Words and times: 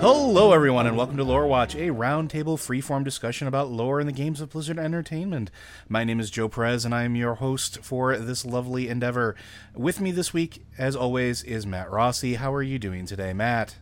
Hello 0.00 0.54
everyone, 0.54 0.86
and 0.86 0.96
welcome 0.96 1.18
to 1.18 1.24
Lore 1.24 1.46
Watch, 1.46 1.74
a 1.74 1.88
roundtable 1.88 2.56
freeform 2.56 3.04
discussion 3.04 3.46
about 3.46 3.70
lore 3.70 4.00
in 4.00 4.06
the 4.06 4.14
games 4.14 4.40
of 4.40 4.48
Blizzard 4.48 4.78
Entertainment. 4.78 5.50
My 5.90 6.04
name 6.04 6.18
is 6.18 6.30
Joe 6.30 6.48
Perez, 6.48 6.86
and 6.86 6.94
I 6.94 7.02
am 7.02 7.16
your 7.16 7.34
host 7.34 7.80
for 7.82 8.16
this 8.16 8.46
lovely 8.46 8.88
endeavor. 8.88 9.36
With 9.74 10.00
me 10.00 10.10
this 10.10 10.32
week, 10.32 10.64
as 10.78 10.96
always, 10.96 11.42
is 11.42 11.66
Matt 11.66 11.90
Rossi. 11.90 12.36
How 12.36 12.54
are 12.54 12.62
you 12.62 12.78
doing 12.78 13.04
today, 13.04 13.34
Matt? 13.34 13.76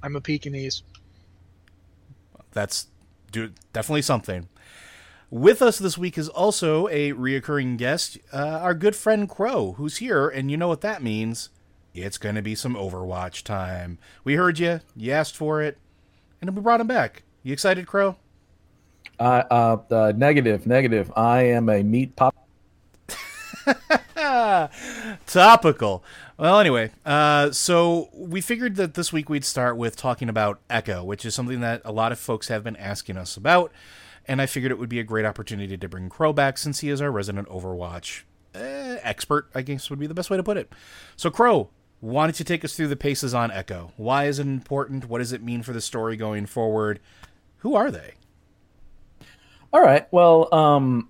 I'm 0.00 0.14
a 0.14 0.20
Pekingese. 0.20 0.84
That's 2.52 2.86
do, 3.32 3.50
definitely 3.72 4.02
something. 4.02 4.48
With 5.28 5.60
us 5.60 5.76
this 5.76 5.98
week 5.98 6.16
is 6.16 6.28
also 6.28 6.86
a 6.86 7.10
reoccurring 7.14 7.78
guest, 7.78 8.18
uh, 8.32 8.60
our 8.62 8.74
good 8.74 8.94
friend 8.94 9.28
Crow, 9.28 9.72
who's 9.72 9.96
here, 9.96 10.28
and 10.28 10.52
you 10.52 10.56
know 10.56 10.68
what 10.68 10.82
that 10.82 11.02
means. 11.02 11.50
It's 11.94 12.18
going 12.18 12.34
to 12.34 12.42
be 12.42 12.56
some 12.56 12.74
Overwatch 12.74 13.44
time. 13.44 13.98
We 14.24 14.34
heard 14.34 14.58
you, 14.58 14.80
you 14.96 15.12
asked 15.12 15.36
for 15.36 15.62
it, 15.62 15.78
and 16.40 16.54
we 16.54 16.60
brought 16.60 16.80
him 16.80 16.88
back. 16.88 17.22
You 17.44 17.52
excited, 17.52 17.86
Crow? 17.86 18.16
Uh, 19.20 19.44
uh, 19.48 19.76
uh, 19.90 20.12
negative, 20.16 20.66
negative. 20.66 21.12
I 21.14 21.42
am 21.42 21.68
a 21.68 21.84
meat 21.84 22.16
pop. 22.16 22.34
Topical. 25.26 26.02
Well, 26.36 26.58
anyway, 26.58 26.90
uh, 27.06 27.52
so 27.52 28.08
we 28.12 28.40
figured 28.40 28.74
that 28.74 28.94
this 28.94 29.12
week 29.12 29.28
we'd 29.28 29.44
start 29.44 29.76
with 29.76 29.94
talking 29.94 30.28
about 30.28 30.60
Echo, 30.68 31.04
which 31.04 31.24
is 31.24 31.32
something 31.32 31.60
that 31.60 31.80
a 31.84 31.92
lot 31.92 32.10
of 32.10 32.18
folks 32.18 32.48
have 32.48 32.64
been 32.64 32.76
asking 32.76 33.16
us 33.16 33.36
about, 33.36 33.70
and 34.26 34.42
I 34.42 34.46
figured 34.46 34.72
it 34.72 34.78
would 34.80 34.88
be 34.88 34.98
a 34.98 35.04
great 35.04 35.24
opportunity 35.24 35.76
to 35.76 35.88
bring 35.88 36.08
Crow 36.08 36.32
back 36.32 36.58
since 36.58 36.80
he 36.80 36.88
is 36.88 37.00
our 37.00 37.12
resident 37.12 37.48
Overwatch 37.48 38.22
eh, 38.54 38.98
expert, 39.02 39.48
I 39.54 39.62
guess 39.62 39.90
would 39.90 40.00
be 40.00 40.08
the 40.08 40.14
best 40.14 40.28
way 40.28 40.36
to 40.36 40.42
put 40.42 40.56
it. 40.56 40.72
So, 41.16 41.30
Crow, 41.30 41.70
why 42.04 42.26
don't 42.26 42.38
you 42.38 42.44
take 42.44 42.66
us 42.66 42.76
through 42.76 42.88
the 42.88 42.96
paces 42.96 43.32
on 43.32 43.50
Echo? 43.50 43.92
Why 43.96 44.26
is 44.26 44.38
it 44.38 44.46
important? 44.46 45.08
What 45.08 45.20
does 45.20 45.32
it 45.32 45.42
mean 45.42 45.62
for 45.62 45.72
the 45.72 45.80
story 45.80 46.18
going 46.18 46.44
forward? 46.44 47.00
Who 47.58 47.74
are 47.76 47.90
they? 47.90 48.12
All 49.72 49.80
right. 49.80 50.06
Well, 50.12 50.54
um, 50.54 51.08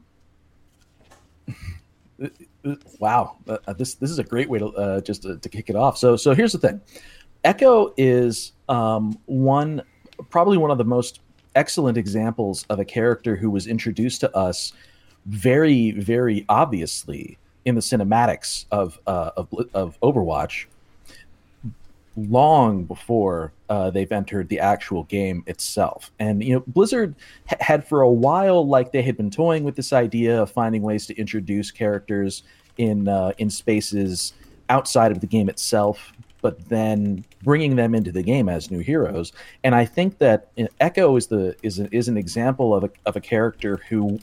wow, 3.00 3.36
uh, 3.48 3.72
this 3.72 3.94
this 3.94 4.08
is 4.08 4.20
a 4.20 4.22
great 4.22 4.48
way 4.48 4.60
to 4.60 4.66
uh, 4.66 5.00
just 5.00 5.22
to, 5.22 5.48
kick 5.48 5.68
it 5.68 5.74
off. 5.74 5.98
So 5.98 6.14
so 6.14 6.32
here's 6.32 6.52
the 6.52 6.58
thing, 6.58 6.80
Echo 7.42 7.92
is 7.96 8.52
um, 8.68 9.18
one 9.26 9.82
probably 10.30 10.58
one 10.58 10.70
of 10.70 10.78
the 10.78 10.84
most 10.84 11.18
excellent 11.56 11.98
examples 11.98 12.66
of 12.70 12.78
a 12.78 12.84
character 12.84 13.34
who 13.34 13.50
was 13.50 13.66
introduced 13.66 14.20
to 14.20 14.36
us 14.36 14.72
very 15.26 15.90
very 15.90 16.44
obviously 16.48 17.36
in 17.64 17.74
the 17.74 17.80
cinematics 17.80 18.66
of 18.70 19.00
uh, 19.08 19.32
of, 19.36 19.48
of 19.74 20.00
Overwatch 20.00 20.66
long 22.16 22.84
before 22.84 23.52
uh, 23.68 23.90
they've 23.90 24.12
entered 24.12 24.48
the 24.48 24.60
actual 24.60 25.04
game 25.04 25.42
itself. 25.46 26.12
And 26.18 26.42
you 26.42 26.54
know, 26.54 26.64
Blizzard 26.66 27.14
ha- 27.48 27.56
had 27.60 27.86
for 27.86 28.02
a 28.02 28.10
while, 28.10 28.66
like 28.66 28.92
they 28.92 29.02
had 29.02 29.16
been 29.16 29.30
toying 29.30 29.64
with 29.64 29.76
this 29.76 29.92
idea 29.92 30.42
of 30.42 30.50
finding 30.50 30.82
ways 30.82 31.06
to 31.06 31.16
introduce 31.16 31.70
characters 31.70 32.44
in 32.76 33.08
uh, 33.08 33.32
in 33.38 33.50
spaces 33.50 34.32
outside 34.68 35.12
of 35.12 35.20
the 35.20 35.26
game 35.26 35.48
itself, 35.48 36.12
but 36.40 36.68
then 36.68 37.24
bringing 37.42 37.76
them 37.76 37.94
into 37.94 38.12
the 38.12 38.22
game 38.22 38.48
as 38.48 38.70
new 38.70 38.80
heroes. 38.80 39.32
And 39.62 39.74
I 39.74 39.84
think 39.84 40.18
that 40.18 40.50
you 40.56 40.64
know, 40.64 40.70
Echo 40.80 41.16
is 41.16 41.26
the 41.26 41.56
is 41.62 41.78
an, 41.78 41.88
is 41.90 42.08
an 42.08 42.16
example 42.16 42.74
of 42.74 42.84
a 42.84 42.90
of 43.06 43.16
a 43.16 43.20
character 43.20 43.80
who 43.88 44.20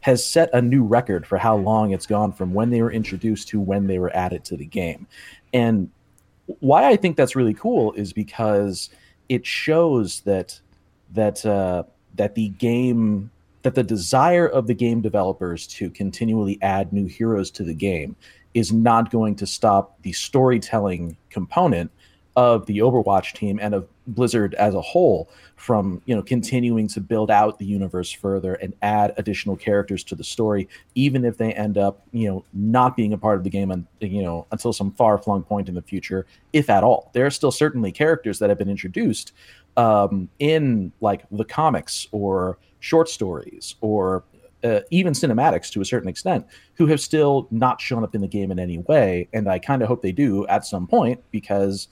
has 0.00 0.24
set 0.24 0.50
a 0.52 0.60
new 0.60 0.84
record 0.84 1.26
for 1.26 1.38
how 1.38 1.56
long 1.56 1.92
it's 1.92 2.06
gone 2.06 2.30
from 2.30 2.52
when 2.52 2.68
they 2.68 2.82
were 2.82 2.92
introduced 2.92 3.48
to 3.48 3.58
when 3.58 3.86
they 3.86 3.98
were 3.98 4.14
added 4.14 4.44
to 4.44 4.54
the 4.54 4.66
game. 4.66 5.06
And 5.54 5.90
why 6.46 6.88
I 6.88 6.96
think 6.96 7.16
that's 7.16 7.36
really 7.36 7.54
cool 7.54 7.92
is 7.92 8.12
because 8.12 8.90
it 9.28 9.46
shows 9.46 10.20
that 10.20 10.60
that 11.12 11.44
uh, 11.46 11.84
that 12.14 12.34
the 12.34 12.48
game 12.50 13.30
that 13.62 13.74
the 13.74 13.82
desire 13.82 14.46
of 14.46 14.66
the 14.66 14.74
game 14.74 15.00
developers 15.00 15.66
to 15.66 15.88
continually 15.90 16.58
add 16.60 16.92
new 16.92 17.06
heroes 17.06 17.50
to 17.52 17.64
the 17.64 17.74
game 17.74 18.14
is 18.52 18.72
not 18.72 19.10
going 19.10 19.34
to 19.36 19.46
stop 19.46 20.00
the 20.02 20.12
storytelling 20.12 21.16
component 21.30 21.90
of 22.36 22.66
the 22.66 22.78
Overwatch 22.78 23.34
team 23.34 23.58
and 23.62 23.74
of 23.74 23.88
Blizzard 24.06 24.54
as 24.54 24.74
a 24.74 24.80
whole 24.80 25.30
from 25.56 26.02
you 26.04 26.14
know 26.14 26.22
continuing 26.22 26.88
to 26.88 27.00
build 27.00 27.30
out 27.30 27.58
the 27.58 27.64
universe 27.64 28.10
further 28.10 28.54
and 28.54 28.74
add 28.82 29.14
additional 29.16 29.56
characters 29.56 30.02
to 30.04 30.14
the 30.14 30.24
story, 30.24 30.68
even 30.94 31.24
if 31.24 31.38
they 31.38 31.52
end 31.52 31.78
up 31.78 32.02
you 32.12 32.28
know 32.28 32.44
not 32.52 32.96
being 32.96 33.12
a 33.12 33.18
part 33.18 33.38
of 33.38 33.44
the 33.44 33.50
game 33.50 33.70
and 33.70 33.86
you 34.00 34.22
know 34.22 34.46
until 34.52 34.72
some 34.72 34.90
far 34.92 35.16
flung 35.18 35.42
point 35.42 35.68
in 35.68 35.74
the 35.74 35.82
future, 35.82 36.26
if 36.52 36.68
at 36.68 36.84
all. 36.84 37.10
There 37.14 37.26
are 37.26 37.30
still 37.30 37.52
certainly 37.52 37.92
characters 37.92 38.38
that 38.40 38.48
have 38.48 38.58
been 38.58 38.70
introduced 38.70 39.32
um, 39.76 40.28
in 40.38 40.92
like 41.00 41.24
the 41.30 41.44
comics 41.44 42.08
or 42.12 42.58
short 42.80 43.08
stories 43.08 43.76
or 43.80 44.24
uh, 44.64 44.80
even 44.90 45.12
cinematics 45.12 45.70
to 45.70 45.80
a 45.80 45.84
certain 45.84 46.08
extent, 46.08 46.46
who 46.74 46.86
have 46.86 47.00
still 47.00 47.46
not 47.50 47.80
shown 47.80 48.02
up 48.02 48.14
in 48.14 48.20
the 48.20 48.28
game 48.28 48.50
in 48.50 48.58
any 48.58 48.78
way. 48.78 49.28
And 49.32 49.48
I 49.48 49.58
kind 49.58 49.82
of 49.82 49.88
hope 49.88 50.02
they 50.02 50.12
do 50.12 50.46
at 50.46 50.64
some 50.64 50.86
point 50.86 51.22
because 51.30 51.88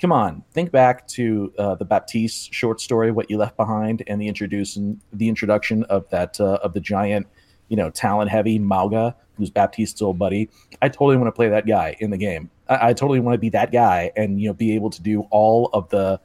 come 0.00 0.12
on, 0.12 0.42
think 0.52 0.72
back 0.72 1.06
to 1.08 1.52
uh, 1.58 1.74
the 1.74 1.84
Baptiste 1.84 2.52
short 2.52 2.80
story, 2.80 3.12
"What 3.12 3.30
You 3.30 3.38
Left 3.38 3.56
Behind," 3.56 4.02
and 4.06 4.20
the 4.20 4.28
introducing 4.28 5.00
the 5.12 5.28
introduction 5.28 5.84
of 5.84 6.08
that 6.10 6.40
uh, 6.40 6.58
of 6.62 6.72
the 6.72 6.80
giant, 6.80 7.26
you 7.68 7.76
know, 7.76 7.90
Talon 7.90 8.26
heavy 8.26 8.58
Mauga, 8.58 9.14
who's 9.36 9.50
Baptiste's 9.50 10.00
old 10.00 10.18
buddy. 10.18 10.48
I 10.80 10.88
totally 10.88 11.16
want 11.16 11.28
to 11.28 11.32
play 11.32 11.48
that 11.48 11.66
guy 11.66 11.96
in 12.00 12.10
the 12.10 12.16
game. 12.16 12.50
I, 12.68 12.88
I 12.88 12.92
totally 12.94 13.20
want 13.20 13.34
to 13.34 13.38
be 13.38 13.50
that 13.50 13.72
guy, 13.72 14.10
and 14.16 14.40
you 14.40 14.48
know, 14.48 14.54
be 14.54 14.74
able 14.74 14.90
to 14.90 15.02
do 15.02 15.22
all 15.30 15.68
of 15.72 15.88
the 15.90 16.20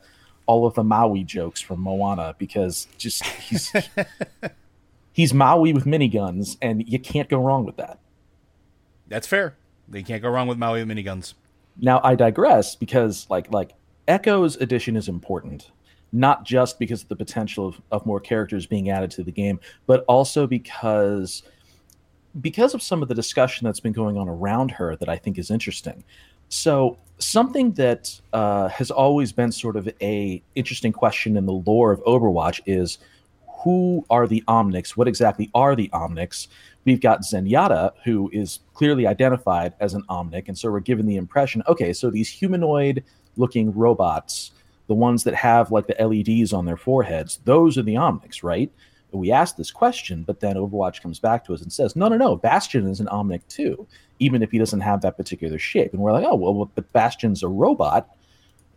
all 0.45 0.65
of 0.65 0.73
the 0.75 0.83
Maui 0.83 1.23
jokes 1.23 1.59
from 1.59 1.81
Moana 1.81 2.35
because 2.37 2.87
just 2.97 3.25
he's 3.25 3.73
he's 5.11 5.33
Maui 5.33 5.73
with 5.73 5.85
miniguns, 5.85 6.57
and 6.61 6.87
you 6.87 6.99
can't 6.99 7.29
go 7.29 7.39
wrong 7.39 7.65
with 7.65 7.77
that. 7.77 7.99
That's 9.07 9.27
fair. 9.27 9.57
You 9.91 10.03
can't 10.03 10.21
go 10.21 10.29
wrong 10.29 10.47
with 10.47 10.57
Maui 10.57 10.83
with 10.83 10.97
miniguns. 10.97 11.35
Now 11.79 12.01
I 12.03 12.15
digress 12.15 12.75
because 12.75 13.27
like 13.29 13.51
like 13.51 13.73
Echo's 14.07 14.55
addition 14.57 14.95
is 14.95 15.09
important, 15.09 15.71
not 16.11 16.45
just 16.45 16.79
because 16.79 17.03
of 17.03 17.09
the 17.09 17.15
potential 17.15 17.67
of, 17.67 17.81
of 17.91 18.05
more 18.05 18.19
characters 18.19 18.65
being 18.65 18.89
added 18.89 19.11
to 19.11 19.23
the 19.23 19.31
game, 19.31 19.59
but 19.87 20.05
also 20.07 20.47
because 20.47 21.43
because 22.41 22.73
of 22.73 22.81
some 22.81 23.01
of 23.01 23.07
the 23.07 23.15
discussion 23.15 23.65
that's 23.65 23.79
been 23.79 23.93
going 23.93 24.17
on 24.17 24.27
around 24.27 24.71
her 24.71 24.95
that 24.97 25.09
I 25.09 25.17
think 25.17 25.37
is 25.37 25.49
interesting. 25.49 26.03
So 26.49 26.97
something 27.17 27.71
that 27.73 28.19
uh, 28.33 28.67
has 28.69 28.91
always 28.91 29.31
been 29.31 29.51
sort 29.51 29.75
of 29.75 29.89
a 30.01 30.43
interesting 30.55 30.91
question 30.91 31.37
in 31.37 31.45
the 31.45 31.53
lore 31.53 31.91
of 31.91 32.03
Overwatch 32.03 32.61
is 32.65 32.97
who 33.63 34.05
are 34.09 34.27
the 34.27 34.43
Omnics? 34.47 34.91
What 34.91 35.07
exactly 35.07 35.49
are 35.55 35.75
the 35.75 35.89
Omnics? 35.89 36.47
We've 36.85 37.01
got 37.01 37.21
Zenyatta, 37.21 37.91
who 38.03 38.29
is 38.31 38.59
clearly 38.73 39.07
identified 39.07 39.73
as 39.79 39.93
an 39.93 40.03
Omnic, 40.09 40.47
and 40.47 40.57
so 40.57 40.71
we're 40.71 40.79
given 40.79 41.05
the 41.07 41.17
impression, 41.17 41.63
okay, 41.67 41.93
so 41.93 42.09
these 42.09 42.29
humanoid-looking 42.29 43.73
robots, 43.73 44.51
the 44.87 44.93
ones 44.93 45.23
that 45.23 45.33
have 45.33 45.71
like 45.71 45.87
the 45.87 45.95
LEDs 45.99 46.53
on 46.53 46.65
their 46.65 46.77
foreheads, 46.77 47.39
those 47.45 47.77
are 47.77 47.83
the 47.83 47.95
Omnics, 47.95 48.43
right? 48.43 48.71
we 49.15 49.31
ask 49.31 49.55
this 49.55 49.71
question, 49.71 50.23
but 50.23 50.39
then 50.39 50.55
Overwatch 50.55 51.01
comes 51.01 51.19
back 51.19 51.45
to 51.45 51.53
us 51.53 51.61
and 51.61 51.71
says, 51.71 51.95
no, 51.95 52.07
no, 52.07 52.17
no, 52.17 52.35
Bastion 52.35 52.87
is 52.87 52.99
an 52.99 53.07
Omnic 53.07 53.41
too, 53.47 53.87
even 54.19 54.43
if 54.43 54.51
he 54.51 54.57
doesn't 54.57 54.81
have 54.81 55.01
that 55.01 55.17
particular 55.17 55.57
shape. 55.57 55.93
And 55.93 56.01
we're 56.01 56.11
like, 56.11 56.25
oh, 56.27 56.35
well, 56.35 56.71
but 56.73 56.91
Bastion's 56.93 57.43
a 57.43 57.47
robot 57.47 58.09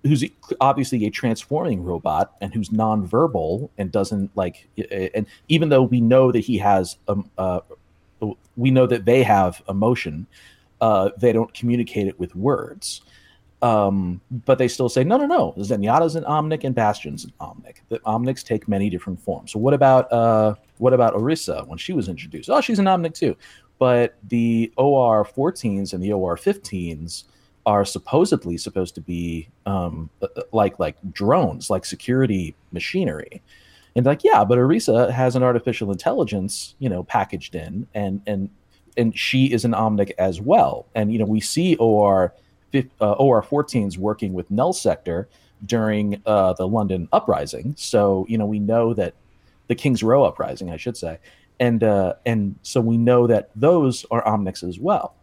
who's 0.04 0.24
obviously 0.60 1.04
a 1.06 1.10
transforming 1.10 1.82
robot 1.82 2.36
and 2.40 2.54
who's 2.54 2.68
nonverbal 2.68 3.68
and 3.78 3.90
doesn't 3.90 4.30
like, 4.36 4.68
and 4.92 5.26
even 5.48 5.68
though 5.68 5.82
we 5.82 6.00
know 6.00 6.30
that 6.30 6.40
he 6.40 6.56
has, 6.58 6.96
a, 7.08 7.16
uh, 7.36 7.60
we 8.56 8.70
know 8.70 8.86
that 8.86 9.04
they 9.04 9.22
have 9.22 9.62
emotion, 9.68 10.26
uh, 10.80 11.10
they 11.18 11.32
don't 11.32 11.52
communicate 11.54 12.06
it 12.06 12.18
with 12.18 12.34
words. 12.34 13.02
Um, 13.60 14.20
but 14.30 14.58
they 14.58 14.68
still 14.68 14.88
say, 14.88 15.02
no, 15.02 15.16
no, 15.16 15.26
no. 15.26 15.52
Zenyatta's 15.58 16.14
an 16.14 16.22
Omnic 16.24 16.62
and 16.62 16.74
Bastion's 16.74 17.24
an 17.24 17.32
Omnic. 17.40 17.78
The 17.88 17.98
Omnics 18.00 18.44
take 18.44 18.68
many 18.68 18.88
different 18.88 19.20
forms. 19.20 19.52
So 19.52 19.58
what 19.58 19.74
about 19.74 20.12
uh, 20.12 20.54
what 20.78 20.92
about 20.92 21.14
Orisa 21.14 21.66
when 21.66 21.78
she 21.78 21.92
was 21.92 22.08
introduced? 22.08 22.48
Oh, 22.48 22.60
she's 22.60 22.78
an 22.78 22.84
Omnic 22.84 23.14
too. 23.14 23.36
But 23.78 24.16
the 24.28 24.72
OR 24.76 25.24
14s 25.24 25.92
and 25.92 26.02
the 26.02 26.12
OR 26.12 26.36
15s 26.36 27.24
are 27.66 27.84
supposedly 27.84 28.56
supposed 28.56 28.94
to 28.94 29.00
be 29.00 29.48
um, 29.66 30.08
uh, 30.22 30.28
uh, 30.36 30.42
like 30.52 30.78
like 30.78 30.96
drones, 31.12 31.68
like 31.68 31.84
security 31.84 32.54
machinery. 32.72 33.42
And 33.98 34.06
like, 34.06 34.22
yeah, 34.22 34.44
but 34.44 34.58
Orisa 34.58 35.10
has 35.10 35.34
an 35.34 35.42
artificial 35.42 35.90
intelligence, 35.90 36.76
you 36.78 36.88
know, 36.88 37.02
packaged 37.02 37.56
in, 37.56 37.88
and 37.94 38.22
and 38.28 38.48
and 38.96 39.18
she 39.18 39.46
is 39.46 39.64
an 39.64 39.72
Omnic 39.72 40.12
as 40.18 40.40
well. 40.40 40.86
And 40.94 41.12
you 41.12 41.18
know, 41.18 41.24
we 41.24 41.40
see 41.40 41.74
OR 41.78 42.32
uh, 42.72 42.80
OR14s 43.00 43.98
working 43.98 44.34
with 44.34 44.52
Null 44.52 44.72
Sector 44.72 45.28
during 45.66 46.22
uh, 46.26 46.52
the 46.52 46.68
London 46.68 47.08
uprising. 47.12 47.74
So 47.76 48.24
you 48.28 48.38
know 48.38 48.46
we 48.46 48.60
know 48.60 48.94
that 48.94 49.14
the 49.66 49.74
King's 49.74 50.04
Row 50.04 50.22
uprising, 50.22 50.70
I 50.70 50.76
should 50.76 50.96
say, 50.96 51.18
and 51.58 51.82
uh, 51.82 52.14
and 52.24 52.54
so 52.62 52.80
we 52.80 52.98
know 52.98 53.26
that 53.26 53.50
those 53.56 54.06
are 54.12 54.22
Omnics 54.24 54.62
as 54.62 54.78
well. 54.78 55.16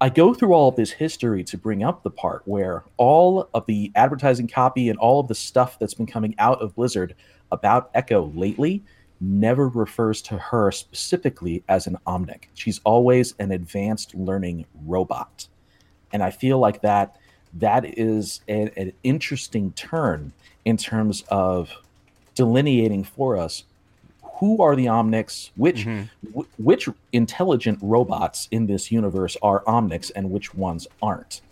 I 0.00 0.08
go 0.08 0.34
through 0.34 0.52
all 0.52 0.68
of 0.68 0.74
this 0.74 0.90
history 0.90 1.44
to 1.44 1.56
bring 1.56 1.84
up 1.84 2.02
the 2.02 2.10
part 2.10 2.42
where 2.44 2.82
all 2.96 3.48
of 3.54 3.64
the 3.66 3.92
advertising 3.94 4.48
copy 4.48 4.88
and 4.88 4.98
all 4.98 5.20
of 5.20 5.28
the 5.28 5.34
stuff 5.36 5.78
that's 5.78 5.94
been 5.94 6.06
coming 6.06 6.34
out 6.38 6.60
of 6.60 6.74
Blizzard 6.74 7.14
about 7.54 7.90
Echo 7.94 8.30
lately 8.34 8.82
never 9.20 9.68
refers 9.68 10.20
to 10.20 10.36
her 10.36 10.70
specifically 10.70 11.62
as 11.68 11.86
an 11.86 11.96
Omnic. 12.06 12.44
She's 12.52 12.80
always 12.84 13.34
an 13.38 13.52
advanced 13.52 14.14
learning 14.14 14.66
robot 14.84 15.46
and 16.14 16.22
I 16.22 16.30
feel 16.30 16.58
like 16.58 16.80
that 16.80 17.16
that 17.54 17.98
is 17.98 18.40
a, 18.48 18.70
an 18.78 18.92
interesting 19.02 19.72
turn 19.72 20.32
in 20.64 20.78
terms 20.78 21.24
of 21.28 21.70
delineating 22.34 23.04
for 23.04 23.36
us 23.36 23.64
who 24.38 24.62
are 24.62 24.74
the 24.74 24.86
omnics 24.86 25.50
which 25.56 25.84
mm-hmm. 25.84 26.04
w- 26.28 26.48
which 26.58 26.88
intelligent 27.12 27.78
robots 27.82 28.48
in 28.50 28.66
this 28.66 28.90
universe 28.90 29.36
are 29.42 29.62
omnics 29.64 30.10
and 30.16 30.30
which 30.30 30.54
ones 30.54 30.88
aren't 31.02 31.42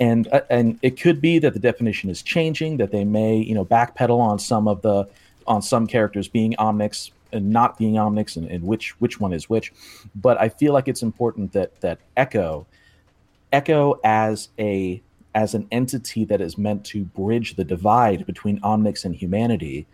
and 0.00 0.26
uh, 0.32 0.40
and 0.50 0.78
it 0.82 1.00
could 1.00 1.20
be 1.20 1.38
that 1.38 1.52
the 1.52 1.60
definition 1.60 2.10
is 2.10 2.22
changing 2.22 2.78
that 2.78 2.90
they 2.90 3.04
may 3.04 3.36
you 3.36 3.54
know 3.54 3.64
backpedal 3.64 4.18
on 4.18 4.38
some 4.38 4.66
of 4.66 4.82
the 4.82 5.06
on 5.46 5.62
some 5.62 5.86
characters 5.86 6.28
being 6.28 6.54
omnics 6.58 7.10
and 7.32 7.50
not 7.50 7.76
being 7.78 7.94
omnics 7.94 8.36
and, 8.36 8.48
and 8.48 8.64
which 8.64 8.98
which 9.00 9.20
one 9.20 9.32
is 9.32 9.48
which 9.48 9.72
but 10.14 10.40
i 10.40 10.48
feel 10.48 10.72
like 10.72 10.88
it's 10.88 11.02
important 11.02 11.52
that 11.52 11.80
that 11.80 11.98
echo 12.16 12.66
Echo 13.54 14.00
as 14.02 14.48
a 14.58 15.00
as 15.36 15.54
an 15.54 15.68
entity 15.70 16.24
that 16.24 16.40
is 16.40 16.58
meant 16.58 16.84
to 16.86 17.04
bridge 17.04 17.54
the 17.54 17.62
divide 17.62 18.26
between 18.26 18.60
Omnics 18.62 19.04
and 19.04 19.14
humanity 19.14 19.86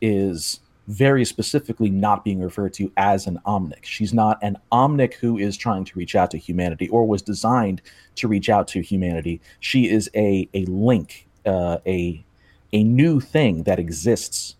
is 0.00 0.58
very 0.88 1.24
specifically 1.24 1.90
not 1.90 2.24
being 2.24 2.40
referred 2.40 2.72
to 2.74 2.90
as 2.96 3.28
an 3.28 3.38
Omnic. 3.46 3.84
She's 3.84 4.12
not 4.12 4.40
an 4.42 4.58
Omnic 4.72 5.14
who 5.14 5.38
is 5.38 5.56
trying 5.56 5.84
to 5.84 5.96
reach 5.96 6.16
out 6.16 6.32
to 6.32 6.38
humanity 6.38 6.88
or 6.88 7.06
was 7.06 7.22
designed 7.22 7.82
to 8.16 8.26
reach 8.26 8.48
out 8.48 8.66
to 8.68 8.80
humanity. 8.80 9.40
She 9.60 9.88
is 9.88 10.10
a 10.16 10.48
a 10.52 10.64
link, 10.64 11.28
uh, 11.46 11.78
a 11.86 12.24
a 12.72 12.82
new 12.82 13.20
thing 13.20 13.62
that 13.62 13.78
exists 13.78 14.56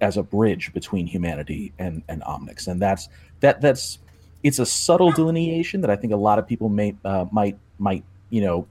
as 0.00 0.16
a 0.16 0.22
bridge 0.22 0.72
between 0.72 1.06
humanity 1.06 1.72
and 1.78 2.02
and 2.08 2.22
Omnics, 2.22 2.68
and 2.68 2.80
that's 2.80 3.08
that 3.40 3.60
that's 3.60 3.98
it's 4.42 4.58
a 4.58 4.66
subtle 4.66 5.10
delineation 5.12 5.80
that 5.80 5.90
I 5.90 5.96
think 5.96 6.12
a 6.12 6.16
lot 6.16 6.38
of 6.38 6.46
people 6.46 6.68
may 6.68 6.94
uh, 7.04 7.26
might 7.30 7.58
might 7.78 8.04
you 8.30 8.40
know 8.40 8.66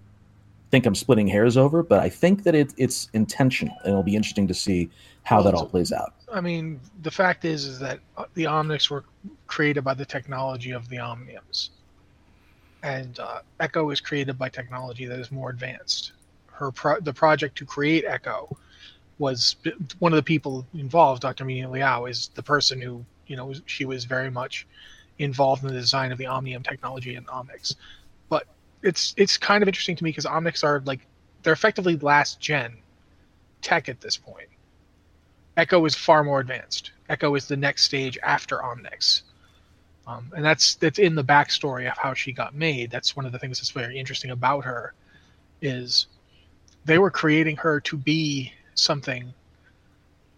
think 0.72 0.86
I'm 0.86 0.96
splitting 0.96 1.28
hairs 1.28 1.56
over, 1.56 1.82
but 1.82 2.00
I 2.00 2.10
think 2.10 2.44
that 2.44 2.56
it, 2.56 2.74
it's 2.78 3.10
intentional, 3.14 3.76
and 3.84 3.90
it'll 3.90 4.04
be 4.04 4.16
interesting 4.16 4.48
to 4.48 4.54
see 4.54 4.90
how 5.24 5.38
well, 5.38 5.46
that 5.46 5.54
all 5.54 5.66
plays 5.66 5.92
out. 5.92 6.14
I 6.32 6.42
mean, 6.42 6.80
the 7.04 7.12
fact 7.12 7.46
is, 7.46 7.66
is 7.66 7.80
that 7.80 8.00
uh, 8.18 8.26
the 8.34 8.46
Omnics 8.46 8.90
were 8.90 9.06
created 9.48 9.84
by 9.84 9.94
the 9.94 10.06
technology 10.06 10.72
of 10.72 10.90
the 10.90 10.98
Omniums, 10.98 11.70
and 12.84 13.20
uh, 13.20 13.40
Echo 13.60 13.86
was 13.86 14.02
created 14.02 14.38
by 14.38 14.50
technology 14.50 15.06
that 15.06 15.20
is 15.20 15.32
more 15.32 15.50
advanced. 15.50 16.14
Her 16.48 16.72
pro- 16.72 17.00
the 17.00 17.14
project 17.14 17.58
to 17.60 17.66
create 17.66 18.04
Echo 18.06 18.58
was 19.20 19.56
one 20.00 20.14
of 20.14 20.18
the 20.18 20.24
people 20.24 20.66
involved. 20.74 21.22
Dr. 21.22 21.46
Mina 21.46 21.70
Liao 21.70 22.06
is 22.06 22.30
the 22.36 22.44
person 22.44 22.82
who 22.82 23.06
you 23.28 23.36
know 23.36 23.54
she 23.66 23.86
was 23.86 24.06
very 24.06 24.30
much 24.30 24.68
involved 25.20 25.64
in 25.64 25.70
the 25.70 25.74
design 25.74 26.12
of 26.12 26.18
the 26.18 26.28
Omnium 26.28 26.64
technology 26.64 27.16
and 27.16 27.26
Omnics 27.28 27.76
it's 28.84 29.14
it's 29.18 29.38
kind 29.38 29.62
of 29.62 29.68
interesting 29.68 29.96
to 29.96 30.04
me 30.04 30.10
because 30.10 30.26
Omnics 30.26 30.64
are 30.64 30.82
like 30.86 31.06
they're 31.44 31.54
effectively 31.54 31.96
last 31.98 32.40
gen 32.40 32.78
tech 33.62 33.90
at 33.90 34.02
this 34.02 34.18
point. 34.18 34.50
Echo 35.56 35.84
is 35.86 35.96
far 35.96 36.24
more 36.24 36.40
advanced. 36.40 36.92
Echo 37.10 37.34
is 37.36 37.48
the 37.48 37.58
next 37.58 37.84
stage 37.84 38.18
after 38.22 38.58
Omnics. 38.58 39.24
Um, 40.06 40.32
and 40.36 40.46
that's 40.46 40.76
that's 40.76 41.00
in 41.00 41.16
the 41.16 41.24
backstory 41.24 41.90
of 41.90 41.98
how 41.98 42.14
she 42.14 42.32
got 42.32 42.56
made. 42.56 42.92
That's 42.92 43.16
one 43.16 43.26
of 43.26 43.32
the 43.32 43.40
things 43.40 43.60
that's 43.60 43.72
very 43.72 43.98
interesting 44.00 44.32
about 44.32 44.64
her, 44.64 44.94
is 45.62 46.08
they 46.86 46.98
were 46.98 47.12
creating 47.12 47.58
her 47.58 47.82
to 47.82 47.98
be 47.98 48.54
something 48.78 49.34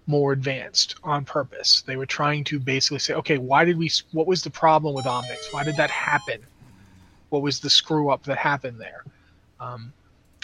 more 0.07 0.33
advanced 0.33 0.95
on 1.03 1.25
purpose. 1.25 1.83
They 1.87 1.97
were 1.97 2.07
trying 2.07 2.43
to 2.45 2.59
basically 2.59 2.99
say, 2.99 3.13
okay, 3.15 3.37
why 3.37 3.65
did 3.65 3.77
we? 3.77 3.91
What 4.11 4.27
was 4.27 4.43
the 4.43 4.51
problem 4.51 4.95
with 4.95 5.05
Omnics? 5.05 5.47
Why 5.51 5.63
did 5.63 5.77
that 5.77 5.91
happen? 5.91 6.41
what 7.29 7.41
was 7.41 7.59
the 7.59 7.69
screw 7.69 8.09
up 8.09 8.23
that 8.25 8.37
happened 8.37 8.79
there. 8.79 9.05
Um, 9.59 9.93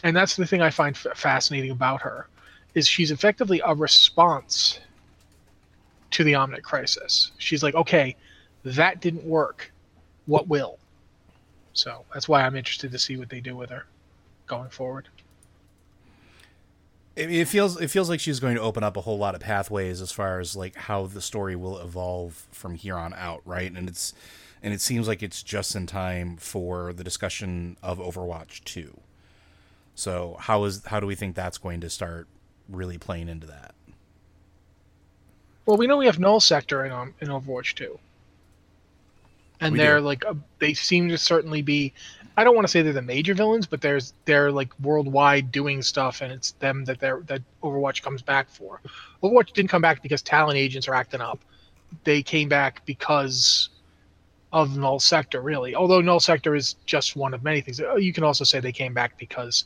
and 0.03 0.15
that's 0.15 0.35
the 0.35 0.45
thing 0.45 0.61
I 0.61 0.69
find 0.69 0.95
f- 0.95 1.17
fascinating 1.17 1.71
about 1.71 2.01
her 2.03 2.29
is 2.75 2.87
she's 2.87 3.11
effectively 3.11 3.61
a 3.65 3.73
response 3.73 4.79
to 6.11 6.23
the 6.23 6.33
Omnic 6.33 6.63
crisis. 6.63 7.31
She's 7.37 7.63
like, 7.63 7.75
okay, 7.75 8.17
that 8.65 9.01
didn't 9.01 9.25
work. 9.25 9.73
What 10.25 10.47
will? 10.47 10.79
So 11.73 12.05
that's 12.13 12.29
why 12.29 12.43
I'm 12.43 12.55
interested 12.55 12.91
to 12.91 12.99
see 12.99 13.17
what 13.17 13.29
they 13.29 13.41
do 13.41 13.55
with 13.55 13.69
her 13.69 13.85
going 14.47 14.69
forward. 14.69 15.09
It 17.15 17.45
feels 17.45 17.79
it 17.79 17.87
feels 17.89 18.09
like 18.09 18.19
she's 18.19 18.41
going 18.41 18.55
to 18.55 18.61
open 18.61 18.83
up 18.83 18.97
a 18.97 19.01
whole 19.01 19.17
lot 19.17 19.35
of 19.35 19.41
pathways 19.41 20.01
as 20.01 20.11
far 20.11 20.41
as 20.41 20.55
like 20.55 20.75
how 20.75 21.05
the 21.05 21.21
story 21.21 21.55
will 21.55 21.79
evolve 21.79 22.45
from 22.51 22.75
here 22.75 22.97
on 22.97 23.13
out, 23.13 23.41
right? 23.45 23.71
And 23.71 23.87
it's 23.87 24.13
and 24.61 24.73
it 24.73 24.81
seems 24.81 25.07
like 25.07 25.23
it's 25.23 25.41
just 25.41 25.75
in 25.75 25.87
time 25.87 26.35
for 26.35 26.91
the 26.91 27.03
discussion 27.03 27.77
of 27.81 27.99
Overwatch 27.99 28.63
2. 28.65 28.99
So 29.93 30.35
how 30.41 30.65
is 30.65 30.83
how 30.85 30.99
do 30.99 31.07
we 31.07 31.15
think 31.15 31.35
that's 31.35 31.57
going 31.57 31.79
to 31.81 31.89
start 31.89 32.27
really 32.67 32.97
playing 32.97 33.29
into 33.29 33.47
that? 33.47 33.75
Well, 35.65 35.77
we 35.77 35.87
know 35.87 35.97
we 35.97 36.05
have 36.05 36.19
Null 36.19 36.41
Sector 36.41 36.85
in 36.85 36.91
um, 36.91 37.13
in 37.21 37.29
Overwatch 37.29 37.75
2. 37.75 37.97
And 39.61 39.71
we 39.71 39.77
they're 39.77 39.99
do. 39.99 40.05
like 40.05 40.25
a, 40.25 40.35
they 40.59 40.73
seem 40.73 41.07
to 41.09 41.17
certainly 41.17 41.61
be 41.61 41.93
I 42.37 42.43
don't 42.43 42.55
want 42.55 42.67
to 42.67 42.71
say 42.71 42.81
they're 42.81 42.93
the 42.93 43.01
major 43.01 43.33
villains, 43.33 43.65
but 43.65 43.81
there's 43.81 44.13
they're 44.25 44.51
like 44.51 44.77
worldwide 44.81 45.51
doing 45.51 45.81
stuff 45.81 46.21
and 46.21 46.31
it's 46.31 46.51
them 46.53 46.83
that 46.85 46.99
they're 46.99 47.21
that 47.27 47.41
Overwatch 47.63 48.01
comes 48.01 48.21
back 48.21 48.49
for. 48.49 48.81
Overwatch 49.23 49.53
didn't 49.53 49.69
come 49.69 49.81
back 49.81 50.01
because 50.03 50.21
Talon 50.21 50.57
agents 50.57 50.87
are 50.87 50.93
acting 50.95 51.21
up. 51.21 51.39
They 52.03 52.21
came 52.21 52.49
back 52.49 52.85
because 52.85 53.69
of 54.51 54.77
Null 54.77 54.99
Sector, 54.99 55.41
really. 55.41 55.75
Although 55.75 56.01
Null 56.01 56.19
Sector 56.19 56.55
is 56.55 56.75
just 56.85 57.15
one 57.15 57.33
of 57.33 57.43
many 57.43 57.61
things. 57.61 57.79
Uh, 57.79 57.95
you 57.95 58.13
can 58.13 58.23
also 58.23 58.43
say 58.43 58.59
they 58.59 58.71
came 58.71 58.93
back 58.93 59.17
because, 59.17 59.65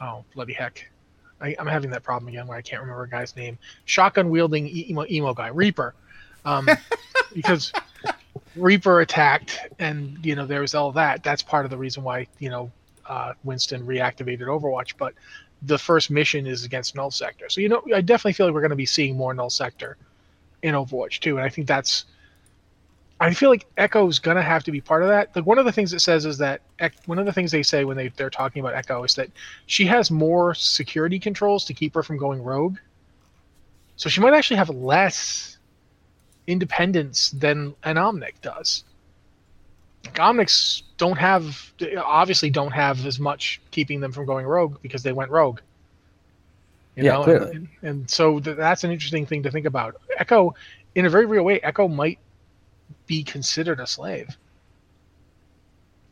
oh 0.00 0.24
bloody 0.34 0.52
heck, 0.54 0.88
I, 1.40 1.54
am 1.58 1.66
having 1.66 1.90
that 1.90 2.02
problem 2.02 2.28
again 2.28 2.46
where 2.46 2.56
I 2.56 2.62
can't 2.62 2.80
remember 2.80 3.02
a 3.02 3.08
guy's 3.08 3.36
name. 3.36 3.58
Shotgun 3.84 4.30
wielding 4.30 4.68
emo, 4.68 5.04
emo 5.10 5.34
guy, 5.34 5.48
Reaper, 5.48 5.94
um, 6.44 6.68
because 7.34 7.72
Reaper 8.56 9.00
attacked, 9.00 9.58
and 9.78 10.18
you 10.24 10.34
know 10.34 10.46
there 10.46 10.60
was 10.60 10.74
all 10.74 10.92
that. 10.92 11.22
That's 11.22 11.42
part 11.42 11.64
of 11.64 11.70
the 11.70 11.76
reason 11.76 12.02
why 12.02 12.26
you 12.38 12.50
know 12.50 12.70
uh, 13.06 13.32
Winston 13.44 13.86
reactivated 13.86 14.42
Overwatch. 14.42 14.94
But 14.98 15.14
the 15.62 15.78
first 15.78 16.10
mission 16.10 16.46
is 16.46 16.64
against 16.64 16.94
Null 16.94 17.10
Sector, 17.10 17.48
so 17.48 17.60
you 17.60 17.68
know 17.68 17.82
I 17.94 18.00
definitely 18.00 18.34
feel 18.34 18.46
like 18.46 18.54
we're 18.54 18.60
going 18.60 18.70
to 18.70 18.76
be 18.76 18.86
seeing 18.86 19.16
more 19.16 19.32
Null 19.34 19.50
Sector 19.50 19.96
in 20.62 20.74
Overwatch 20.74 21.20
too, 21.20 21.36
and 21.36 21.44
I 21.44 21.48
think 21.48 21.66
that's 21.66 22.04
I 23.22 23.32
feel 23.32 23.50
like 23.50 23.66
Echo 23.76 24.08
is 24.08 24.18
gonna 24.18 24.42
have 24.42 24.64
to 24.64 24.72
be 24.72 24.80
part 24.80 25.02
of 25.02 25.08
that. 25.08 25.30
Like 25.36 25.46
one 25.46 25.56
of 25.56 25.64
the 25.64 25.70
things 25.70 25.92
it 25.92 26.00
says 26.00 26.24
is 26.24 26.38
that 26.38 26.60
one 27.06 27.20
of 27.20 27.26
the 27.26 27.32
things 27.32 27.52
they 27.52 27.62
say 27.62 27.84
when 27.84 27.96
they 27.96 28.08
they're 28.08 28.30
talking 28.30 28.58
about 28.58 28.74
Echo 28.74 29.04
is 29.04 29.14
that 29.14 29.30
she 29.66 29.86
has 29.86 30.10
more 30.10 30.54
security 30.54 31.20
controls 31.20 31.64
to 31.66 31.74
keep 31.74 31.94
her 31.94 32.02
from 32.02 32.16
going 32.16 32.42
rogue. 32.42 32.78
So 33.94 34.08
she 34.08 34.20
might 34.20 34.34
actually 34.34 34.56
have 34.56 34.70
less 34.70 35.58
independence 36.46 37.30
than 37.30 37.74
an 37.84 37.96
Omnic 37.96 38.34
does. 38.42 38.84
Like 40.04 40.14
Omnics 40.14 40.82
don't 40.96 41.18
have 41.18 41.72
obviously 41.98 42.50
don't 42.50 42.72
have 42.72 43.06
as 43.06 43.20
much 43.20 43.60
keeping 43.70 44.00
them 44.00 44.12
from 44.12 44.26
going 44.26 44.46
rogue 44.46 44.78
because 44.82 45.02
they 45.02 45.12
went 45.12 45.30
rogue. 45.30 45.60
You 46.96 47.04
yeah, 47.04 47.12
know? 47.12 47.24
clearly. 47.24 47.56
And, 47.56 47.68
and 47.82 48.10
so 48.10 48.40
th- 48.40 48.56
that's 48.56 48.84
an 48.84 48.90
interesting 48.90 49.26
thing 49.26 49.44
to 49.44 49.50
think 49.50 49.66
about. 49.66 49.96
Echo, 50.18 50.54
in 50.94 51.06
a 51.06 51.10
very 51.10 51.26
real 51.26 51.44
way, 51.44 51.60
Echo 51.60 51.88
might 51.88 52.18
be 53.06 53.22
considered 53.22 53.80
a 53.80 53.86
slave 53.86 54.36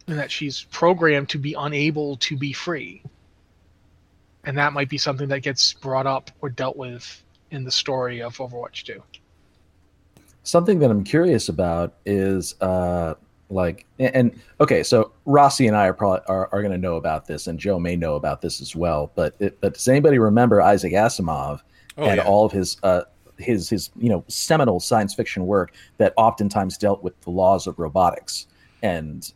and 0.07 0.19
that 0.19 0.31
she's 0.31 0.63
programmed 0.71 1.29
to 1.31 1.39
be 1.39 1.55
unable 1.55 2.17
to 2.17 2.37
be 2.37 2.53
free 2.53 3.03
and 4.45 4.57
that 4.59 4.73
might 4.73 4.89
be 4.89 4.99
something 4.99 5.29
that 5.29 5.41
gets 5.41 5.75
brought 5.75 6.07
up 6.07 6.31
or 6.41 6.49
dealt 6.49 6.77
with 6.77 7.23
in 7.51 7.65
the 7.65 7.71
story 7.71 8.23
of 8.23 8.37
overwatch 8.39 8.85
2 8.85 9.03
something 10.43 10.79
that 10.79 10.91
i'm 10.91 11.05
curious 11.05 11.49
about 11.49 11.95
is 12.07 12.61
uh 12.61 13.15
like 13.51 13.85
and, 13.99 14.15
and 14.15 14.41
okay 14.61 14.83
so 14.83 15.13
rossi 15.25 15.67
and 15.67 15.77
i 15.77 15.87
are 15.87 15.95
probably 15.95 16.21
are, 16.29 16.49
are 16.53 16.63
going 16.63 16.73
to 16.73 16.79
know 16.79 16.97
about 16.97 17.27
this 17.27 17.47
and 17.47 17.59
joe 17.59 17.79
may 17.79 17.97
know 17.97 18.15
about 18.15 18.41
this 18.41 18.61
as 18.61 18.77
well 18.77 19.11
but 19.15 19.35
it, 19.41 19.61
but 19.61 19.75
does 19.75 19.89
anybody 19.89 20.19
remember 20.19 20.63
isaac 20.63 20.93
asimov 20.93 21.61
oh, 21.99 22.05
and 22.05 22.17
yeah. 22.17 22.25
all 22.25 22.45
of 22.45 22.53
his 22.53 22.77
uh 22.83 23.03
his 23.39 23.69
his 23.69 23.91
you 23.97 24.09
know 24.09 24.25
seminal 24.29 24.79
science 24.79 25.15
fiction 25.15 25.47
work 25.47 25.73
that 25.99 26.13
oftentimes 26.17 26.79
dealt 26.79 27.03
with 27.03 27.19
the 27.23 27.31
laws 27.31 27.67
of 27.67 27.79
robotics 27.79 28.47
and 28.83 29.33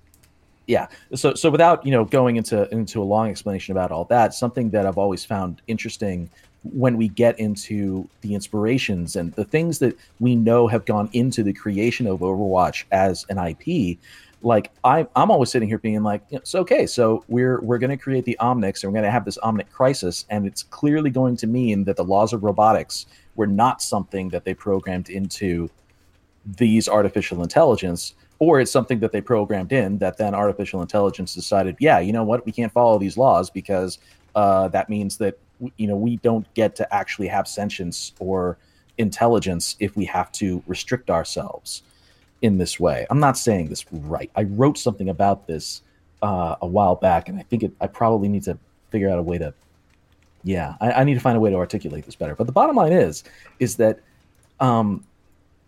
yeah 0.67 0.87
so 1.15 1.35
so 1.35 1.51
without 1.51 1.85
you 1.85 1.91
know 1.91 2.05
going 2.05 2.37
into 2.37 2.69
into 2.73 3.03
a 3.03 3.05
long 3.05 3.29
explanation 3.29 3.73
about 3.73 3.91
all 3.91 4.05
that 4.05 4.33
something 4.33 4.71
that 4.71 4.87
i've 4.87 4.99
always 4.99 5.25
found 5.25 5.61
interesting 5.67 6.31
when 6.73 6.97
we 6.97 7.09
get 7.09 7.39
into 7.39 8.09
the 8.23 8.35
inspirations 8.35 9.17
and 9.17 9.33
the 9.35 9.45
things 9.45 9.79
that 9.79 9.97
we 10.19 10.35
know 10.35 10.67
have 10.67 10.85
gone 10.87 11.09
into 11.13 11.43
the 11.43 11.53
creation 11.53 12.07
of 12.07 12.21
overwatch 12.21 12.85
as 12.91 13.27
an 13.29 13.39
ip 13.39 13.99
like 14.43 14.71
I, 14.83 15.07
i'm 15.15 15.31
always 15.31 15.51
sitting 15.51 15.69
here 15.69 15.79
being 15.79 16.03
like 16.03 16.23
so 16.43 16.61
okay 16.61 16.87
so 16.87 17.25
we're 17.29 17.61
we're 17.61 17.79
going 17.79 17.91
to 17.91 17.97
create 17.97 18.25
the 18.25 18.37
omnics 18.41 18.83
and 18.83 18.93
we're 18.93 18.97
going 18.97 19.05
to 19.05 19.11
have 19.11 19.25
this 19.25 19.39
omnic 19.39 19.71
crisis 19.71 20.25
and 20.31 20.47
it's 20.47 20.63
clearly 20.63 21.11
going 21.11 21.37
to 21.37 21.47
mean 21.47 21.85
that 21.85 21.97
the 21.97 22.05
laws 22.05 22.33
of 22.33 22.43
robotics 22.43 23.07
were 23.37 23.47
not 23.47 23.83
something 23.83 24.31
that 24.31 24.45
they 24.45 24.55
programmed 24.55 25.11
into 25.11 25.69
these 26.47 26.89
artificial 26.89 27.43
intelligence 27.43 28.15
or 28.39 28.61
it's 28.61 28.71
something 28.71 28.99
that 29.01 29.13
they 29.13 29.21
programmed 29.21 29.73
in 29.73 29.99
that 29.99 30.19
then 30.19 30.35
artificial 30.35 30.83
intelligence 30.83 31.35
decided 31.35 31.77
yeah 31.79 31.99
you 31.99 32.13
know 32.13 32.25
what? 32.25 32.45
We 32.47 32.53
can't 32.53 32.73
follow 32.73 32.99
these 32.99 33.17
laws 33.17 33.51
because 33.51 33.99
uh, 34.35 34.69
that 34.69 34.89
means 34.89 35.17
that 35.19 35.39
you 35.77 35.87
know 35.87 35.97
we 35.97 36.17
don't 36.17 36.53
get 36.55 36.77
to 36.77 36.95
actually 36.95 37.29
have 37.29 37.47
sentience 37.47 38.13
or 38.19 38.59
intelligence 38.99 39.77
if 39.81 39.97
we 39.97 40.05
have 40.05 40.31
to 40.33 40.63
restrict 40.67 41.11
ourselves 41.11 41.83
in 42.43 42.59
this 42.59 42.79
way 42.79 43.07
i'm 43.11 43.21
not 43.21 43.37
saying 43.37 43.69
this 43.69 43.85
right 43.93 44.31
i 44.37 44.43
wrote 44.45 44.79
something 44.79 45.09
about 45.09 45.47
this 45.47 45.83
uh, 46.23 46.57
a 46.63 46.67
while 46.67 46.95
back 46.95 47.29
and 47.29 47.39
i 47.39 47.43
think 47.43 47.63
it, 47.63 47.73
i 47.81 47.87
probably 47.87 48.29
need 48.29 48.43
to 48.43 48.57
figure 48.91 49.11
out 49.11 49.19
a 49.19 49.23
way 49.23 49.39
to 49.39 49.53
yeah, 50.45 50.75
I, 50.81 50.93
I, 50.93 51.05
need 51.05 51.15
to 51.15 51.21
find 51.21 51.37
a 51.37 51.41
way 51.41 51.51
to 51.51 51.57
articulate 51.57 52.05
this 52.05 52.15
better. 52.15 52.35
But 52.35 52.47
the 52.47 52.53
bottom 52.53 52.77
line 52.77 52.93
is, 52.93 53.25
is 53.59 53.77
that 53.77 54.01
um, 54.61 55.03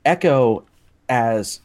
Echo 0.04 0.64
as 1.08 1.60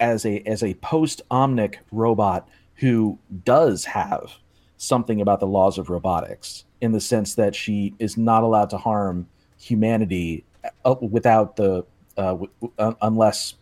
as 0.00 0.24
a 0.26 0.40
as 0.46 0.62
a 0.62 0.74
post 0.74 1.22
omnic 1.30 1.76
robot 1.92 2.48
who 2.76 3.18
does 3.44 3.84
have 3.84 4.32
something 4.76 5.20
about 5.20 5.40
the 5.40 5.46
laws 5.46 5.78
of 5.78 5.90
robotics 5.90 6.64
in 6.80 6.92
the 6.92 7.00
sense 7.00 7.34
that 7.34 7.54
she 7.54 7.94
is 7.98 8.16
not 8.16 8.42
allowed 8.42 8.70
to 8.70 8.78
harm 8.78 9.26
humanity 9.58 10.44
uh, 10.84 10.94
without 11.00 11.56
the 11.56 11.84
uh, 12.16 12.32
w- 12.32 12.50
uh, 12.78 12.94
unless 13.02 13.54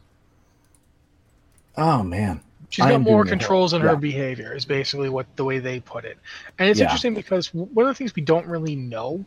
oh 1.77 2.03
man 2.03 2.41
She's 2.71 2.85
got 2.85 3.01
more 3.01 3.25
controls 3.25 3.73
in 3.73 3.81
her 3.81 3.97
behavior. 3.97 4.55
Is 4.55 4.67
basically 4.67 5.09
what 5.09 5.27
the 5.37 5.45
way 5.45 5.59
they 5.59 5.81
put 5.81 6.05
it, 6.05 6.19
and 6.59 6.69
it's 6.69 6.79
yeah. 6.79 6.85
interesting 6.85 7.15
because 7.15 7.53
one 7.55 7.87
of 7.87 7.89
the 7.89 7.95
things 7.95 8.15
we 8.15 8.23
don't 8.23 8.47
really 8.47 8.77
know 8.77 9.25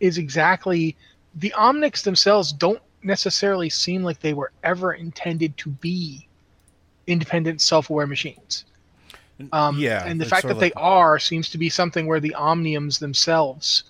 is 0.00 0.18
exactly 0.18 0.96
the 1.36 1.54
Omnics 1.56 2.02
themselves 2.02 2.52
don't 2.52 2.82
necessarily 3.02 3.70
seem 3.70 4.02
like 4.02 4.18
they 4.20 4.34
were 4.34 4.50
ever 4.64 4.94
intended 4.94 5.56
to 5.58 5.70
be 5.70 6.26
independent, 7.06 7.60
self-aware 7.60 8.06
machines. 8.06 8.64
Um, 9.52 9.78
yeah, 9.78 10.04
and 10.06 10.20
the 10.20 10.26
fact 10.26 10.46
that 10.46 10.58
like... 10.58 10.74
they 10.74 10.80
are 10.80 11.18
seems 11.18 11.48
to 11.50 11.58
be 11.58 11.68
something 11.68 12.06
where 12.06 12.20
the 12.20 12.34
Omniums 12.38 12.98
themselves 12.98 13.84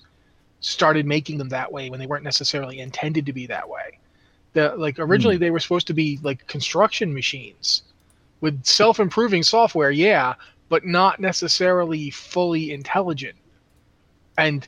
started 0.61 1.07
making 1.07 1.39
them 1.39 1.49
that 1.49 1.73
way 1.73 1.91
when 1.91 1.99
they 1.99 2.07
weren't 2.07 2.25
necessarily 2.25 2.81
intended 2.81 3.27
to 3.27 3.33
be 3.33 3.47
that 3.47 3.69
way. 3.69 3.99
The 4.53 4.75
like 4.77 4.99
originally 4.99 5.37
hmm. 5.37 5.43
they 5.43 5.51
were 5.51 5.61
supposed 5.61 5.87
to 5.89 5.95
be 5.95 6.19
like 6.23 6.47
construction 6.47 7.15
machines 7.15 7.83
with 8.41 8.65
self-improving 8.65 9.43
software, 9.43 9.91
yeah, 9.91 10.35
but 10.69 10.85
not 10.85 11.21
necessarily 11.21 12.11
fully 12.11 12.73
intelligent. 12.73 13.37
And 14.39 14.67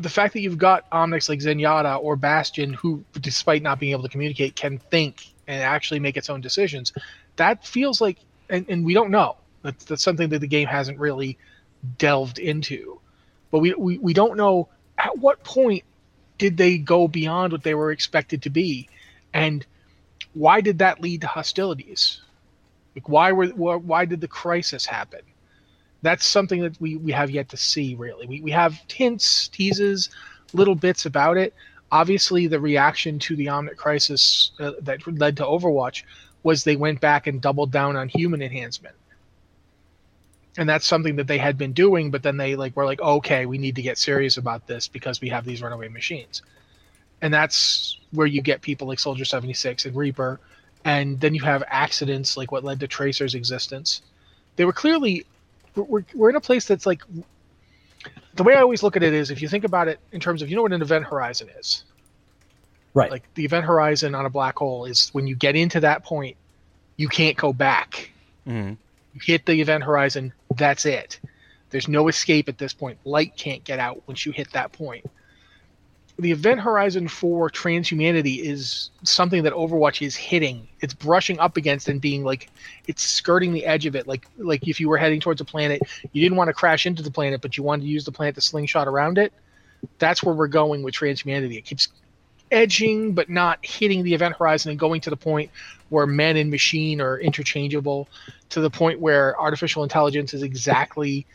the 0.00 0.08
fact 0.08 0.32
that 0.34 0.40
you've 0.40 0.58
got 0.58 0.90
Omnics 0.90 1.28
like 1.28 1.40
Zenyatta 1.40 2.02
or 2.02 2.16
Bastion, 2.16 2.72
who, 2.72 3.04
despite 3.20 3.62
not 3.62 3.78
being 3.78 3.92
able 3.92 4.02
to 4.02 4.08
communicate, 4.08 4.56
can 4.56 4.78
think 4.78 5.26
and 5.46 5.62
actually 5.62 6.00
make 6.00 6.16
its 6.16 6.30
own 6.30 6.40
decisions, 6.40 6.92
that 7.36 7.66
feels 7.66 8.00
like, 8.00 8.18
and, 8.48 8.64
and 8.68 8.84
we 8.84 8.94
don't 8.94 9.10
know. 9.10 9.36
That's, 9.64 9.84
that's 9.86 10.02
something 10.02 10.28
that 10.28 10.40
the 10.40 10.46
game 10.46 10.68
hasn't 10.68 10.98
really 10.98 11.38
delved 11.98 12.38
into. 12.38 13.00
But 13.50 13.60
we, 13.60 13.74
we, 13.74 13.98
we 13.98 14.12
don't 14.12 14.36
know 14.36 14.68
at 14.98 15.18
what 15.18 15.42
point 15.42 15.84
did 16.38 16.56
they 16.56 16.78
go 16.78 17.08
beyond 17.08 17.52
what 17.52 17.62
they 17.62 17.74
were 17.74 17.90
expected 17.90 18.42
to 18.42 18.50
be, 18.50 18.88
and 19.32 19.64
why 20.34 20.60
did 20.60 20.78
that 20.78 21.00
lead 21.00 21.22
to 21.22 21.26
hostilities? 21.26 22.20
Like 22.94 23.08
why 23.08 23.32
were 23.32 23.78
why 23.78 24.04
did 24.04 24.20
the 24.20 24.28
crisis 24.28 24.84
happen? 24.86 25.20
That's 26.02 26.26
something 26.26 26.60
that 26.60 26.80
we, 26.80 26.96
we 26.96 27.12
have 27.12 27.30
yet 27.30 27.48
to 27.48 27.56
see. 27.56 27.94
Really, 27.94 28.26
we 28.26 28.40
we 28.40 28.50
have 28.50 28.80
hints, 28.88 29.48
teases, 29.48 30.10
little 30.52 30.74
bits 30.74 31.06
about 31.06 31.36
it. 31.36 31.54
Obviously, 31.90 32.46
the 32.46 32.60
reaction 32.60 33.18
to 33.20 33.36
the 33.36 33.46
Omnic 33.46 33.76
crisis 33.76 34.50
uh, 34.60 34.72
that 34.82 35.06
led 35.06 35.36
to 35.38 35.44
Overwatch 35.44 36.02
was 36.42 36.64
they 36.64 36.76
went 36.76 37.00
back 37.00 37.26
and 37.26 37.40
doubled 37.40 37.72
down 37.72 37.96
on 37.96 38.08
human 38.08 38.42
enhancement 38.42 38.94
and 40.56 40.68
that's 40.68 40.86
something 40.86 41.16
that 41.16 41.26
they 41.26 41.38
had 41.38 41.58
been 41.58 41.72
doing 41.72 42.10
but 42.10 42.22
then 42.22 42.36
they 42.36 42.56
like 42.56 42.76
were 42.76 42.84
like 42.84 43.00
okay 43.00 43.46
we 43.46 43.58
need 43.58 43.76
to 43.76 43.82
get 43.82 43.98
serious 43.98 44.36
about 44.36 44.66
this 44.66 44.88
because 44.88 45.20
we 45.20 45.28
have 45.28 45.44
these 45.44 45.62
runaway 45.62 45.88
machines 45.88 46.42
and 47.22 47.32
that's 47.32 47.98
where 48.12 48.26
you 48.26 48.40
get 48.40 48.60
people 48.60 48.86
like 48.86 48.98
soldier 48.98 49.24
76 49.24 49.86
and 49.86 49.96
reaper 49.96 50.38
and 50.84 51.18
then 51.18 51.34
you 51.34 51.42
have 51.42 51.64
accidents 51.66 52.36
like 52.36 52.52
what 52.52 52.62
led 52.62 52.80
to 52.80 52.88
Tracer's 52.88 53.34
existence. 53.34 54.02
They 54.56 54.64
were 54.64 54.72
clearly 54.72 55.24
we're, 55.74 56.04
we're 56.14 56.30
in 56.30 56.36
a 56.36 56.40
place 56.40 56.66
that's 56.66 56.86
like 56.86 57.02
the 58.34 58.42
way 58.42 58.54
I 58.54 58.60
always 58.60 58.82
look 58.82 58.96
at 58.96 59.02
it 59.02 59.12
is 59.12 59.30
if 59.30 59.42
you 59.42 59.48
think 59.48 59.64
about 59.64 59.88
it 59.88 59.98
in 60.12 60.20
terms 60.20 60.42
of 60.42 60.50
you 60.50 60.56
know 60.56 60.62
what 60.62 60.72
an 60.72 60.82
event 60.82 61.06
horizon 61.06 61.48
is. 61.58 61.84
Right. 62.92 63.10
Like 63.10 63.22
the 63.34 63.44
event 63.44 63.64
horizon 63.64 64.14
on 64.14 64.24
a 64.24 64.30
black 64.30 64.56
hole 64.56 64.84
is 64.84 65.08
when 65.08 65.26
you 65.26 65.34
get 65.34 65.56
into 65.56 65.80
that 65.80 66.04
point, 66.04 66.36
you 66.96 67.08
can't 67.08 67.36
go 67.36 67.52
back. 67.52 68.10
Mm-hmm. 68.46 68.74
Hit 69.20 69.46
the 69.46 69.60
event 69.60 69.84
horizon, 69.84 70.32
that's 70.56 70.86
it. 70.86 71.20
There's 71.70 71.88
no 71.88 72.08
escape 72.08 72.48
at 72.48 72.58
this 72.58 72.72
point. 72.72 72.98
Light 73.04 73.36
can't 73.36 73.64
get 73.64 73.78
out 73.78 74.02
once 74.06 74.26
you 74.26 74.32
hit 74.32 74.52
that 74.52 74.72
point 74.72 75.04
the 76.18 76.30
event 76.30 76.60
horizon 76.60 77.08
for 77.08 77.50
transhumanity 77.50 78.40
is 78.40 78.90
something 79.02 79.42
that 79.42 79.52
Overwatch 79.52 80.04
is 80.04 80.14
hitting. 80.14 80.68
It's 80.80 80.94
brushing 80.94 81.40
up 81.40 81.56
against 81.56 81.88
and 81.88 82.00
being 82.00 82.22
like 82.22 82.50
it's 82.86 83.02
skirting 83.02 83.52
the 83.52 83.66
edge 83.66 83.84
of 83.86 83.96
it. 83.96 84.06
Like 84.06 84.26
like 84.38 84.68
if 84.68 84.78
you 84.78 84.88
were 84.88 84.96
heading 84.96 85.20
towards 85.20 85.40
a 85.40 85.44
planet, 85.44 85.82
you 86.12 86.22
didn't 86.22 86.36
want 86.36 86.48
to 86.48 86.54
crash 86.54 86.86
into 86.86 87.02
the 87.02 87.10
planet, 87.10 87.40
but 87.40 87.56
you 87.56 87.64
wanted 87.64 87.82
to 87.82 87.88
use 87.88 88.04
the 88.04 88.12
planet 88.12 88.36
to 88.36 88.40
slingshot 88.40 88.86
around 88.86 89.18
it. 89.18 89.32
That's 89.98 90.22
where 90.22 90.34
we're 90.34 90.46
going 90.46 90.82
with 90.82 90.94
transhumanity. 90.94 91.58
It 91.58 91.64
keeps 91.64 91.88
edging 92.50 93.12
but 93.12 93.28
not 93.28 93.64
hitting 93.64 94.02
the 94.02 94.14
event 94.14 94.36
horizon 94.36 94.70
and 94.70 94.78
going 94.78 95.00
to 95.00 95.10
the 95.10 95.16
point 95.16 95.50
where 95.88 96.06
men 96.06 96.36
and 96.36 96.50
machine 96.50 97.00
are 97.00 97.18
interchangeable 97.18 98.08
to 98.50 98.60
the 98.60 98.70
point 98.70 99.00
where 99.00 99.38
artificial 99.40 99.82
intelligence 99.82 100.34
is 100.34 100.42
exactly 100.42 101.26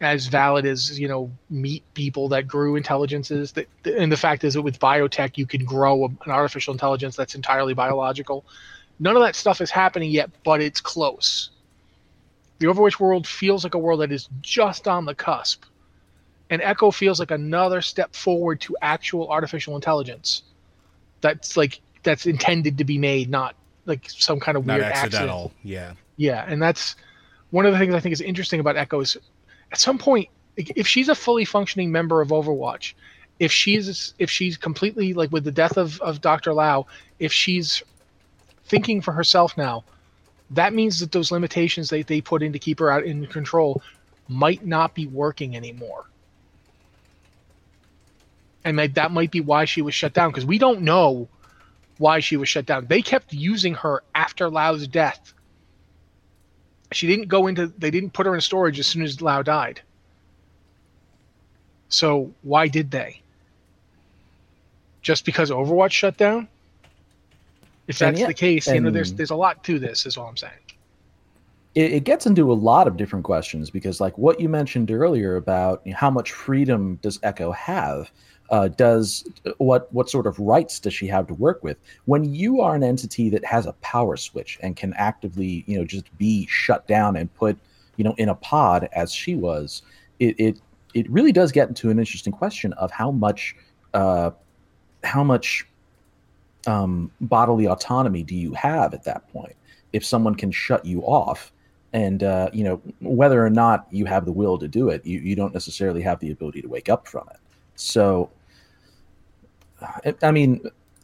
as 0.00 0.26
valid 0.26 0.66
as 0.66 0.98
you 0.98 1.08
know 1.08 1.30
meat 1.48 1.82
people 1.94 2.28
that 2.28 2.46
grew 2.46 2.76
intelligences. 2.76 3.52
That 3.52 3.66
and 3.84 4.10
the 4.12 4.16
fact 4.16 4.44
is 4.44 4.54
that 4.54 4.62
with 4.62 4.78
biotech 4.78 5.38
you 5.38 5.46
can 5.46 5.64
grow 5.64 6.04
an 6.04 6.18
artificial 6.26 6.72
intelligence 6.72 7.16
that's 7.16 7.34
entirely 7.34 7.74
biological. 7.74 8.44
None 8.98 9.16
of 9.16 9.22
that 9.22 9.36
stuff 9.36 9.60
is 9.60 9.70
happening 9.70 10.10
yet 10.10 10.30
but 10.44 10.60
it's 10.60 10.80
close. 10.80 11.50
The 12.58 12.66
overwatch 12.66 12.98
world 12.98 13.26
feels 13.26 13.64
like 13.64 13.74
a 13.74 13.78
world 13.78 14.00
that 14.00 14.12
is 14.12 14.28
just 14.40 14.88
on 14.88 15.04
the 15.04 15.14
cusp 15.14 15.64
and 16.50 16.62
echo 16.62 16.90
feels 16.90 17.18
like 17.18 17.30
another 17.30 17.80
step 17.82 18.14
forward 18.14 18.60
to 18.60 18.76
actual 18.82 19.28
artificial 19.30 19.74
intelligence 19.74 20.42
that's 21.20 21.56
like 21.56 21.80
that's 22.02 22.26
intended 22.26 22.78
to 22.78 22.84
be 22.84 22.98
made 22.98 23.28
not 23.28 23.54
like 23.86 24.08
some 24.08 24.38
kind 24.40 24.56
of 24.56 24.66
Not 24.66 24.78
weird 24.78 24.92
accidental. 24.92 25.46
accident 25.46 25.58
Yeah. 25.62 25.92
yeah, 26.16 26.44
and 26.48 26.60
that's 26.62 26.96
one 27.50 27.66
of 27.66 27.72
the 27.72 27.78
things 27.78 27.94
I 27.94 28.00
think 28.00 28.12
is 28.12 28.20
interesting 28.20 28.60
about 28.60 28.76
Echo 28.76 29.00
is 29.00 29.16
at 29.72 29.78
some 29.78 29.98
point 29.98 30.28
if 30.56 30.86
she's 30.86 31.08
a 31.08 31.14
fully 31.14 31.44
functioning 31.44 31.92
member 31.92 32.20
of 32.20 32.28
Overwatch, 32.28 32.94
if 33.38 33.52
she's 33.52 34.14
if 34.18 34.30
she's 34.30 34.56
completely 34.56 35.12
like 35.12 35.30
with 35.30 35.44
the 35.44 35.52
death 35.52 35.76
of, 35.76 36.00
of 36.00 36.20
Dr. 36.20 36.52
Liao, 36.54 36.86
if 37.18 37.32
she's 37.32 37.82
thinking 38.64 39.00
for 39.00 39.12
herself 39.12 39.56
now, 39.56 39.84
that 40.50 40.72
means 40.72 40.98
that 41.00 41.12
those 41.12 41.30
limitations 41.30 41.90
that 41.90 42.06
they 42.06 42.20
put 42.20 42.42
in 42.42 42.52
to 42.52 42.58
keep 42.58 42.78
her 42.78 42.90
out 42.90 43.04
in 43.04 43.26
control 43.26 43.82
might 44.28 44.64
not 44.66 44.94
be 44.94 45.06
working 45.06 45.56
anymore. 45.56 46.06
And 48.66 48.78
that, 48.78 48.94
that 48.96 49.12
might 49.12 49.30
be 49.30 49.40
why 49.40 49.64
she 49.64 49.80
was 49.80 49.94
shut 49.94 50.12
down 50.12 50.30
because 50.30 50.44
we 50.44 50.58
don't 50.58 50.82
know 50.82 51.28
why 51.96 52.20
she 52.20 52.36
was 52.36 52.50
shut 52.50 52.66
down. 52.66 52.86
They 52.86 53.00
kept 53.00 53.32
using 53.32 53.72
her 53.74 54.02
after 54.14 54.50
Liao's 54.50 54.86
death 54.86 55.32
she 56.92 57.06
didn't 57.06 57.28
go 57.28 57.46
into 57.46 57.68
they 57.78 57.90
didn't 57.90 58.12
put 58.12 58.26
her 58.26 58.34
in 58.34 58.40
storage 58.40 58.78
as 58.78 58.86
soon 58.86 59.02
as 59.02 59.20
Liao 59.20 59.42
died. 59.42 59.80
So 61.88 62.32
why 62.42 62.68
did 62.68 62.90
they? 62.90 63.20
Just 65.02 65.24
because 65.24 65.50
Overwatch 65.50 65.92
shut 65.92 66.16
down? 66.16 66.48
If 67.86 67.98
that's 67.98 68.18
yeah, 68.18 68.26
the 68.26 68.34
case, 68.34 68.66
you 68.66 68.80
know, 68.80 68.90
there's 68.90 69.12
there's 69.12 69.30
a 69.30 69.36
lot 69.36 69.62
to 69.64 69.78
this, 69.78 70.06
is 70.06 70.16
all 70.16 70.28
I'm 70.28 70.36
saying. 70.36 70.52
it, 71.76 71.92
it 71.92 72.04
gets 72.04 72.26
into 72.26 72.50
a 72.50 72.54
lot 72.54 72.88
of 72.88 72.96
different 72.96 73.24
questions 73.24 73.70
because 73.70 74.00
like 74.00 74.18
what 74.18 74.40
you 74.40 74.48
mentioned 74.48 74.90
earlier 74.90 75.36
about 75.36 75.82
you 75.84 75.92
know, 75.92 75.98
how 75.98 76.10
much 76.10 76.32
freedom 76.32 76.98
does 77.02 77.20
echo 77.22 77.52
have 77.52 78.10
uh, 78.50 78.68
does 78.68 79.24
what 79.58 79.92
what 79.92 80.08
sort 80.08 80.26
of 80.26 80.38
rights 80.38 80.78
does 80.80 80.94
she 80.94 81.06
have 81.06 81.26
to 81.26 81.34
work 81.34 81.62
with? 81.62 81.76
When 82.04 82.34
you 82.34 82.60
are 82.60 82.74
an 82.74 82.82
entity 82.82 83.30
that 83.30 83.44
has 83.44 83.66
a 83.66 83.72
power 83.74 84.16
switch 84.16 84.58
and 84.62 84.76
can 84.76 84.94
actively 84.94 85.64
you 85.66 85.78
know 85.78 85.84
just 85.84 86.16
be 86.18 86.46
shut 86.46 86.86
down 86.86 87.16
and 87.16 87.32
put 87.34 87.58
you 87.96 88.04
know 88.04 88.14
in 88.18 88.28
a 88.28 88.34
pod 88.34 88.88
as 88.92 89.12
she 89.12 89.34
was 89.34 89.82
it 90.18 90.38
it, 90.38 90.60
it 90.94 91.10
really 91.10 91.32
does 91.32 91.52
get 91.52 91.68
into 91.68 91.90
an 91.90 91.98
interesting 91.98 92.32
question 92.32 92.72
of 92.74 92.90
how 92.90 93.10
much 93.10 93.56
uh, 93.94 94.30
how 95.04 95.24
much 95.24 95.66
um, 96.66 97.10
bodily 97.20 97.66
autonomy 97.66 98.22
do 98.22 98.34
you 98.34 98.52
have 98.54 98.94
at 98.94 99.04
that 99.04 99.30
point? 99.32 99.54
If 99.92 100.04
someone 100.04 100.34
can 100.34 100.50
shut 100.50 100.84
you 100.84 101.00
off 101.02 101.52
and 101.92 102.22
uh, 102.22 102.50
you 102.52 102.64
know 102.64 102.80
whether 103.00 103.44
or 103.44 103.50
not 103.50 103.86
you 103.90 104.04
have 104.04 104.24
the 104.24 104.32
will 104.32 104.58
to 104.58 104.68
do 104.68 104.90
it 104.90 105.04
you, 105.06 105.18
you 105.20 105.36
don't 105.36 105.54
necessarily 105.54 106.02
have 106.02 106.18
the 106.20 106.30
ability 106.30 106.60
to 106.60 106.68
wake 106.68 106.88
up 106.88 107.06
from 107.06 107.26
it 107.30 107.38
so 107.76 108.30
I, 110.22 110.30
mean 110.30 110.62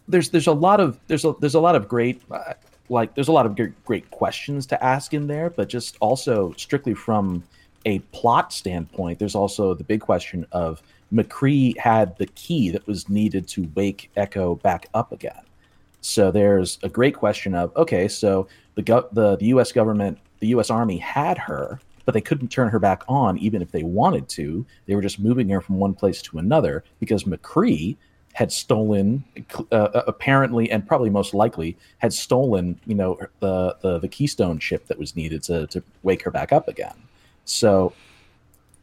there's 0.09 0.31
there's 0.31 0.47
a 0.47 0.53
lot 0.53 0.81
of 0.81 0.99
there's 1.07 1.25
a 1.25 1.35
there's 1.41 1.55
a 1.55 1.61
lot 1.61 1.77
of 1.77 1.89
great 1.89 2.23
uh, 2.31 2.55
like 2.89 3.15
there's 3.15 3.29
a 3.29 3.33
lot 3.33 3.47
of 3.47 3.55
great, 3.57 3.85
great 3.85 4.11
questions 4.11 4.67
to 4.67 4.85
ask 4.85 5.15
in 5.15 5.27
there 5.27 5.51
but 5.51 5.69
just 5.69 5.97
also 6.01 6.53
strictly 6.57 6.95
from 6.95 7.45
a 7.87 8.01
plot 8.11 8.53
standpoint 8.53 9.19
there's 9.19 9.35
also 9.35 9.75
the 9.75 9.85
big 9.85 10.01
question 10.01 10.47
of 10.53 10.83
mccree 11.13 11.77
had 11.79 12.17
the 12.19 12.27
key 12.27 12.71
that 12.71 12.87
was 12.87 13.09
needed 13.09 13.47
to 13.47 13.71
wake 13.75 14.11
echo 14.17 14.55
back 14.57 14.89
up 14.95 15.13
again 15.13 15.43
so 16.03 16.33
there's 16.33 16.79
a 16.83 16.89
great 16.89 17.15
question 17.15 17.55
of 17.55 17.75
okay, 17.77 18.09
so 18.09 18.49
the 18.75 18.83
go- 18.83 19.09
the 19.13 19.37
the 19.37 19.47
U.S. 19.47 19.73
government, 19.73 20.19
the 20.41 20.49
U.S. 20.49 20.69
Army 20.69 20.99
had 20.99 21.39
her, 21.39 21.81
but 22.05 22.15
they 22.15 22.21
couldn't 22.21 22.49
turn 22.49 22.69
her 22.69 22.79
back 22.79 23.03
on 23.09 23.39
even 23.39 23.63
if 23.63 23.71
they 23.71 23.83
wanted 23.83 24.29
to. 24.31 24.67
They 24.87 24.95
were 24.95 25.03
just 25.03 25.19
moving 25.19 25.49
her 25.51 25.61
from 25.61 25.79
one 25.79 25.95
place 25.95 26.23
to 26.23 26.39
another 26.39 26.85
because 27.01 27.25
McCree 27.25 27.97
had 28.35 28.51
stolen, 28.51 29.25
uh, 29.73 30.03
apparently 30.07 30.71
and 30.71 30.87
probably 30.87 31.11
most 31.11 31.35
likely 31.35 31.77
had 31.99 32.13
stolen, 32.13 32.81
you 32.87 32.95
know, 32.95 33.19
the 33.41 33.77
the, 33.81 33.99
the 33.99 34.09
Keystone 34.09 34.59
chip 34.59 34.87
that 34.87 34.99
was 34.99 35.15
needed 35.17 35.43
to 35.45 35.67
to 35.69 35.83
wake 36.03 36.23
her 36.23 36.31
back 36.31 36.53
up 36.53 36.69
again. 36.69 36.95
So, 37.45 37.93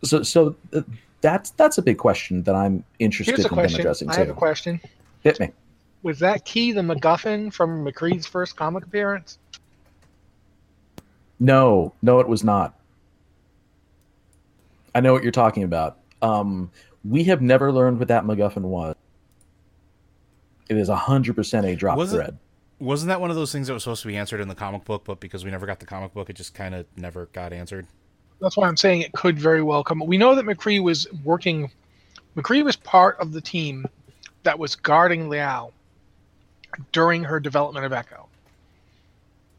so 0.04 0.24
so 0.24 0.56
uh, 0.74 0.82
that's 1.22 1.52
that's 1.52 1.78
a 1.78 1.82
big 1.82 1.98
question 1.98 2.44
that 2.44 2.56
I'm 2.56 2.84
interested 3.00 3.36
Here's 3.36 3.46
a 3.46 3.50
in 3.50 3.56
them 3.56 3.64
question. 3.64 3.80
addressing 3.82 4.10
I 4.10 4.14
too. 4.14 4.20
have 4.20 4.30
a 4.30 4.34
question. 4.34 4.80
Hit 5.24 5.40
me. 5.40 5.50
Was 6.04 6.20
that 6.20 6.46
key 6.46 6.72
the 6.72 6.82
MacGuffin 6.82 7.52
from 7.52 7.84
McCree's 7.84 8.26
first 8.26 8.56
comic 8.56 8.86
appearance? 8.86 9.38
No, 11.40 11.94
no, 12.02 12.20
it 12.20 12.28
was 12.28 12.44
not. 12.44 12.79
I 14.96 15.00
know 15.02 15.14
what 15.14 15.24
you're 15.24 15.32
talking 15.32 15.64
about. 15.64 16.00
Um, 16.22 16.72
we 17.04 17.24
have 17.26 17.42
never 17.42 17.72
learned 17.72 18.00
what 18.00 18.08
that 18.10 18.24
MacGuffin 18.24 18.62
was. 18.62 18.96
It 20.70 20.78
is 20.78 20.90
hundred 20.90 21.36
percent 21.36 21.66
a 21.66 21.76
drop 21.76 21.98
Was 21.98 22.12
thread. 22.12 22.30
it? 22.30 22.36
Wasn't 22.84 23.10
that 23.10 23.20
one 23.20 23.30
of 23.30 23.36
those 23.36 23.52
things 23.52 23.68
that 23.68 23.74
was 23.74 23.84
supposed 23.84 24.02
to 24.04 24.08
be 24.08 24.16
answered 24.16 24.40
in 24.40 24.48
the 24.48 24.56
comic 24.56 24.86
book, 24.86 25.04
but 25.04 25.20
because 25.20 25.44
we 25.44 25.52
never 25.52 25.66
got 25.66 25.80
the 25.80 25.86
comic 25.86 26.14
book, 26.14 26.30
it 26.30 26.36
just 26.36 26.54
kind 26.54 26.74
of 26.76 26.86
never 26.96 27.26
got 27.34 27.52
answered? 27.52 27.88
That's 28.40 28.56
why 28.56 28.68
I'm 28.68 28.78
saying 28.78 29.02
it 29.02 29.12
could 29.14 29.38
very 29.38 29.62
well 29.62 29.84
come. 29.84 30.00
We 30.06 30.18
know 30.18 30.34
that 30.36 30.46
McCree 30.46 30.82
was 30.82 31.08
working. 31.24 31.72
McCree 32.38 32.64
was 32.64 32.76
part 32.78 33.20
of 33.20 33.34
the 33.34 33.42
team 33.42 33.86
that 34.44 34.58
was 34.58 34.76
guarding 34.76 35.28
Liao 35.28 35.74
during 36.92 37.24
her 37.24 37.40
development 37.40 37.86
of 37.86 37.92
Echo. 37.92 38.28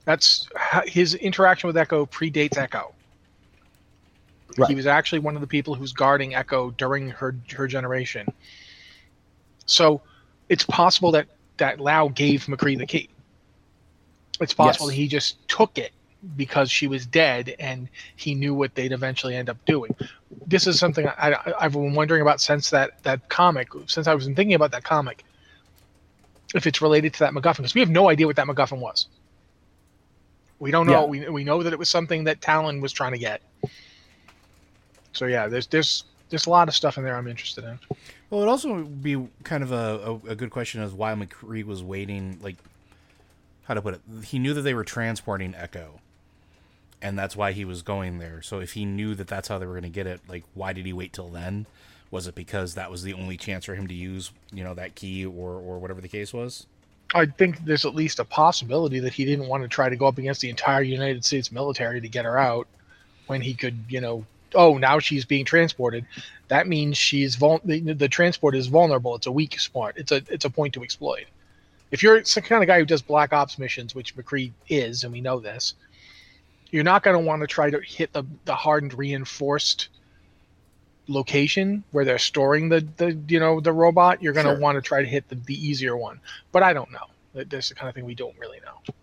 That's 0.06 0.48
his 0.86 1.14
interaction 1.14 1.66
with 1.66 1.76
Echo 1.76 2.06
predates 2.06 2.56
Echo. 2.56 2.94
Right. 4.60 4.68
He 4.70 4.74
was 4.74 4.86
actually 4.86 5.20
one 5.20 5.34
of 5.34 5.40
the 5.40 5.46
people 5.46 5.74
who's 5.74 5.92
guarding 5.92 6.34
Echo 6.34 6.70
during 6.72 7.10
her 7.10 7.36
her 7.54 7.66
generation. 7.66 8.26
So 9.66 10.02
it's 10.48 10.64
possible 10.64 11.12
that 11.12 11.26
that 11.58 11.80
Liao 11.80 12.08
gave 12.08 12.46
McCree 12.46 12.78
the 12.78 12.86
key. 12.86 13.08
It's 14.40 14.54
possible 14.54 14.86
Yes. 14.86 14.96
that 14.96 15.00
he 15.00 15.08
just 15.08 15.48
took 15.48 15.78
it 15.78 15.92
because 16.36 16.70
she 16.70 16.86
was 16.86 17.06
dead 17.06 17.54
and 17.58 17.88
he 18.16 18.34
knew 18.34 18.54
what 18.54 18.74
they'd 18.74 18.92
eventually 18.92 19.36
end 19.36 19.48
up 19.48 19.56
doing. 19.64 19.94
This 20.46 20.66
is 20.66 20.78
something 20.78 21.06
I, 21.08 21.36
I've 21.58 21.72
been 21.72 21.94
wondering 21.94 22.22
about 22.22 22.40
since 22.40 22.70
that, 22.70 23.02
that 23.04 23.28
comic, 23.28 23.68
since 23.86 24.06
I 24.06 24.14
was 24.14 24.26
thinking 24.26 24.54
about 24.54 24.70
that 24.72 24.84
comic, 24.84 25.24
if 26.54 26.66
it's 26.66 26.82
related 26.82 27.14
to 27.14 27.20
that 27.20 27.32
MacGuffin, 27.32 27.58
because 27.58 27.74
we 27.74 27.80
have 27.80 27.90
no 27.90 28.08
idea 28.08 28.26
what 28.26 28.36
that 28.36 28.46
MacGuffin 28.46 28.80
was. 28.80 29.06
We 30.58 30.70
don't 30.70 30.86
know. 30.86 31.06
We, 31.06 31.26
we 31.28 31.42
know 31.44 31.62
that 31.62 31.72
it 31.72 31.78
was 31.78 31.88
something 31.88 32.24
that 32.24 32.42
Talon 32.42 32.80
was 32.82 32.92
trying 32.92 33.12
to 33.12 33.18
get. 33.18 33.40
So 35.12 35.26
yeah, 35.26 35.48
there's 35.48 35.66
there's 35.66 36.04
there's 36.28 36.46
a 36.46 36.50
lot 36.50 36.68
of 36.68 36.74
stuff 36.74 36.96
in 36.96 37.04
there 37.04 37.16
I'm 37.16 37.26
interested 37.26 37.64
in. 37.64 37.78
Well, 38.30 38.42
it 38.42 38.48
also 38.48 38.72
would 38.74 39.02
be 39.02 39.28
kind 39.42 39.62
of 39.62 39.72
a, 39.72 40.20
a, 40.26 40.30
a 40.30 40.34
good 40.36 40.50
question 40.50 40.80
as 40.80 40.92
why 40.92 41.12
McCree 41.14 41.64
was 41.64 41.82
waiting. 41.82 42.38
Like, 42.40 42.56
how 43.64 43.74
to 43.74 43.82
put 43.82 43.94
it? 43.94 44.00
He 44.24 44.38
knew 44.38 44.54
that 44.54 44.62
they 44.62 44.74
were 44.74 44.84
transporting 44.84 45.54
Echo, 45.54 46.00
and 47.02 47.18
that's 47.18 47.34
why 47.36 47.52
he 47.52 47.64
was 47.64 47.82
going 47.82 48.18
there. 48.18 48.40
So 48.42 48.60
if 48.60 48.72
he 48.72 48.84
knew 48.84 49.14
that 49.16 49.26
that's 49.26 49.48
how 49.48 49.58
they 49.58 49.66
were 49.66 49.72
going 49.72 49.82
to 49.82 49.88
get 49.88 50.06
it, 50.06 50.20
like, 50.28 50.44
why 50.54 50.72
did 50.72 50.86
he 50.86 50.92
wait 50.92 51.12
till 51.12 51.28
then? 51.28 51.66
Was 52.12 52.26
it 52.26 52.34
because 52.34 52.74
that 52.74 52.90
was 52.90 53.02
the 53.02 53.12
only 53.12 53.36
chance 53.36 53.64
for 53.64 53.74
him 53.74 53.86
to 53.88 53.94
use, 53.94 54.32
you 54.52 54.64
know, 54.64 54.74
that 54.74 54.94
key 54.94 55.26
or 55.26 55.50
or 55.52 55.78
whatever 55.78 56.00
the 56.00 56.08
case 56.08 56.32
was? 56.32 56.66
I 57.12 57.26
think 57.26 57.64
there's 57.64 57.84
at 57.84 57.94
least 57.94 58.20
a 58.20 58.24
possibility 58.24 59.00
that 59.00 59.12
he 59.12 59.24
didn't 59.24 59.48
want 59.48 59.64
to 59.64 59.68
try 59.68 59.88
to 59.88 59.96
go 59.96 60.06
up 60.06 60.18
against 60.18 60.40
the 60.40 60.50
entire 60.50 60.82
United 60.82 61.24
States 61.24 61.50
military 61.50 62.00
to 62.00 62.08
get 62.08 62.24
her 62.24 62.38
out 62.38 62.68
when 63.26 63.40
he 63.40 63.54
could, 63.54 63.76
you 63.88 64.00
know, 64.00 64.24
oh, 64.54 64.78
now 64.78 64.98
she's 64.98 65.24
being 65.24 65.44
transported. 65.44 66.04
That 66.48 66.66
means 66.66 66.96
she's 66.96 67.36
vul- 67.36 67.60
the, 67.64 67.80
the 67.94 68.08
transport 68.08 68.54
is 68.56 68.66
vulnerable. 68.66 69.14
It's 69.14 69.26
a 69.26 69.32
weak 69.32 69.58
spot. 69.60 69.94
It's 69.96 70.12
a 70.12 70.22
it's 70.28 70.44
a 70.44 70.50
point 70.50 70.74
to 70.74 70.82
exploit. 70.82 71.26
If 71.90 72.02
you're 72.02 72.22
some 72.24 72.42
kind 72.44 72.62
of 72.62 72.66
guy 72.68 72.78
who 72.78 72.84
does 72.84 73.02
black 73.02 73.32
ops 73.32 73.58
missions, 73.58 73.94
which 73.94 74.16
McCree 74.16 74.52
is, 74.68 75.02
and 75.04 75.12
we 75.12 75.20
know 75.20 75.40
this, 75.40 75.74
you're 76.70 76.84
not 76.84 77.02
going 77.02 77.14
to 77.18 77.24
want 77.24 77.40
to 77.42 77.46
try 77.46 77.70
to 77.70 77.80
hit 77.80 78.12
the 78.12 78.24
the 78.44 78.54
hardened, 78.54 78.94
reinforced 78.94 79.88
location 81.08 81.82
where 81.90 82.04
they're 82.04 82.18
storing 82.18 82.68
the 82.68 82.86
the 82.96 83.18
you 83.28 83.40
know 83.40 83.60
the 83.60 83.72
robot. 83.72 84.22
You're 84.22 84.32
going 84.32 84.46
to 84.46 84.52
Sure. 84.52 84.60
want 84.60 84.76
to 84.76 84.82
try 84.82 85.02
to 85.02 85.08
hit 85.08 85.28
the, 85.28 85.34
the 85.34 85.54
easier 85.54 85.96
one. 85.96 86.20
But 86.52 86.62
I 86.62 86.72
don't 86.72 86.90
know. 86.92 87.06
That's 87.34 87.68
the 87.68 87.74
kind 87.74 87.88
of 87.88 87.94
thing 87.94 88.04
we 88.04 88.14
don't 88.14 88.38
really 88.38 88.58
know. 88.64 88.94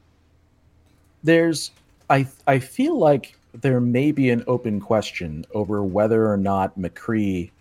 There's, 1.24 1.72
I 2.10 2.28
I 2.46 2.60
feel 2.60 2.98
like 2.98 3.38
there 3.62 3.80
may 3.80 4.12
be 4.12 4.30
an 4.30 4.44
open 4.48 4.80
question 4.80 5.46
over 5.54 5.84
whether 5.84 6.32
or 6.32 6.38
not 6.38 6.78
McCree 6.78 7.52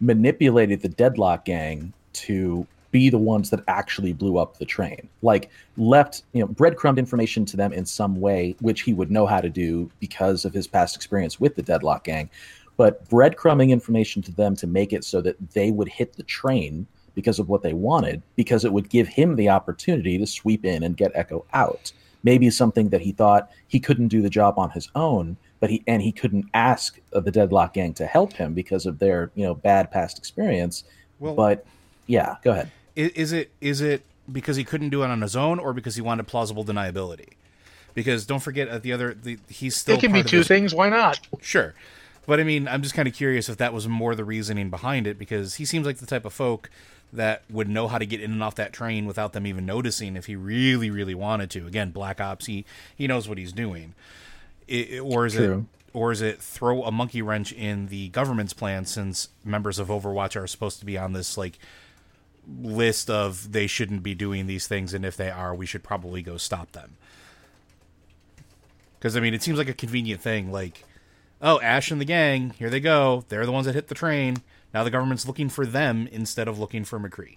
manipulated 0.00 0.80
the 0.82 0.88
Deadlock 0.88 1.44
Gang 1.44 1.92
to 2.12 2.66
be 2.90 3.08
the 3.08 3.18
ones 3.18 3.50
that 3.50 3.62
actually 3.68 4.12
blew 4.12 4.38
up 4.38 4.58
the 4.58 4.64
train. 4.64 5.08
Like 5.22 5.50
left, 5.76 6.24
you 6.32 6.40
know, 6.40 6.48
breadcrumbed 6.48 6.98
information 6.98 7.44
to 7.46 7.56
them 7.56 7.72
in 7.72 7.86
some 7.86 8.20
way, 8.20 8.56
which 8.60 8.80
he 8.82 8.92
would 8.94 9.10
know 9.10 9.26
how 9.26 9.40
to 9.40 9.48
do 9.48 9.90
because 10.00 10.44
of 10.44 10.52
his 10.52 10.66
past 10.66 10.96
experience 10.96 11.38
with 11.38 11.54
the 11.54 11.62
Deadlock 11.62 12.04
Gang. 12.04 12.28
but 12.80 13.06
breadcrumbing 13.10 13.68
information 13.68 14.22
to 14.22 14.32
them 14.32 14.56
to 14.56 14.66
make 14.66 14.94
it 14.94 15.04
so 15.04 15.20
that 15.20 15.36
they 15.50 15.70
would 15.70 15.86
hit 15.86 16.14
the 16.14 16.22
train 16.22 16.86
because 17.14 17.38
of 17.38 17.46
what 17.46 17.60
they 17.60 17.74
wanted, 17.74 18.22
because 18.36 18.64
it 18.64 18.72
would 18.72 18.88
give 18.88 19.06
him 19.06 19.36
the 19.36 19.50
opportunity 19.50 20.16
to 20.16 20.26
sweep 20.26 20.64
in 20.64 20.82
and 20.82 20.96
get 20.96 21.12
Echo 21.14 21.44
out. 21.52 21.92
Maybe 22.22 22.50
something 22.50 22.90
that 22.90 23.00
he 23.00 23.12
thought 23.12 23.50
he 23.68 23.80
couldn't 23.80 24.08
do 24.08 24.20
the 24.20 24.30
job 24.30 24.58
on 24.58 24.70
his 24.70 24.90
own, 24.94 25.36
but 25.58 25.70
he 25.70 25.82
and 25.86 26.02
he 26.02 26.12
couldn't 26.12 26.46
ask 26.52 26.98
the 27.12 27.30
Deadlock 27.30 27.74
Gang 27.74 27.94
to 27.94 28.06
help 28.06 28.34
him 28.34 28.52
because 28.54 28.84
of 28.86 28.98
their 28.98 29.30
you 29.34 29.44
know 29.44 29.54
bad 29.54 29.90
past 29.90 30.18
experience. 30.18 30.84
Well- 31.18 31.34
but 31.34 31.64
yeah, 32.06 32.36
go 32.42 32.50
ahead. 32.52 32.70
Is 32.96 33.32
it 33.32 33.50
is 33.60 33.80
it 33.80 34.02
because 34.30 34.56
he 34.56 34.64
couldn't 34.64 34.90
do 34.90 35.02
it 35.02 35.06
on 35.06 35.22
his 35.22 35.34
own, 35.36 35.58
or 35.58 35.72
because 35.72 35.94
he 35.96 36.02
wanted 36.02 36.26
plausible 36.26 36.64
deniability? 36.64 37.30
Because 37.94 38.26
don't 38.26 38.40
forget 38.40 38.68
at 38.68 38.82
the 38.82 38.92
other, 38.92 39.14
the, 39.14 39.38
he's 39.48 39.76
still 39.76 39.96
it 39.96 40.00
can 40.00 40.12
be 40.12 40.22
two 40.22 40.38
this- 40.38 40.48
things. 40.48 40.74
Why 40.74 40.88
not? 40.90 41.20
Sure. 41.40 41.74
But 42.26 42.38
I 42.38 42.44
mean, 42.44 42.68
I'm 42.68 42.82
just 42.82 42.94
kind 42.94 43.08
of 43.08 43.14
curious 43.14 43.48
if 43.48 43.56
that 43.56 43.72
was 43.72 43.88
more 43.88 44.14
the 44.14 44.24
reasoning 44.24 44.70
behind 44.70 45.06
it 45.06 45.18
because 45.18 45.54
he 45.54 45.64
seems 45.64 45.86
like 45.86 45.96
the 45.96 46.06
type 46.06 46.24
of 46.24 46.32
folk 46.32 46.70
that 47.12 47.42
would 47.50 47.68
know 47.68 47.88
how 47.88 47.98
to 47.98 48.06
get 48.06 48.20
in 48.20 48.32
and 48.32 48.42
off 48.42 48.54
that 48.56 48.72
train 48.72 49.04
without 49.06 49.32
them 49.32 49.46
even 49.46 49.66
noticing 49.66 50.16
if 50.16 50.26
he 50.26 50.36
really, 50.36 50.90
really 50.90 51.14
wanted 51.14 51.50
to. 51.50 51.66
Again, 51.66 51.90
Black 51.90 52.20
Ops, 52.20 52.46
he 52.46 52.64
he 52.96 53.06
knows 53.06 53.28
what 53.28 53.38
he's 53.38 53.52
doing. 53.52 53.94
I- 54.70 54.88
I- 54.94 54.98
or 55.00 55.26
is 55.26 55.34
True. 55.34 55.66
it 55.72 55.76
or 55.92 56.12
is 56.12 56.20
it 56.22 56.40
throw 56.40 56.84
a 56.84 56.92
monkey 56.92 57.20
wrench 57.20 57.52
in 57.52 57.86
the 57.88 58.08
government's 58.10 58.52
plan 58.52 58.84
since 58.84 59.28
members 59.44 59.80
of 59.80 59.88
Overwatch 59.88 60.40
are 60.40 60.46
supposed 60.46 60.78
to 60.78 60.86
be 60.86 60.96
on 60.96 61.12
this 61.14 61.36
like 61.36 61.58
list 62.60 63.10
of 63.10 63.50
they 63.52 63.66
shouldn't 63.66 64.02
be 64.04 64.14
doing 64.14 64.46
these 64.46 64.66
things 64.68 64.94
and 64.94 65.04
if 65.04 65.16
they 65.16 65.30
are, 65.30 65.52
we 65.54 65.66
should 65.66 65.82
probably 65.82 66.22
go 66.22 66.36
stop 66.36 66.70
them. 66.72 66.96
Because 68.98 69.16
I 69.16 69.20
mean, 69.20 69.34
it 69.34 69.42
seems 69.42 69.58
like 69.58 69.68
a 69.68 69.74
convenient 69.74 70.20
thing. 70.20 70.52
Like, 70.52 70.84
oh, 71.42 71.60
Ash 71.60 71.90
and 71.90 72.00
the 72.00 72.04
gang, 72.04 72.50
here 72.58 72.70
they 72.70 72.80
go. 72.80 73.24
They're 73.28 73.46
the 73.46 73.52
ones 73.52 73.66
that 73.66 73.74
hit 73.74 73.88
the 73.88 73.94
train. 73.94 74.38
Now 74.72 74.84
the 74.84 74.90
government's 74.90 75.26
looking 75.26 75.48
for 75.48 75.66
them 75.66 76.08
instead 76.12 76.48
of 76.48 76.58
looking 76.58 76.84
for 76.84 76.98
McCree. 77.00 77.36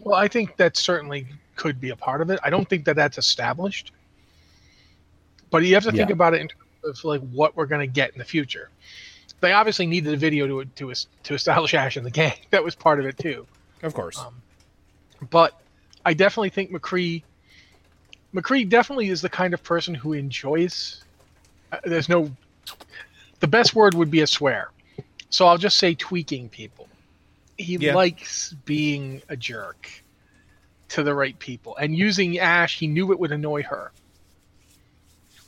Well, 0.00 0.16
I 0.16 0.28
think 0.28 0.56
that 0.56 0.76
certainly 0.76 1.26
could 1.56 1.80
be 1.80 1.90
a 1.90 1.96
part 1.96 2.22
of 2.22 2.30
it. 2.30 2.40
I 2.42 2.48
don't 2.50 2.66
think 2.68 2.84
that 2.86 2.96
that's 2.96 3.18
established, 3.18 3.92
but 5.50 5.62
you 5.62 5.74
have 5.74 5.84
to 5.84 5.92
think 5.92 6.08
Yeah. 6.08 6.14
about 6.14 6.32
it 6.34 6.40
in 6.40 6.48
terms 6.48 6.64
of 6.84 7.04
like 7.04 7.20
what 7.32 7.54
we're 7.56 7.66
going 7.66 7.86
to 7.86 7.92
get 7.92 8.12
in 8.12 8.18
the 8.18 8.24
future. 8.24 8.70
They 9.40 9.52
obviously 9.52 9.86
needed 9.86 10.12
a 10.14 10.16
video 10.16 10.46
to 10.46 10.64
to 10.76 10.94
to 11.24 11.34
establish 11.34 11.74
Ash 11.74 11.96
and 11.96 12.04
the 12.06 12.10
gang. 12.10 12.34
That 12.50 12.64
was 12.64 12.74
part 12.74 12.98
of 13.00 13.06
it 13.06 13.18
too. 13.18 13.46
Of 13.82 13.94
course. 13.94 14.22
But 15.30 15.60
I 16.06 16.14
definitely 16.14 16.50
think 16.50 16.70
McCree 16.70 17.22
McCree 18.34 18.68
definitely 18.68 19.08
is 19.08 19.20
the 19.20 19.28
kind 19.28 19.52
of 19.54 19.62
person 19.62 19.94
who 19.94 20.12
enjoys. 20.14 21.04
uh, 21.72 21.78
There's 21.84 22.08
no. 22.08 22.30
The 23.40 23.48
best 23.48 23.74
word 23.74 23.94
would 23.94 24.10
be 24.10 24.20
a 24.20 24.26
swear, 24.26 24.70
so 25.30 25.46
I'll 25.46 25.58
just 25.58 25.78
say 25.78 25.94
tweaking 25.94 26.48
people. 26.50 26.88
He 27.56 27.76
Yeah. 27.76 27.94
likes 27.94 28.54
being 28.64 29.22
a 29.28 29.36
jerk 29.36 29.88
to 30.90 31.02
the 31.02 31.14
right 31.14 31.38
people, 31.38 31.76
and 31.76 31.96
using 31.96 32.38
Ash, 32.38 32.78
he 32.78 32.86
knew 32.86 33.12
it 33.12 33.18
would 33.18 33.32
annoy 33.32 33.62
her. 33.62 33.92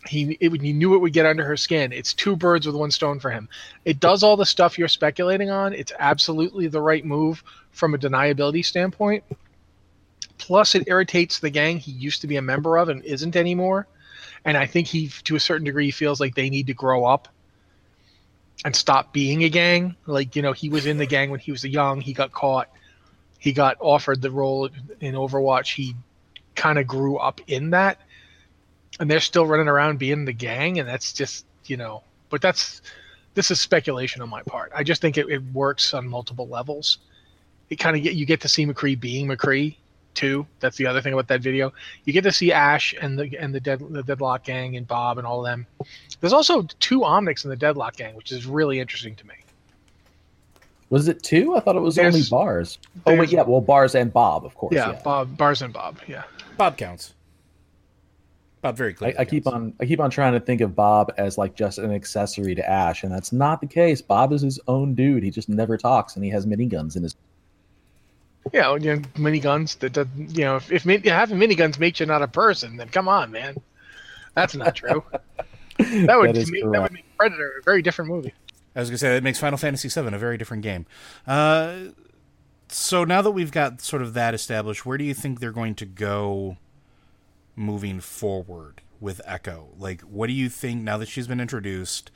He 0.09 0.37
it, 0.40 0.61
he 0.61 0.72
knew 0.72 0.94
it 0.94 0.98
would 0.98 1.12
get 1.12 1.27
under 1.27 1.44
her 1.44 1.57
skin. 1.57 1.92
It's 1.92 2.12
two 2.12 2.35
birds 2.35 2.66
with 2.66 2.75
one 2.75 2.90
stone 2.90 3.20
for 3.20 3.31
him. 3.31 3.48
It 3.85 4.01
does 4.01 4.22
all 4.22 4.37
the 4.37 4.46
stuff 4.46 4.77
you're 4.79 4.88
speculating 4.88 5.51
on. 5.51 5.72
It's 5.72 5.92
absolutely 5.98 6.66
the 6.66 6.81
right 6.81 7.05
move 7.05 7.44
from 7.70 7.94
a 7.94 7.98
deniability 7.98 8.64
standpoint. 8.64 9.22
Plus, 10.38 10.75
it 10.75 10.88
irritates 10.88 11.38
the 11.38 11.51
gang 11.51 11.79
he 11.79 11.92
used 11.92 12.20
to 12.22 12.27
be 12.27 12.37
a 12.37 12.42
member 12.42 12.79
of 12.79 12.88
and 12.88 13.05
isn't 13.05 13.37
anymore. 13.37 13.87
And 14.44 14.57
I 14.57 14.66
think 14.66 14.88
he, 14.88 15.09
to 15.24 15.37
a 15.37 15.40
certain 15.40 15.64
degree, 15.64 15.90
feels 15.90 16.20
like 16.20 16.35
they 16.35 16.50
need 16.50 16.66
to 16.66 16.74
grow 16.74 17.05
up 17.05 17.28
and 18.64 18.74
stop 18.74 19.12
being 19.12 19.44
a 19.44 19.48
gang. 19.48 19.96
Like, 20.07 20.37
you 20.37 20.42
know, 20.42 20.52
he 20.52 20.68
was 20.68 20.87
in 20.87 20.98
the 20.98 21.07
gang 21.07 21.31
when 21.31 21.40
he 21.40 21.52
was 21.52 21.64
young. 21.64 22.00
He 22.00 22.12
got 22.12 22.33
caught. 22.33 22.68
He 23.38 23.52
got 23.52 23.76
offered 23.81 24.20
the 24.20 24.31
role 24.31 24.68
in 25.00 25.14
Overwatch. 25.14 25.74
He 25.74 25.94
kind 26.55 26.78
of 26.78 26.87
grew 26.87 27.16
up 27.16 27.40
in 27.46 27.70
that. 27.70 28.00
And 29.00 29.11
they're 29.11 29.20
still 29.20 29.46
running 29.46 29.68
around 29.68 29.98
being 29.98 30.24
the 30.24 30.33
gang. 30.33 30.78
And 30.78 30.88
that's 30.88 31.12
just, 31.12 31.46
you 31.66 31.76
know, 31.76 32.02
but 32.28 32.40
that's, 32.40 32.83
this 33.35 33.50
is 33.50 33.61
speculation 33.61 34.22
on 34.22 34.28
my 34.28 34.42
part. 34.42 34.72
I 34.74 34.83
just 34.83 35.00
think 35.00 35.18
it, 35.18 35.28
it 35.28 35.42
works 35.52 35.94
on 35.94 36.09
multiple 36.09 36.48
levels. 36.48 36.98
It 37.70 37.76
kind 37.76 37.96
of 37.96 38.02
get, 38.02 38.14
you 38.14 38.26
get 38.26 38.42
to 38.42 38.48
see 38.48 38.66
McCree 38.66 38.98
being 38.98 39.28
McCree 39.28 39.76
too. 40.14 40.46
That's 40.61 40.77
the 40.77 40.87
other 40.87 41.01
thing 41.01 41.12
about 41.12 41.29
that 41.29 41.40
video. 41.40 41.72
You 42.05 42.12
get 42.12 42.25
to 42.25 42.33
see 42.33 42.53
Ash 42.53 42.94
and 43.01 43.18
the 43.18 43.37
and 43.38 43.55
the 43.55 43.61
dead 43.61 43.81
the 43.81 44.03
Deadlock 44.03 44.44
gang 44.44 44.77
and 44.77 44.87
Bob 44.87 45.18
and 45.18 45.27
all 45.27 45.44
of 45.44 45.51
them. 45.51 45.66
There's 46.20 46.33
also 46.33 46.62
two 46.81 47.01
Omnics 47.01 47.44
in 47.44 47.51
the 47.51 47.57
Deadlock 47.57 47.96
gang, 47.96 48.14
which 48.14 48.33
is 48.33 48.46
really 48.46 48.81
interesting 48.81 49.14
to 49.16 49.27
me. 49.27 49.35
Was 50.90 51.09
it 51.09 51.22
two? 51.22 51.57
I 51.57 51.61
thought 51.61 51.77
it 51.77 51.81
was 51.81 51.98
only 51.98 52.22
bars. 52.31 52.79
Oh 53.07 53.16
wait, 53.16 53.31
yeah. 53.31 53.42
Well, 53.42 53.62
bars 53.62 53.94
and 53.94 54.12
Bob, 54.12 54.44
of 54.44 54.55
course. 54.55 54.75
Yeah, 54.75 54.90
Yeah. 54.90 55.01
Bob 55.03 55.37
Bars 55.38 55.62
and 55.62 55.72
Bob. 55.72 55.98
Yeah. 56.07 56.25
Bob 56.59 56.77
counts. 56.77 57.14
Bob 58.61 58.77
very 58.77 58.90
I, 58.90 58.94
clearly. 58.94 59.18
I 59.18 59.25
keep 59.25 59.46
on 59.46 59.75
I 59.81 59.87
keep 59.87 60.01
on 60.01 60.11
trying 60.11 60.35
to 60.35 60.40
think 60.40 60.61
of 60.61 60.77
Bob 60.77 61.12
as 61.18 61.38
like 61.38 61.55
just 61.55 61.79
an 61.79 61.92
accessory 61.92 62.55
to 62.55 62.68
Ash, 62.68 63.03
and 63.05 63.12
that's 63.12 63.33
not 63.33 63.61
the 63.61 63.66
case. 63.66 64.03
Bob 64.03 64.33
is 64.33 64.42
his 64.42 64.61
own 64.68 64.94
dude. 64.94 65.22
He 65.22 65.31
just 65.31 65.48
never 65.48 65.77
talks, 65.77 66.14
and 66.14 66.25
he 66.25 66.31
has 66.31 66.46
miniguns 66.46 66.94
in 66.96 67.03
his. 67.03 67.16
Yeah, 68.52 68.68
well, 68.68 68.83
you 68.83 68.96
know, 68.96 69.02
miniguns. 69.14 69.78
That 69.78 69.92
doesn't, 69.92 70.37
you 70.37 70.44
know, 70.44 70.57
if, 70.57 70.72
if 70.72 70.85
min- 70.85 71.02
having 71.02 71.38
miniguns 71.38 71.78
makes 71.78 72.00
you 72.00 72.07
not 72.07 72.22
a 72.22 72.28
person, 72.28 72.76
then 72.76 72.88
come 72.88 73.09
on, 73.09 73.31
man. 73.31 73.57
That's 74.35 74.55
not 74.55 74.74
true. 74.74 75.05
That 75.78 76.18
would 76.18 76.35
That 76.35 76.37
is 76.37 76.52
make, 76.52 76.70
that 76.70 76.83
would 76.83 76.92
make 76.92 77.16
Predator 77.16 77.55
a 77.59 77.62
very 77.62 77.81
different 77.83 78.11
movie. 78.11 78.35
I 78.76 78.81
was 78.81 78.90
gonna 78.90 78.98
say 78.98 79.09
that 79.14 79.22
makes 79.22 79.38
Final 79.38 79.57
Fantasy 79.57 79.88
VII 79.88 80.14
a 80.14 80.18
very 80.18 80.37
different 80.37 80.62
game. 80.62 80.87
Uh, 81.26 81.76
so 82.68 83.05
now 83.05 83.22
that 83.22 83.31
we've 83.33 83.50
got 83.50 83.81
sort 83.81 84.02
of 84.02 84.14
that 84.14 84.35
established, 84.35 84.87
where 84.87 84.98
do 84.98 85.05
you 85.05 85.14
think 85.14 85.40
they're 85.40 85.50
going 85.50 85.74
to 85.76 85.87
go 85.87 86.57
moving 87.57 88.00
forward 88.00 88.83
with 89.00 89.20
Echo? 89.24 89.68
Like, 89.78 90.02
what 90.02 90.28
do 90.28 90.33
you 90.33 90.48
think 90.48 90.83
now 90.83 90.98
that 90.98 91.09
she's 91.09 91.26
been 91.26 91.40
introduced? 91.40 92.11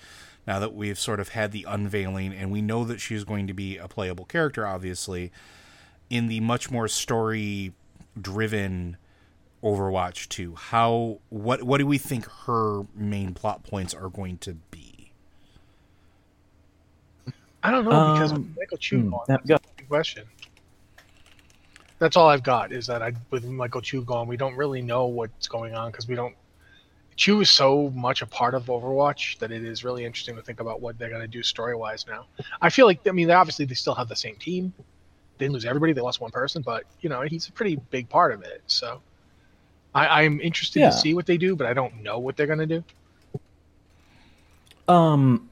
Now 0.47 0.59
that 0.61 0.75
we've 0.75 0.99
sort 0.99 1.19
of 1.19 1.31
had 1.31 1.51
the 1.53 1.67
unveiling, 1.69 2.33
and 2.33 2.53
we 2.53 2.62
know 2.62 2.85
that 2.85 3.01
she's 3.01 3.25
going 3.25 3.47
to 3.49 3.55
be 3.55 3.77
a 3.77 3.89
playable 3.89 4.25
character, 4.25 4.67
obviously, 4.67 5.33
in 6.11 6.27
the 6.29 6.40
much 6.40 6.71
more 6.71 6.88
story-driven 6.88 8.97
Overwatch 9.62 10.29
2. 10.29 10.55
How 10.55 11.19
what 11.29 11.62
what 11.64 11.79
do 11.79 11.87
we 11.87 11.99
think 11.99 12.27
her 12.47 12.83
main 12.95 13.35
plot 13.35 13.62
points 13.64 13.92
are 13.95 14.09
going 14.09 14.38
to 14.38 14.55
be? 14.71 15.11
I 17.62 17.71
don't 17.71 17.85
know 17.85 18.12
because 18.12 18.33
Um, 18.33 18.55
Michael 18.57 18.79
Chu. 18.79 19.01
hmm, 19.01 19.11
gone. 19.11 19.25
that- 19.29 19.40
That's 19.45 19.66
a 19.66 19.75
good 19.81 19.88
question. 19.88 20.25
That's 21.99 22.14
all 22.16 22.29
I've 22.29 22.42
got 22.42 22.73
is 22.73 22.87
that 22.88 23.03
I 23.03 23.12
with 23.31 23.45
Michael 23.47 23.81
Chu 23.81 24.03
gone, 24.03 24.29
we 24.29 24.37
don't 24.37 24.55
really 24.55 24.83
know 24.83 25.07
what's 25.07 25.49
going 25.49 25.75
on 25.75 25.90
because 25.90 26.07
we 26.07 26.14
don't. 26.14 26.35
Chu 27.16 27.40
is 27.40 27.51
so 27.51 27.88
much 27.95 28.21
a 28.21 28.27
part 28.27 28.55
of 28.55 28.66
Overwatch 28.66 29.38
that 29.38 29.51
it 29.51 29.64
is 29.64 29.83
really 29.83 30.05
interesting 30.05 30.37
to 30.37 30.42
think 30.42 30.61
about 30.61 30.83
what 30.83 30.99
they're 30.99 31.09
going 31.09 31.23
to 31.23 31.27
do 31.27 31.42
story 31.42 31.75
wise 31.75 32.07
now. 32.07 32.27
I 32.61 32.69
feel 32.69 32.85
like 32.87 33.01
I 33.09 33.12
mean, 33.12 33.31
obviously 33.31 33.64
they 33.64 33.75
still 33.75 33.95
have 33.95 34.09
the 34.11 34.16
same 34.16 34.37
team. 34.37 34.75
They 35.38 35.44
didn't 35.44 35.55
lose 35.55 35.64
everybody; 35.64 35.92
they 35.92 36.01
lost 36.01 36.20
one 36.20 36.31
person, 36.31 36.62
but 36.62 36.85
you 37.01 37.09
know 37.09 37.20
he's 37.22 37.49
a 37.49 37.53
pretty 37.53 37.77
big 37.90 38.09
part 38.09 38.33
of 38.33 38.42
it. 38.42 38.62
So 38.66 39.01
I, 39.94 40.22
I'm 40.22 40.40
interested 40.40 40.81
Yeah. 40.81 40.90
to 40.90 40.96
see 40.96 41.14
what 41.14 41.27
they 41.27 41.37
do, 41.37 41.57
but 41.57 41.66
I 41.66 41.72
don't 41.75 42.03
know 42.03 42.18
what 42.18 42.37
they're 42.37 42.46
going 42.46 42.59
to 42.59 42.66
do. 42.66 42.85
Um, 44.88 45.49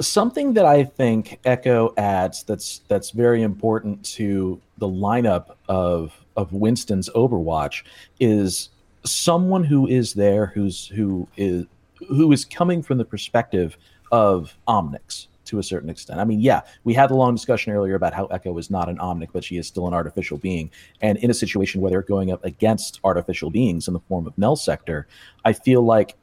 something 0.00 0.52
that 0.54 0.64
I 0.64 0.84
think 0.84 1.38
Echo 1.44 1.94
adds 1.96 2.42
that's 2.42 2.80
that's 2.88 3.10
very 3.10 3.42
important 3.42 4.04
to 4.16 4.60
the 4.78 4.88
lineup 4.88 5.54
of 5.68 6.12
of 6.36 6.52
Winston's 6.52 7.08
Overwatch 7.10 7.84
is 8.20 8.70
someone 9.04 9.64
who 9.64 9.86
is 9.86 10.14
there 10.14 10.46
who's 10.46 10.86
who 10.86 11.28
is 11.36 11.66
who 12.08 12.32
is 12.32 12.44
coming 12.44 12.82
from 12.82 12.98
the 12.98 13.04
perspective 13.04 13.76
of 14.10 14.56
Omnics 14.66 15.28
to 15.52 15.58
a 15.58 15.62
certain 15.62 15.90
extent. 15.90 16.18
I 16.18 16.24
mean, 16.24 16.40
yeah, 16.40 16.62
we 16.84 16.94
had 16.94 17.10
the 17.10 17.14
long 17.14 17.34
discussion 17.34 17.72
earlier 17.72 17.94
about 17.94 18.14
how 18.14 18.24
Echo 18.26 18.56
is 18.56 18.70
not 18.70 18.88
an 18.88 18.96
Omnic, 18.96 19.28
but 19.32 19.44
she 19.44 19.58
is 19.58 19.66
still 19.66 19.86
an 19.86 19.92
artificial 19.92 20.38
being. 20.38 20.70
And 21.02 21.18
in 21.18 21.30
a 21.30 21.34
situation 21.34 21.80
where 21.80 21.90
they're 21.90 22.02
going 22.02 22.32
up 22.32 22.42
against 22.44 23.00
artificial 23.04 23.50
beings 23.50 23.86
in 23.86 23.94
the 23.94 24.00
form 24.00 24.26
of 24.26 24.36
Null 24.38 24.56
Sector, 24.56 25.06
I 25.44 25.52
feel 25.52 25.82
like 25.82 26.16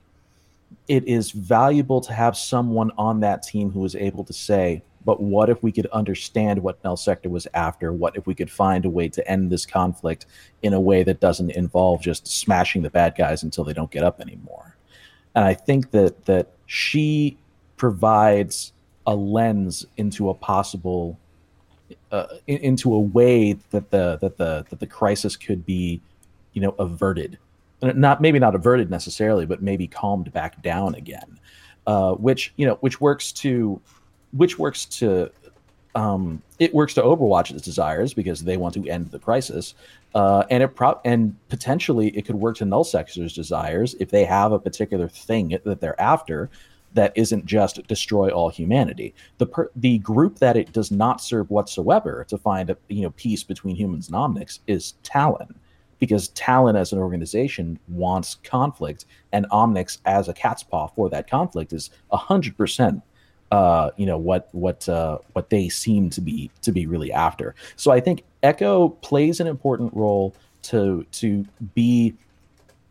it 0.87 1.07
is 1.07 1.29
valuable 1.29 2.01
to 2.01 2.11
have 2.11 2.35
someone 2.35 2.91
on 2.97 3.19
that 3.19 3.43
team 3.43 3.69
who 3.69 3.85
is 3.85 3.95
able 3.95 4.23
to 4.23 4.33
say, 4.33 4.81
but 5.05 5.21
what 5.21 5.49
if 5.49 5.61
we 5.61 5.71
could 5.71 5.85
understand 5.87 6.61
what 6.61 6.83
Null 6.83 6.97
Sector 6.97 7.29
was 7.29 7.47
after? 7.53 7.93
What 7.93 8.17
if 8.17 8.25
we 8.25 8.33
could 8.33 8.49
find 8.49 8.83
a 8.83 8.89
way 8.89 9.09
to 9.09 9.27
end 9.29 9.51
this 9.51 9.65
conflict 9.65 10.25
in 10.63 10.73
a 10.73 10.79
way 10.79 11.03
that 11.03 11.19
doesn't 11.19 11.51
involve 11.51 12.01
just 12.01 12.27
smashing 12.27 12.81
the 12.81 12.89
bad 12.89 13.15
guys 13.15 13.43
until 13.43 13.63
they 13.63 13.73
don't 13.73 13.91
get 13.91 14.03
up 14.03 14.19
anymore? 14.19 14.75
And 15.35 15.45
I 15.45 15.53
think 15.53 15.91
that 15.91 16.25
that 16.25 16.47
she 16.65 17.37
provides 17.79 18.73
a 19.05 19.15
lens 19.15 19.85
into 19.97 20.29
a 20.29 20.33
possible 20.33 21.17
uh, 22.11 22.27
into 22.47 22.93
a 22.93 22.99
way 22.99 23.53
that 23.71 23.89
the 23.89 24.17
that 24.21 24.37
the 24.37 24.65
that 24.69 24.79
the 24.79 24.87
crisis 24.87 25.35
could 25.35 25.65
be, 25.65 26.01
you 26.53 26.61
know, 26.61 26.75
averted. 26.79 27.37
Not 27.81 28.21
maybe 28.21 28.39
not 28.39 28.55
averted 28.55 28.89
necessarily, 28.91 29.45
but 29.45 29.61
maybe 29.61 29.87
calmed 29.87 30.31
back 30.33 30.61
down 30.61 30.95
again. 30.95 31.39
uh, 31.89 32.13
which 32.13 32.53
you 32.55 32.67
know 32.67 32.77
which 32.81 33.01
works 33.01 33.31
to 33.31 33.81
which 34.33 34.59
works 34.59 34.85
to 34.85 35.31
um, 35.95 36.41
it 36.59 36.71
works 36.73 36.93
to 36.93 37.01
Overwatch's 37.01 37.63
desires 37.63 38.13
because 38.13 38.43
they 38.43 38.57
want 38.57 38.75
to 38.75 38.87
end 38.87 39.09
the 39.09 39.17
crisis, 39.17 39.73
uh, 40.13 40.43
and 40.51 40.61
it 40.61 40.75
pro- 40.75 41.01
and 41.03 41.35
potentially 41.49 42.09
it 42.09 42.27
could 42.27 42.35
work 42.35 42.57
to 42.57 42.65
Null 42.65 42.83
Nullsector's 42.83 43.33
desires 43.33 43.95
if 43.99 44.11
they 44.11 44.23
have 44.23 44.51
a 44.51 44.59
particular 44.59 45.07
thing 45.07 45.57
that 45.63 45.81
they're 45.81 45.99
after 45.99 46.51
that 46.93 47.13
isn't 47.15 47.45
just 47.45 47.85
destroy 47.87 48.29
all 48.29 48.49
humanity. 48.49 49.13
The 49.37 49.45
per- 49.45 49.71
the 49.75 49.99
group 49.99 50.39
that 50.39 50.57
it 50.57 50.71
does 50.71 50.91
not 50.91 51.21
serve 51.21 51.49
whatsoever 51.49 52.25
to 52.29 52.37
find 52.37 52.69
a 52.69 52.77
you 52.87 53.03
know 53.03 53.11
peace 53.11 53.43
between 53.43 53.75
humans 53.75 54.07
and 54.07 54.15
Omnics 54.15 54.59
is 54.67 54.93
Talon, 55.03 55.53
because 55.99 56.29
Talon 56.29 56.75
as 56.75 56.91
an 56.91 56.99
organization 56.99 57.79
wants 57.87 58.35
conflict, 58.43 59.05
and 59.31 59.45
Omnics 59.51 59.99
as 60.05 60.27
a 60.27 60.33
cat's 60.33 60.63
paw 60.63 60.87
for 60.87 61.09
that 61.09 61.29
conflict 61.29 61.73
is 61.73 61.89
hundred 62.11 62.57
percent. 62.57 63.01
Uh, 63.51 63.89
you 63.97 64.05
know 64.05 64.17
what 64.17 64.49
what 64.51 64.87
uh, 64.89 65.17
what 65.33 65.49
they 65.49 65.69
seem 65.69 66.09
to 66.11 66.21
be 66.21 66.51
to 66.61 66.71
be 66.71 66.85
really 66.85 67.11
after. 67.11 67.55
So 67.75 67.91
I 67.91 67.99
think 67.99 68.23
Echo 68.43 68.89
plays 68.89 69.39
an 69.39 69.47
important 69.47 69.93
role 69.93 70.35
to 70.63 71.05
to 71.13 71.45
be 71.73 72.15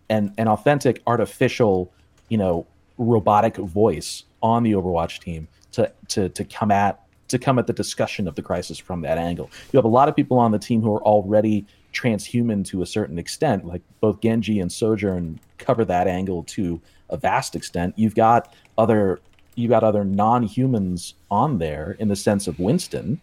an 0.08 0.34
an 0.38 0.48
authentic 0.48 1.02
artificial 1.06 1.92
you 2.28 2.38
know 2.38 2.66
robotic 2.98 3.56
voice 3.56 4.24
on 4.42 4.62
the 4.62 4.72
Overwatch 4.72 5.20
team 5.20 5.48
to 5.72 5.90
to 6.08 6.28
to 6.28 6.44
come 6.44 6.70
at 6.70 7.00
to 7.28 7.38
come 7.38 7.58
at 7.58 7.66
the 7.66 7.72
discussion 7.72 8.26
of 8.26 8.34
the 8.34 8.42
crisis 8.42 8.78
from 8.78 9.02
that 9.02 9.18
angle. 9.18 9.50
You 9.72 9.78
have 9.78 9.84
a 9.84 9.88
lot 9.88 10.08
of 10.08 10.16
people 10.16 10.38
on 10.38 10.50
the 10.50 10.58
team 10.58 10.82
who 10.82 10.94
are 10.94 11.02
already 11.02 11.66
transhuman 11.92 12.64
to 12.66 12.82
a 12.82 12.86
certain 12.86 13.18
extent, 13.18 13.64
like 13.66 13.82
both 14.00 14.20
Genji 14.20 14.60
and 14.60 14.70
Sojourn 14.70 15.38
cover 15.58 15.84
that 15.84 16.06
angle 16.06 16.42
to 16.44 16.80
a 17.10 17.16
vast 17.16 17.54
extent. 17.54 17.94
You've 17.96 18.14
got 18.14 18.54
other 18.76 19.20
you've 19.54 19.70
got 19.70 19.82
other 19.82 20.04
non-humans 20.04 21.14
on 21.30 21.58
there 21.58 21.96
in 21.98 22.08
the 22.08 22.16
sense 22.16 22.46
of 22.46 22.58
Winston. 22.60 23.20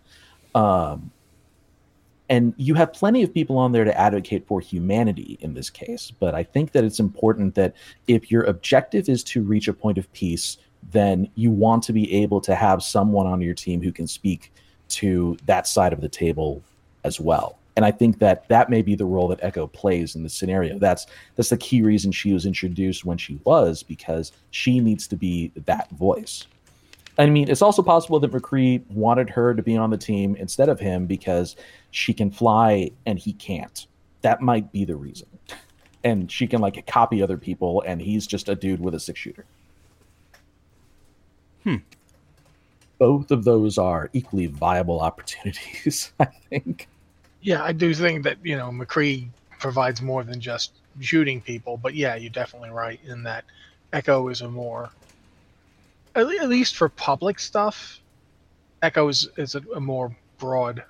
Um, 0.54 1.12
and 2.30 2.54
you 2.58 2.74
have 2.74 2.92
plenty 2.92 3.22
of 3.22 3.34
people 3.34 3.58
on 3.58 3.72
there 3.72 3.84
to 3.84 4.00
advocate 4.00 4.48
for 4.48 4.60
humanity 4.60 5.38
in 5.42 5.54
this 5.54 5.70
case 5.70 6.12
but 6.20 6.34
i 6.34 6.44
think 6.44 6.72
that 6.72 6.84
it's 6.84 7.00
important 7.00 7.56
that 7.56 7.74
if 8.08 8.32
your 8.32 8.44
objective 8.44 9.08
is 9.10 9.24
to 9.24 9.42
reach 9.42 9.68
a 9.68 9.74
point 9.74 9.98
of 9.98 10.12
peace 10.14 10.58
then 10.92 11.30
you 11.36 11.52
want 11.52 11.84
to 11.84 11.94
be 11.94 12.12
able 12.14 12.42
to 12.42 12.56
have 12.56 12.84
someone 12.84 13.26
on 13.26 13.42
your 13.42 13.54
team 13.54 13.82
who 13.82 13.92
can 13.92 14.08
speak 14.08 14.52
to 14.88 15.38
that 15.46 15.68
side 15.68 15.94
of 15.94 16.02
the 16.02 16.10
table 16.10 16.64
as 17.04 17.20
well. 17.20 17.58
And 17.76 17.84
i 17.84 17.92
think 17.92 18.20
that 18.20 18.48
that 18.48 18.70
may 18.70 18.82
be 18.82 18.96
the 18.96 19.06
role 19.06 19.28
that 19.28 19.44
echo 19.44 19.68
plays 19.68 20.16
in 20.16 20.24
this 20.24 20.34
scenario. 20.34 20.80
That's 20.80 21.08
that's 21.36 21.50
the 21.50 21.58
key 21.58 21.82
reason 21.82 22.12
she 22.12 22.32
was 22.32 22.46
introduced 22.46 23.04
when 23.04 23.18
she 23.18 23.40
was 23.44 23.84
because 23.84 24.32
she 24.52 24.80
needs 24.80 25.08
to 25.08 25.18
be 25.18 25.52
that 25.66 25.90
voice 25.92 26.46
I 27.18 27.28
mean, 27.28 27.50
it's 27.50 27.62
also 27.62 27.82
possible 27.82 28.20
that 28.20 28.32
McCree 28.32 28.86
wanted 28.92 29.30
her 29.30 29.54
to 29.54 29.64
be 29.64 29.78
on 29.78 29.90
the 29.90 29.98
team 29.98 30.36
instead 30.36 30.70
of 30.70 30.80
him 30.80 31.06
because 31.06 31.56
she 31.92 32.14
can 32.14 32.30
fly 32.30 32.92
and 33.06 33.18
he 33.18 33.34
can't. 33.34 33.88
That 34.22 34.42
might 34.42 34.72
be 34.72 34.86
the 34.86 34.96
reason. 34.96 35.28
And 36.04 36.32
she 36.32 36.46
can 36.46 36.62
like 36.62 36.86
copy 36.88 37.24
other 37.24 37.38
people, 37.38 37.82
and 37.86 38.02
he's 38.02 38.28
just 38.28 38.50
a 38.50 38.56
dude 38.56 38.80
with 38.80 38.94
a 38.96 39.00
six 39.00 39.20
shooter. 39.20 39.46
Hmm. 41.64 41.78
Both 42.98 43.32
of 43.32 43.44
those 43.44 43.78
are 43.78 44.10
equally 44.14 44.46
viable 44.48 45.02
opportunities, 45.02 46.12
I 46.20 46.26
think. 46.50 46.88
Yeah, 47.42 47.64
I 47.64 47.72
do 47.72 47.94
think 47.94 48.24
that, 48.24 48.38
you 48.44 48.56
know, 48.56 48.70
McCree 48.70 49.28
provides 49.60 50.02
more 50.02 50.24
than 50.24 50.40
just 50.40 50.74
shooting 51.00 51.42
people, 51.42 51.78
but 51.78 51.96
yeah, 51.96 52.16
you're 52.16 52.30
definitely 52.30 52.70
right 52.70 53.00
in 53.06 53.24
that 53.24 53.46
Echo 53.94 54.28
is 54.30 54.42
a 54.42 54.50
more 54.50 54.90
at, 56.16 56.50
least 56.50 56.76
for 56.76 56.90
public 56.90 57.40
stuff, 57.40 58.00
Echo 58.82 59.08
is, 59.08 59.30
is 59.38 59.56
a, 59.56 59.62
a, 59.76 59.80
more 59.80 60.16
broad 60.38 60.84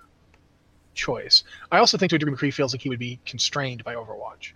choice. 0.94 1.44
I 1.72 1.80
also 1.80 1.98
think 1.98 2.12
to 2.12 2.16
a 2.16 2.20
degree 2.20 2.34
McCree 2.34 2.54
feels 2.54 2.74
like 2.74 2.82
he 2.82 2.90
would 2.90 3.00
be 3.00 3.20
constrained 3.26 3.84
by 3.84 3.96
Overwatch. 3.96 4.54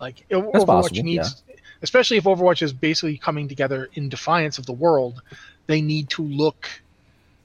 Like 0.00 0.24
That's 0.28 0.42
Overwatch 0.42 0.66
possible, 0.66 1.02
needs, 1.02 1.42
yeah. 1.48 1.56
especially 1.82 2.18
if 2.18 2.24
Overwatch 2.24 2.62
is 2.62 2.72
basically 2.72 3.18
coming 3.18 3.48
together 3.48 3.88
in 3.94 4.08
defiance 4.08 4.58
of 4.58 4.66
the 4.66 4.72
world, 4.72 5.22
they 5.66 5.80
need 5.80 6.08
to 6.10 6.22
look 6.22 6.68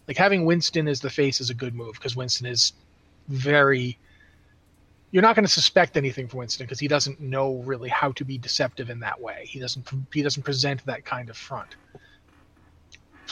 like 0.07 0.17
having 0.17 0.45
Winston 0.45 0.87
as 0.87 0.99
the 0.99 1.09
face 1.09 1.39
is 1.41 1.49
a 1.49 1.53
good 1.53 1.73
move 1.73 1.93
because 1.93 2.15
Winston 2.15 2.47
is 2.47 2.73
very 3.27 3.97
you're 5.11 5.21
not 5.21 5.35
going 5.35 5.45
to 5.45 5.51
suspect 5.51 5.95
anything 5.95 6.27
from 6.27 6.39
Winston 6.39 6.65
because 6.65 6.79
he 6.79 6.87
doesn't 6.87 7.21
know 7.21 7.57
really 7.65 7.87
how 7.87 8.11
to 8.13 8.25
be 8.25 8.39
deceptive 8.39 8.89
in 8.89 8.99
that 9.01 9.21
way. 9.21 9.45
He 9.47 9.59
doesn't 9.59 9.87
he 10.11 10.23
doesn't 10.23 10.43
present 10.43 10.83
that 10.85 11.05
kind 11.05 11.29
of 11.29 11.37
front. 11.37 11.75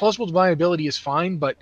Plausible 0.02 0.32
deniability 0.32 0.88
is 0.88 0.98
fine, 0.98 1.38
but 1.38 1.58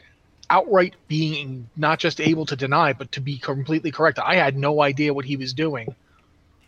outright 0.50 0.96
being 1.10 1.70
not 1.76 2.00
just 2.00 2.22
able 2.22 2.46
to 2.46 2.56
deny 2.56 2.94
but 2.94 3.12
to 3.12 3.20
be 3.20 3.38
completely 3.38 3.92
correct. 3.92 4.18
I 4.18 4.36
had 4.36 4.56
no 4.56 4.82
idea 4.82 5.14
what 5.14 5.26
he 5.26 5.36
was 5.36 5.52
doing. 5.52 5.94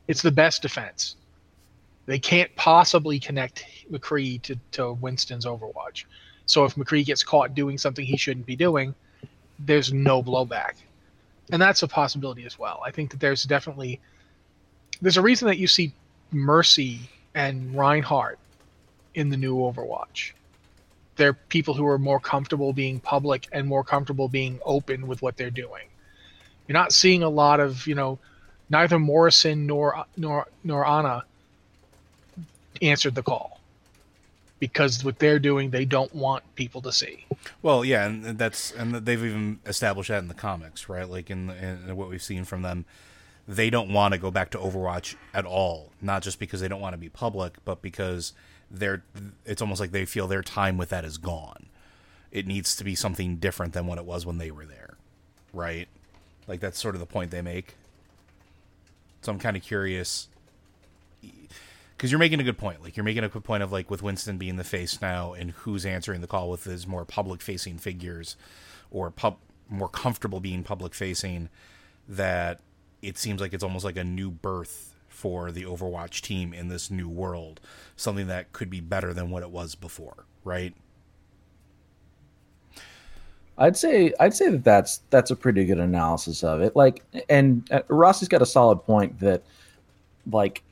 It's 0.09 0.21
the 0.21 0.31
best 0.31 0.61
defense. 0.61 1.15
They 2.07 2.19
can't 2.19 2.53
possibly 2.57 3.21
connect 3.21 3.65
McCree 3.89 4.41
to, 4.41 4.57
to 4.73 4.91
Winston's 4.91 5.45
Overwatch. 5.45 6.03
So 6.45 6.65
if 6.65 6.75
McCree 6.75 7.05
gets 7.05 7.23
caught 7.23 7.55
doing 7.55 7.77
something 7.77 8.05
he 8.05 8.17
shouldn't 8.17 8.45
be 8.45 8.57
doing, 8.57 8.93
there's 9.57 9.93
no 9.93 10.21
blowback 10.21 10.73
and 11.53 11.61
that's 11.61 11.83
a 11.83 11.87
possibility 11.87 12.45
as 12.45 12.59
well. 12.59 12.81
I 12.85 12.91
think 12.91 13.11
that 13.11 13.21
there's 13.21 13.43
definitely 13.43 14.01
there's 15.01 15.15
a 15.15 15.21
reason 15.21 15.47
that 15.47 15.57
you 15.57 15.67
see 15.67 15.93
Mercy 16.31 16.99
and 17.33 17.73
Reinhardt 17.73 18.39
in 19.15 19.29
the 19.29 19.37
new 19.37 19.55
Overwatch. 19.55 20.33
They're 21.21 21.33
people 21.33 21.75
who 21.75 21.85
are 21.85 21.99
more 21.99 22.19
comfortable 22.19 22.73
being 22.73 22.99
public 22.99 23.47
and 23.51 23.67
more 23.67 23.83
comfortable 23.83 24.27
being 24.27 24.59
open 24.65 25.05
with 25.05 25.21
what 25.21 25.37
they're 25.37 25.51
doing. 25.51 25.83
You're 26.67 26.73
not 26.73 26.93
seeing 26.93 27.21
a 27.21 27.29
lot 27.29 27.59
of, 27.59 27.85
you 27.85 27.93
know, 27.93 28.17
neither 28.71 28.97
Morrison 28.97 29.67
nor 29.67 30.05
nor 30.17 30.47
nor 30.63 30.83
Ana 30.83 31.25
answered 32.81 33.13
the 33.13 33.21
call 33.21 33.59
because 34.57 35.03
what 35.03 35.19
they're 35.19 35.37
doing 35.37 35.69
they 35.69 35.85
don't 35.85 36.15
want 36.15 36.43
people 36.55 36.81
to 36.81 36.91
see. 36.91 37.27
Well, 37.61 37.85
yeah, 37.85 38.07
and 38.07 38.39
that's 38.39 38.71
and 38.71 38.95
they've 38.95 39.23
even 39.23 39.59
established 39.67 40.09
that 40.09 40.23
in 40.23 40.27
the 40.27 40.33
comics, 40.33 40.89
right? 40.89 41.07
Like 41.07 41.29
in, 41.29 41.51
in 41.51 41.95
what 41.95 42.09
we've 42.09 42.23
seen 42.23 42.45
from 42.45 42.63
them, 42.63 42.85
they 43.47 43.69
don't 43.69 43.93
want 43.93 44.15
to 44.15 44.17
go 44.17 44.31
back 44.31 44.49
to 44.51 44.57
Overwatch 44.57 45.13
at 45.35 45.45
all. 45.45 45.91
Not 46.01 46.23
just 46.23 46.39
because 46.39 46.61
they 46.61 46.67
don't 46.67 46.81
want 46.81 46.93
to 46.93 46.97
be 46.97 47.09
public, 47.09 47.63
but 47.63 47.83
because 47.83 48.33
they're. 48.71 49.03
It's 49.45 49.61
almost 49.61 49.79
like 49.81 49.91
they 49.91 50.05
feel 50.05 50.27
their 50.27 50.41
time 50.41 50.77
with 50.77 50.89
that 50.89 51.05
is 51.05 51.17
gone. 51.17 51.67
It 52.31 52.47
needs 52.47 52.75
to 52.77 52.83
be 52.83 52.95
something 52.95 53.37
different 53.37 53.73
than 53.73 53.87
what 53.87 53.97
it 53.97 54.05
was 54.05 54.25
when 54.25 54.37
they 54.37 54.51
were 54.51 54.65
there, 54.65 54.95
right? 55.53 55.87
Like 56.47 56.61
that's 56.61 56.79
sort 56.79 56.95
of 56.95 56.99
the 56.99 57.05
point 57.05 57.31
they 57.31 57.41
make. 57.41 57.75
So 59.21 59.31
I'm 59.31 59.39
kind 59.39 59.57
of 59.57 59.63
curious 59.63 60.27
because 61.95 62.09
you're 62.11 62.19
making 62.19 62.39
a 62.39 62.43
good 62.43 62.57
point. 62.57 62.81
Like 62.81 62.97
you're 62.97 63.03
making 63.03 63.23
a 63.23 63.29
good 63.29 63.43
point 63.43 63.61
of 63.61 63.71
like 63.71 63.91
with 63.91 64.01
Winston 64.01 64.37
being 64.37 64.55
the 64.55 64.63
face 64.63 65.01
now, 65.01 65.33
and 65.33 65.51
who's 65.51 65.85
answering 65.85 66.21
the 66.21 66.27
call 66.27 66.49
with 66.49 66.63
his 66.63 66.87
more 66.87 67.05
public 67.05 67.41
facing 67.41 67.77
figures, 67.77 68.37
or 68.89 69.11
pub 69.11 69.37
more 69.69 69.89
comfortable 69.89 70.39
being 70.39 70.63
public 70.63 70.93
facing. 70.93 71.49
That 72.07 72.59
it 73.01 73.17
seems 73.17 73.39
like 73.41 73.53
it's 73.53 73.63
almost 73.63 73.85
like 73.85 73.97
a 73.97 74.03
new 74.03 74.31
birth 74.31 74.90
for 75.21 75.51
the 75.51 75.63
Overwatch 75.65 76.21
team 76.21 76.51
in 76.51 76.67
this 76.67 76.89
new 76.89 77.07
world, 77.07 77.61
something 77.95 78.25
that 78.25 78.51
could 78.53 78.71
be 78.71 78.79
better 78.79 79.13
than 79.13 79.29
what 79.29 79.43
it 79.43 79.51
was 79.51 79.75
before, 79.75 80.25
right? 80.43 80.73
I'd 83.55 83.77
say 83.77 84.11
I'd 84.19 84.33
say 84.33 84.49
that 84.49 84.63
that's 84.63 85.01
that's 85.11 85.29
a 85.29 85.35
pretty 85.35 85.63
good 85.65 85.77
analysis 85.77 86.43
of 86.43 86.61
it. 86.61 86.75
Like, 86.75 87.03
and 87.29 87.71
uh, 87.71 87.83
Rossi's 87.87 88.29
got 88.29 88.41
a 88.41 88.47
solid 88.47 88.77
point 88.77 89.19
that, 89.19 89.43
like, 90.31 90.63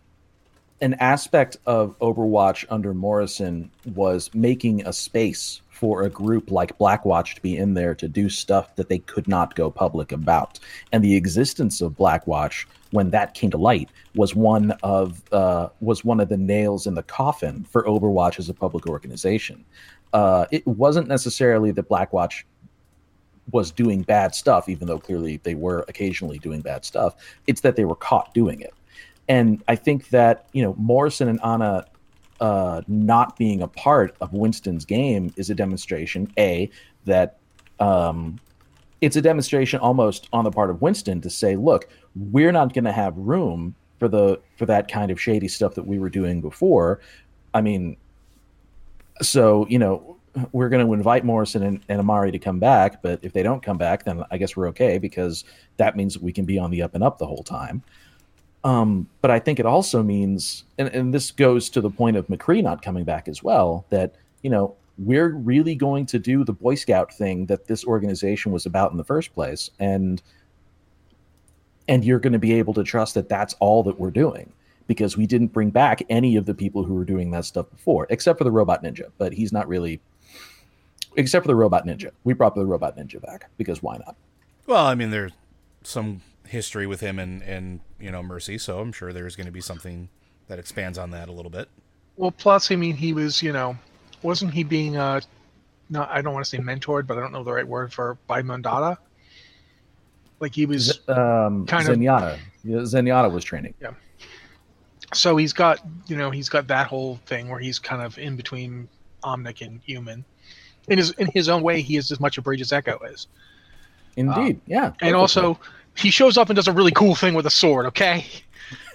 an 0.82 0.96
aspect 0.96 1.58
of 1.68 1.98
Overwatch 2.00 2.66
under 2.72 2.96
Morrison 2.96 3.70
was 3.94 4.34
making 4.34 4.88
a 4.88 4.94
space 4.94 5.62
for 5.80 6.04
a 6.04 6.10
group 6.10 6.52
like 6.52 6.78
Blackwatch 6.78 7.36
to 7.36 7.42
be 7.42 7.56
in 7.56 7.74
there 7.74 7.96
to 7.96 8.10
do 8.10 8.28
stuff 8.28 8.76
that 8.76 8.90
they 8.90 9.00
could 9.00 9.30
not 9.30 9.56
go 9.56 9.72
public 9.72 10.12
about. 10.12 10.60
And 10.92 11.02
the 11.02 11.16
existence 11.16 11.80
of 11.80 11.94
Blackwatch, 11.94 12.66
when 12.92 13.12
that 13.12 13.34
came 13.34 13.50
to 13.52 13.58
light, 13.58 13.90
was 14.14 14.36
one 14.36 14.72
of 14.84 15.24
uh, 15.32 15.70
was 15.80 16.04
one 16.04 16.20
of 16.20 16.28
the 16.28 16.36
nails 16.38 16.86
in 16.86 16.96
the 16.96 17.04
coffin 17.04 17.64
for 17.64 17.84
Overwatch 17.84 18.40
as 18.40 18.50
a 18.50 18.54
public 18.54 18.88
organization. 18.88 19.64
Uh, 20.12 20.46
it 20.52 20.68
wasn't 20.68 21.08
necessarily 21.08 21.72
that 21.72 21.88
Blackwatch 21.88 22.44
was 23.52 23.72
doing 23.72 24.02
bad 24.02 24.36
stuff, 24.36 24.68
even 24.68 24.86
though 24.86 25.00
clearly 25.00 25.40
they 25.44 25.56
were 25.56 25.86
occasionally 25.88 26.40
doing 26.40 26.60
bad 26.60 26.84
stuff. 26.84 27.16
It's 27.48 27.62
that 27.62 27.78
they 27.78 27.86
were 27.86 27.96
caught 27.96 28.34
doing 28.34 28.60
it. 28.60 28.74
And 29.30 29.64
I 29.70 29.76
think 29.76 30.10
that, 30.10 30.50
you 30.52 30.62
know, 30.62 30.76
Morrison 30.78 31.30
and 31.30 31.40
Ana 31.42 31.86
uh, 32.42 32.82
not 32.88 33.38
being 33.38 33.62
a 33.62 33.68
part 33.68 34.16
of 34.22 34.34
Winston's 34.34 34.86
game 34.86 35.34
is 35.36 35.50
a 35.50 35.56
demonstration, 35.56 36.32
A, 36.38 36.70
that 37.06 37.38
um, 37.80 38.40
it's 39.02 39.16
a 39.16 39.22
demonstration 39.22 39.80
almost 39.80 40.28
on 40.32 40.44
the 40.44 40.52
part 40.52 40.70
of 40.70 40.82
Winston 40.82 41.22
to 41.22 41.30
say, 41.30 41.56
look, 41.56 41.90
we're 42.16 42.52
not 42.52 42.74
going 42.74 42.86
to 42.86 42.92
have 42.92 43.16
room 43.18 43.76
for 44.00 44.08
the 44.08 44.40
for 44.58 44.66
that 44.66 44.88
kind 44.88 45.12
of 45.12 45.20
shady 45.20 45.48
stuff 45.48 45.76
that 45.76 45.86
we 45.86 46.00
were 46.00 46.10
doing 46.10 46.42
before. 46.42 47.00
I 47.54 47.62
mean, 47.62 47.98
So, 49.22 49.68
you 49.68 49.80
know, 49.80 50.18
we're 50.52 50.70
going 50.70 50.86
to 50.86 50.94
invite 50.94 51.26
Morrison 51.26 51.64
and, 51.64 51.82
and 51.90 52.00
Amari 52.00 52.32
to 52.32 52.40
come 52.40 52.60
back, 52.60 53.02
but 53.02 53.20
if 53.22 53.34
they 53.34 53.44
don't 53.44 53.62
come 53.62 53.78
back, 53.78 54.06
then 54.06 54.24
I 54.32 54.38
guess 54.38 54.56
we're 54.56 54.68
okay 54.70 54.98
because 54.98 55.44
that 55.78 55.98
means 55.98 56.18
we 56.18 56.32
can 56.32 56.46
be 56.46 56.58
on 56.58 56.72
the 56.72 56.82
up 56.82 56.96
and 56.96 57.04
up 57.04 57.18
the 57.18 57.26
whole 57.26 57.44
time. 57.44 57.84
Um, 58.64 59.08
but 59.22 59.32
I 59.32 59.40
think 59.40 59.60
it 59.60 59.66
also 59.66 60.04
means, 60.04 60.66
and, 60.78 60.90
and 60.90 61.14
this 61.14 61.32
goes 61.32 61.70
to 61.72 61.82
the 61.82 61.90
point 61.90 62.18
of 62.18 62.28
McCree 62.28 62.62
not 62.62 62.82
coming 62.82 63.06
back 63.06 63.28
as 63.28 63.42
well, 63.42 63.86
that, 63.90 64.16
you 64.42 64.50
know, 64.50 64.76
we're 64.98 65.30
really 65.30 65.76
going 65.76 66.06
to 66.08 66.20
do 66.20 66.44
the 66.44 66.52
Boy 66.52 66.76
Scout 66.76 67.14
thing 67.14 67.46
that 67.46 67.68
this 67.68 67.86
organization 67.86 68.52
was 68.52 68.66
about 68.66 68.92
in 68.92 68.98
the 68.98 69.04
first 69.04 69.34
place. 69.34 69.70
And, 69.80 70.22
and 71.88 72.04
you're 72.04 72.20
going 72.20 72.34
to 72.34 72.40
be 72.40 72.54
able 72.54 72.74
to 72.74 72.84
trust 72.84 73.14
that 73.14 73.30
that's 73.30 73.56
all 73.60 73.82
that 73.84 73.98
we're 73.98 74.12
doing 74.12 74.52
because 74.88 75.16
we 75.16 75.26
didn't 75.26 75.54
bring 75.54 75.70
back 75.70 76.02
any 76.10 76.36
of 76.36 76.46
the 76.46 76.54
people 76.54 76.84
who 76.84 76.96
were 76.96 77.06
doing 77.06 77.32
that 77.32 77.46
stuff 77.46 77.70
before, 77.70 78.08
except 78.10 78.38
for 78.38 78.44
the 78.44 78.52
Robot 78.52 78.84
Ninja. 78.84 79.10
But 79.18 79.34
he's 79.34 79.54
not 79.54 79.68
really, 79.70 80.02
except 81.16 81.46
for 81.46 81.48
the 81.48 81.56
Robot 81.56 81.86
Ninja. 81.86 82.12
We 82.26 82.34
brought 82.34 82.56
the 82.56 82.66
Robot 82.66 82.98
Ninja 82.98 83.22
back 83.22 83.50
because 83.58 83.82
why 83.82 83.98
not? 83.98 84.16
Well, 84.68 84.86
I 84.86 84.96
mean, 84.96 85.12
there's 85.12 85.32
some 85.84 86.22
history 86.50 86.88
with 86.88 87.00
him 87.00 87.20
and 87.20 87.42
and 87.44 87.80
you 88.00 88.12
know 88.12 88.22
Mercy, 88.24 88.58
so 88.58 88.80
I'm 88.80 88.92
sure 88.92 89.14
there's 89.14 89.36
going 89.36 89.46
to 89.46 89.52
be 89.52 89.62
something 89.62 90.10
that 90.48 90.60
expands 90.60 90.98
on 90.98 91.12
that 91.12 91.30
a 91.30 91.32
little 91.32 91.52
bit. 91.52 91.70
Well, 92.18 92.32
plus, 92.32 92.72
I 92.72 92.76
mean, 92.76 92.98
he 92.98 93.14
was, 93.14 93.42
you 93.42 93.54
know, 93.54 93.78
wasn't 94.24 94.54
he 94.54 94.64
being, 94.64 94.98
uh, 94.98 95.22
not, 95.90 96.10
I 96.10 96.22
don't 96.22 96.34
want 96.34 96.44
to 96.44 96.50
say 96.50 96.58
mentored, 96.58 97.08
but 97.08 97.18
I 97.18 97.22
don't 97.22 97.32
know 97.32 97.46
the 97.46 97.54
right 97.54 97.68
word 97.68 97.94
for 97.94 98.18
by 98.28 98.42
Mondatta. 98.42 98.98
Like 100.42 100.54
he 100.54 100.66
was 100.66 101.00
um, 101.08 101.66
kind 101.66 101.88
of- 101.88 101.96
Zenyatta. 101.98 102.38
Yeah, 102.64 102.78
Zenyatta 102.80 103.32
was 103.32 103.46
training. 103.46 103.74
Yeah. 103.82 103.92
So 105.14 105.38
he's 105.38 105.54
got 105.54 105.80
you 106.08 106.18
know 106.18 106.30
he's 106.30 106.50
got 106.50 106.68
that 106.68 106.88
whole 106.88 107.20
thing 107.26 107.50
where 107.50 107.60
he's 107.60 107.80
kind 107.80 108.02
of 108.02 108.18
in 108.20 108.36
between 108.36 108.88
omnic 109.24 109.66
and 109.66 109.82
human 109.82 110.24
in 110.88 110.98
his 110.98 111.12
in 111.12 111.28
his 111.34 111.50
own 111.50 111.64
way 111.64 111.82
he 111.82 111.98
is 111.98 112.12
as 112.12 112.20
much 112.20 112.38
a 112.38 112.42
bridge 112.42 112.62
as 112.62 112.72
echo 112.72 113.00
is 113.00 113.28
Indeed, 114.16 114.62
yeah. 114.68 114.86
and 114.86 114.94
perfectly. 114.94 115.14
also 115.14 115.60
he 116.00 116.10
shows 116.10 116.38
up 116.38 116.50
and 116.50 116.56
does 116.56 116.68
a 116.68 116.72
really 116.72 116.92
cool 116.92 117.16
thing 117.16 117.34
with 117.34 117.46
a 117.46 117.50
sword 117.50 117.86
okay 117.86 118.26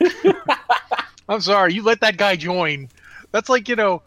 i'm 1.29 1.40
sorry 1.40 1.73
you 1.73 1.83
let 1.83 2.01
that 2.01 2.17
guy 2.17 2.37
join 2.37 2.88
that's 3.33 3.49
like 3.49 3.69
you 3.69 3.77
know 3.77 4.03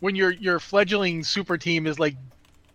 when 0.00 0.14
your 0.14 0.30
your 0.32 0.58
fledgling 0.58 1.22
super 1.22 1.56
team 1.56 1.86
is 1.86 1.98
like 1.98 2.16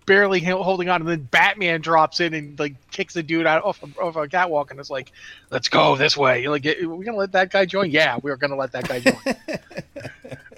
barely 0.05 0.39
holding 0.39 0.89
on 0.89 1.01
and 1.01 1.09
then 1.09 1.21
batman 1.31 1.79
drops 1.79 2.19
in 2.19 2.33
and 2.33 2.59
like 2.59 2.73
kicks 2.89 3.13
the 3.13 3.21
dude 3.23 3.45
out 3.45 3.63
off 3.63 3.81
a, 3.83 4.01
off 4.01 4.15
a 4.15 4.27
catwalk 4.27 4.71
and 4.71 4.79
it's 4.79 4.89
like 4.89 5.11
let's 5.51 5.69
go 5.69 5.95
this 5.95 6.17
way 6.17 6.41
You're 6.41 6.51
like 6.51 6.65
we're 6.65 7.03
gonna 7.03 7.17
let 7.17 7.31
that 7.33 7.51
guy 7.51 7.65
join 7.65 7.91
yeah 7.91 8.17
we're 8.21 8.35
gonna 8.35 8.55
let 8.55 8.71
that 8.71 8.87
guy 8.87 8.99
join 8.99 9.15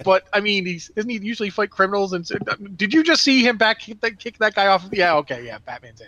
but 0.04 0.28
I 0.34 0.40
mean, 0.40 0.66
he's 0.66 0.92
isn't 0.96 1.10
he 1.10 1.18
usually 1.18 1.50
fight 1.50 1.70
criminals? 1.70 2.14
And 2.14 2.30
uh, 2.32 2.56
did 2.76 2.94
you 2.94 3.04
just 3.04 3.24
see 3.24 3.46
him 3.46 3.58
back 3.58 3.80
kick 3.80 4.02
that, 4.02 4.20
kick 4.20 4.38
that 4.40 4.56
guy 4.56 4.68
off? 4.68 4.88
Yeah, 4.92 5.16
okay, 5.18 5.46
yeah, 5.46 5.58
Batman's 5.60 6.02
in. 6.02 6.08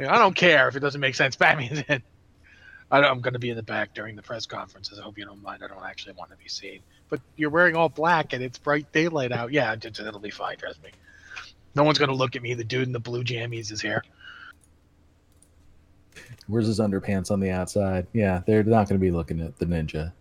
Yeah, 0.00 0.14
I 0.14 0.18
don't 0.18 0.34
care 0.34 0.66
if 0.66 0.76
it 0.76 0.80
doesn't 0.80 1.00
make 1.00 1.14
sense. 1.14 1.36
Batman's 1.36 1.82
in. 1.86 2.02
I 2.90 3.02
I'm 3.02 3.20
going 3.20 3.34
to 3.34 3.38
be 3.38 3.50
in 3.50 3.56
the 3.56 3.62
back 3.62 3.94
during 3.94 4.16
the 4.16 4.22
press 4.22 4.46
conferences. 4.46 4.98
I 4.98 5.02
hope 5.02 5.18
you 5.18 5.26
don't 5.26 5.42
mind. 5.42 5.62
I 5.62 5.68
don't 5.68 5.84
actually 5.84 6.14
want 6.14 6.30
to 6.30 6.36
be 6.38 6.48
seen. 6.48 6.80
But 7.10 7.20
you're 7.36 7.50
wearing 7.50 7.76
all 7.76 7.88
black 7.90 8.32
and 8.32 8.42
it's 8.42 8.58
bright 8.58 8.90
daylight 8.92 9.30
out. 9.30 9.52
Yeah, 9.52 9.72
it- 9.74 9.84
it'll 9.84 10.18
be 10.18 10.30
fine. 10.30 10.56
Trust 10.56 10.82
me. 10.82 10.90
No 11.74 11.84
one's 11.84 11.98
going 11.98 12.08
to 12.08 12.14
look 12.16 12.34
at 12.34 12.42
me. 12.42 12.54
The 12.54 12.64
dude 12.64 12.86
in 12.86 12.92
the 12.92 12.98
blue 12.98 13.22
jammies 13.22 13.70
is 13.70 13.80
here. 13.80 14.02
Where's 16.48 16.66
his 16.66 16.80
underpants 16.80 17.30
on 17.30 17.38
the 17.38 17.50
outside? 17.50 18.06
Yeah, 18.12 18.40
they're 18.44 18.64
not 18.64 18.88
going 18.88 18.98
to 18.98 19.04
be 19.04 19.12
looking 19.12 19.40
at 19.40 19.56
the 19.58 19.66
ninja. 19.66 20.12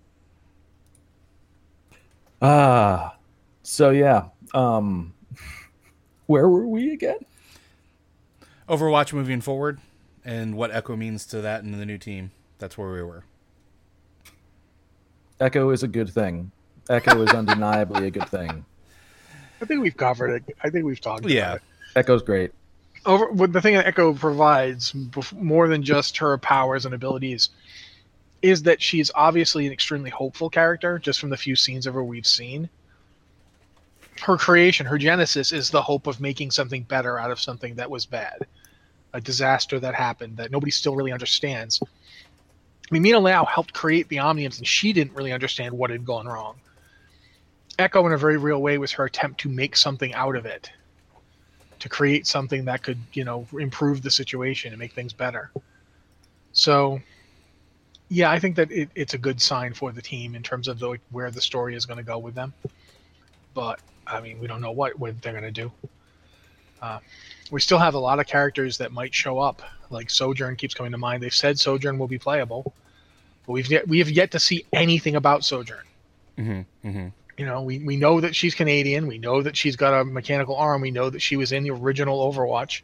Ah, 2.42 3.16
so 3.64 3.90
yeah. 3.90 4.26
Um, 4.54 5.14
where 6.28 6.48
were 6.48 6.68
we 6.68 6.94
again? 6.94 7.18
Overwatch 8.70 9.14
moving 9.14 9.42
forward, 9.42 9.80
and 10.24 10.56
what 10.56 10.72
Echo 10.72 10.96
means 10.96 11.26
to 11.28 11.42
that 11.42 11.64
and 11.64 11.74
the 11.74 11.86
new 11.86 11.98
team. 11.98 12.32
That's 12.60 12.78
where 12.78 12.92
we 12.92 13.02
were. 13.02 13.24
Echo 15.40 15.70
is 15.72 15.84
a 15.84 15.88
good 15.88 16.10
thing. 16.10 16.52
Echo 16.90 17.22
is 17.24 17.30
undeniably 17.34 18.08
a 18.08 18.12
good 18.12 18.30
thing. 18.30 18.66
I 19.62 19.66
think 19.66 19.82
we've 19.82 19.98
covered 19.98 20.30
it. 20.48 20.56
I 20.64 20.70
think 20.70 20.86
we've 20.86 21.02
talked. 21.02 21.26
Yeah. 21.26 21.54
About 21.54 21.56
it. 21.56 21.62
Yeah. 21.96 22.00
Echo's 22.00 22.22
great. 22.22 22.52
over 23.06 23.32
what 23.32 23.52
the 23.54 23.62
thing 23.62 23.74
that 23.76 23.88
Echo 23.88 24.14
provides 24.14 24.94
more 25.34 25.68
than 25.68 25.82
just 25.82 26.18
her 26.18 26.38
powers 26.38 26.86
and 26.86 26.94
abilities 26.94 27.50
is 28.42 28.64
that 28.64 28.82
she's 28.82 29.10
obviously 29.16 29.66
an 29.66 29.74
extremely 29.74 30.10
hopeful 30.10 30.50
character 30.50 31.00
just 31.00 31.20
from 31.20 31.30
the 31.30 31.38
few 31.38 31.56
scenes 31.56 31.88
of 31.88 31.94
her 31.94 32.04
we've 32.04 32.28
seen. 32.28 32.70
Her 34.22 34.38
creation, 34.38 34.86
her 34.86 34.98
genesis 34.98 35.52
is 35.52 35.70
the 35.72 35.82
hope 35.82 36.06
of 36.08 36.22
making 36.22 36.52
something 36.52 36.84
better 36.84 37.18
out 37.18 37.32
of 37.32 37.40
something 37.40 37.76
that 37.76 37.90
was 37.90 38.06
bad. 38.06 38.46
A 39.14 39.22
disaster 39.22 39.80
that 39.80 39.96
happened 39.96 40.38
that 40.38 40.52
nobody 40.52 40.72
still 40.72 40.96
really 40.96 41.12
understands. 41.12 41.82
I 41.84 42.94
mean, 42.94 43.02
Mina 43.02 43.20
Liao 43.20 43.46
helped 43.46 43.74
create 43.74 44.08
the 44.10 44.18
Omniums 44.18 44.58
and 44.58 44.68
she 44.68 44.94
didn't 44.94 45.16
really 45.16 45.32
understand 45.32 45.78
what 45.78 45.90
had 45.90 46.06
gone 46.06 46.28
wrong. 46.28 46.56
Echo, 47.78 48.06
in 48.06 48.14
a 48.14 48.18
very 48.18 48.38
real 48.38 48.62
way, 48.62 48.78
was 48.78 48.92
her 48.92 49.06
attempt 49.06 49.42
to 49.42 49.50
make 49.50 49.76
something 49.76 50.14
out 50.14 50.36
of 50.36 50.46
it 50.46 50.70
to 51.80 51.90
create 51.90 52.28
something 52.28 52.66
that 52.66 52.84
could, 52.84 52.98
you 53.14 53.24
know, 53.24 53.48
improve 53.58 54.02
the 54.02 54.12
situation 54.12 54.74
and 54.74 54.80
make 54.80 54.94
things 54.94 55.14
better. 55.14 55.52
So, 56.52 57.00
yeah, 58.10 58.30
I 58.30 58.40
think 58.40 58.58
that 58.58 58.72
it, 58.72 58.90
it's 58.96 59.14
a 59.14 59.18
good 59.18 59.42
sign 59.42 59.74
for 59.74 59.92
the 59.92 60.02
team 60.02 60.36
in 60.36 60.44
terms 60.44 60.68
of 60.68 60.80
the, 60.80 60.98
where 61.12 61.32
the 61.32 61.42
story 61.42 61.76
is 61.76 61.86
going 61.86 61.98
to 61.98 62.04
go 62.04 62.18
with 62.18 62.36
them. 62.36 62.54
But 63.54 63.80
I 64.06 64.20
mean, 64.20 64.40
we 64.40 64.48
don't 64.48 64.62
know 64.62 64.72
what, 64.72 65.00
what 65.00 65.22
they're 65.22 65.34
going 65.34 65.44
to 65.44 65.52
do. 65.52 65.72
Uh, 66.82 67.00
we 67.52 67.60
still 67.62 67.80
have 67.80 67.94
a 67.96 68.00
lot 68.00 68.20
of 68.20 68.28
characters 68.28 68.78
that 68.78 68.92
might 68.92 69.14
show 69.14 69.40
up. 69.40 69.62
Like 69.90 70.10
Sojourn 70.10 70.56
keeps 70.56 70.74
coming 70.74 70.92
to 70.92 70.98
mind. 70.98 71.24
They've 71.24 71.34
said 71.34 71.60
Sojourn 71.60 71.98
will 71.98 72.08
be 72.08 72.20
playable, 72.20 72.74
but 73.46 73.54
we've 73.54 73.70
yet, 73.70 73.88
we 73.88 74.00
have 74.00 74.10
yet 74.10 74.32
to 74.32 74.40
see 74.40 74.66
anything 74.74 75.16
about 75.16 75.44
Sojourn 75.44 75.84
Mm-hmm. 76.38 76.88
Mm-hmm. 76.88 77.08
you 77.38 77.46
know, 77.46 77.62
we, 77.64 77.80
we 77.80 77.98
know 77.98 78.22
that 78.22 78.34
she's 78.34 78.56
Canadian. 78.56 79.08
We 79.08 79.18
know 79.18 79.42
that 79.42 79.58
she's 79.58 79.76
got 79.76 80.00
a 80.00 80.06
mechanical 80.06 80.56
arm. 80.56 80.80
We 80.80 80.92
know 80.92 81.10
that 81.10 81.22
she 81.22 81.36
was 81.36 81.52
in 81.52 81.64
the 81.64 81.72
original 81.72 82.32
Overwatch. 82.32 82.82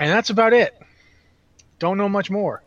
And 0.00 0.10
that's 0.10 0.30
about 0.30 0.52
it. 0.52 0.76
Don't 1.78 1.96
know 1.96 2.08
much 2.08 2.28
more. 2.28 2.62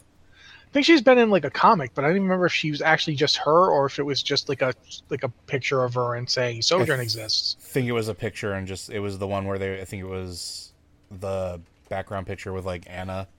I 0.76 0.80
think 0.84 0.88
she's 0.88 1.02
been 1.02 1.18
in 1.18 1.30
like 1.30 1.46
a 1.46 1.50
comic, 1.50 1.92
but 1.96 2.04
I 2.04 2.10
don't 2.10 2.18
even 2.18 2.24
remember 2.24 2.48
if 2.48 2.52
she 2.52 2.70
was 2.70 2.82
actually 2.82 3.16
just 3.16 3.38
her 3.38 3.70
or 3.70 3.86
if 3.86 3.98
it 3.98 4.04
was 4.04 4.22
just 4.22 4.50
like 4.50 4.62
a 4.62 4.74
like 5.10 5.24
a 5.24 5.30
picture 5.48 5.86
of 5.86 5.94
her 5.94 6.16
and 6.16 6.30
saying 6.30 6.64
Sojourn 6.64 7.00
exists. 7.00 7.56
I 7.62 7.68
think 7.70 7.88
it 7.88 7.94
was 7.94 8.10
a 8.10 8.14
picture 8.14 8.52
and 8.52 8.68
just 8.68 8.90
it 8.90 9.00
was 9.00 9.18
the 9.18 9.26
one 9.26 9.46
where 9.46 9.58
they 9.58 9.80
I 9.80 9.86
think 9.86 10.04
it 10.04 10.08
was 10.08 10.74
the 11.10 11.62
background 11.88 12.28
picture 12.28 12.52
with 12.52 12.66
like 12.66 12.90
Ana 12.90 13.30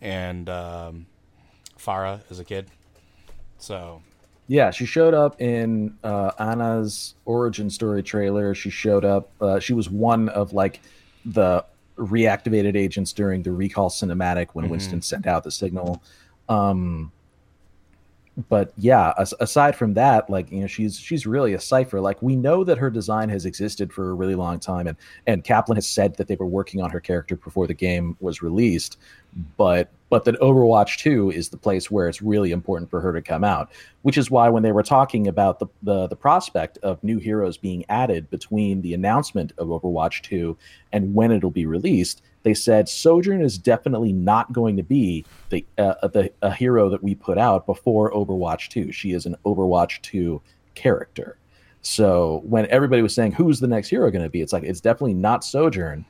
and 0.00 0.48
um 0.50 1.06
Pharah 1.78 2.20
as 2.32 2.40
a 2.40 2.44
kid. 2.44 2.66
So 3.58 4.02
Yeah, 4.48 4.72
she 4.72 4.84
showed 4.84 5.14
up 5.14 5.40
in 5.40 5.96
uh, 6.02 6.32
Ana's 6.36 7.14
origin 7.26 7.70
story 7.70 8.02
trailer. 8.02 8.56
She 8.56 8.70
showed 8.70 9.04
up. 9.04 9.30
Uh, 9.40 9.60
she 9.60 9.72
was 9.72 9.88
one 9.88 10.30
of 10.30 10.52
like 10.52 10.80
the 11.24 11.64
reactivated 11.96 12.74
agents 12.74 13.12
during 13.12 13.44
the 13.44 13.52
recall 13.52 13.88
cinematic 13.88 14.48
when 14.54 14.68
Winston 14.68 15.00
sent 15.00 15.28
out 15.28 15.44
the 15.44 15.52
signal. 15.52 16.02
Um, 16.52 17.12
but 18.48 18.72
yeah, 18.78 19.12
as- 19.18 19.34
aside 19.40 19.76
from 19.76 19.94
that, 19.94 20.30
like 20.30 20.50
you 20.50 20.60
know, 20.60 20.66
she's 20.66 20.98
she's 20.98 21.26
really 21.26 21.52
a 21.52 21.60
cipher. 21.60 22.00
Like 22.00 22.22
we 22.22 22.34
know 22.34 22.64
that 22.64 22.78
her 22.78 22.90
design 22.90 23.28
has 23.28 23.44
existed 23.44 23.92
for 23.92 24.10
a 24.10 24.14
really 24.14 24.34
long 24.34 24.58
time, 24.58 24.86
and 24.86 24.96
and 25.26 25.44
Kaplan 25.44 25.76
has 25.76 25.86
said 25.86 26.16
that 26.16 26.28
they 26.28 26.36
were 26.36 26.46
working 26.46 26.80
on 26.82 26.90
her 26.90 27.00
character 27.00 27.36
before 27.36 27.66
the 27.66 27.74
game 27.74 28.16
was 28.20 28.40
released. 28.40 28.98
But 29.58 29.90
but 30.08 30.24
that 30.24 30.40
Overwatch 30.40 30.98
2 30.98 31.30
is 31.30 31.48
the 31.48 31.56
place 31.56 31.90
where 31.90 32.06
it's 32.06 32.20
really 32.20 32.52
important 32.52 32.90
for 32.90 33.00
her 33.00 33.14
to 33.14 33.22
come 33.22 33.44
out, 33.44 33.70
which 34.02 34.18
is 34.18 34.30
why 34.30 34.50
when 34.50 34.62
they 34.62 34.72
were 34.72 34.82
talking 34.82 35.28
about 35.28 35.58
the 35.58 35.66
the, 35.82 36.06
the 36.06 36.16
prospect 36.16 36.78
of 36.78 37.04
new 37.04 37.18
heroes 37.18 37.58
being 37.58 37.84
added 37.90 38.30
between 38.30 38.80
the 38.80 38.94
announcement 38.94 39.52
of 39.58 39.68
Overwatch 39.68 40.22
2 40.22 40.56
and 40.92 41.14
when 41.14 41.32
it'll 41.32 41.50
be 41.50 41.66
released, 41.66 42.22
they 42.42 42.54
said 42.54 42.88
Sojourn 42.88 43.42
is 43.42 43.58
definitely 43.58 44.12
not 44.12 44.52
going 44.52 44.76
to 44.76 44.82
be 44.82 45.24
the 45.50 45.64
uh, 45.78 46.08
the 46.08 46.32
a 46.42 46.52
hero 46.52 46.88
that 46.88 47.02
we 47.02 47.14
put 47.14 47.38
out 47.38 47.66
before 47.66 48.12
Overwatch 48.12 48.68
2. 48.68 48.92
She 48.92 49.12
is 49.12 49.26
an 49.26 49.36
Overwatch 49.44 50.00
2 50.02 50.40
character. 50.74 51.38
So 51.82 52.42
when 52.44 52.66
everybody 52.66 53.02
was 53.02 53.14
saying 53.14 53.32
who's 53.32 53.60
the 53.60 53.66
next 53.66 53.88
hero 53.88 54.10
going 54.10 54.24
to 54.24 54.30
be, 54.30 54.40
it's 54.40 54.52
like 54.52 54.64
it's 54.64 54.80
definitely 54.80 55.14
not 55.14 55.44
Sojourn 55.44 56.04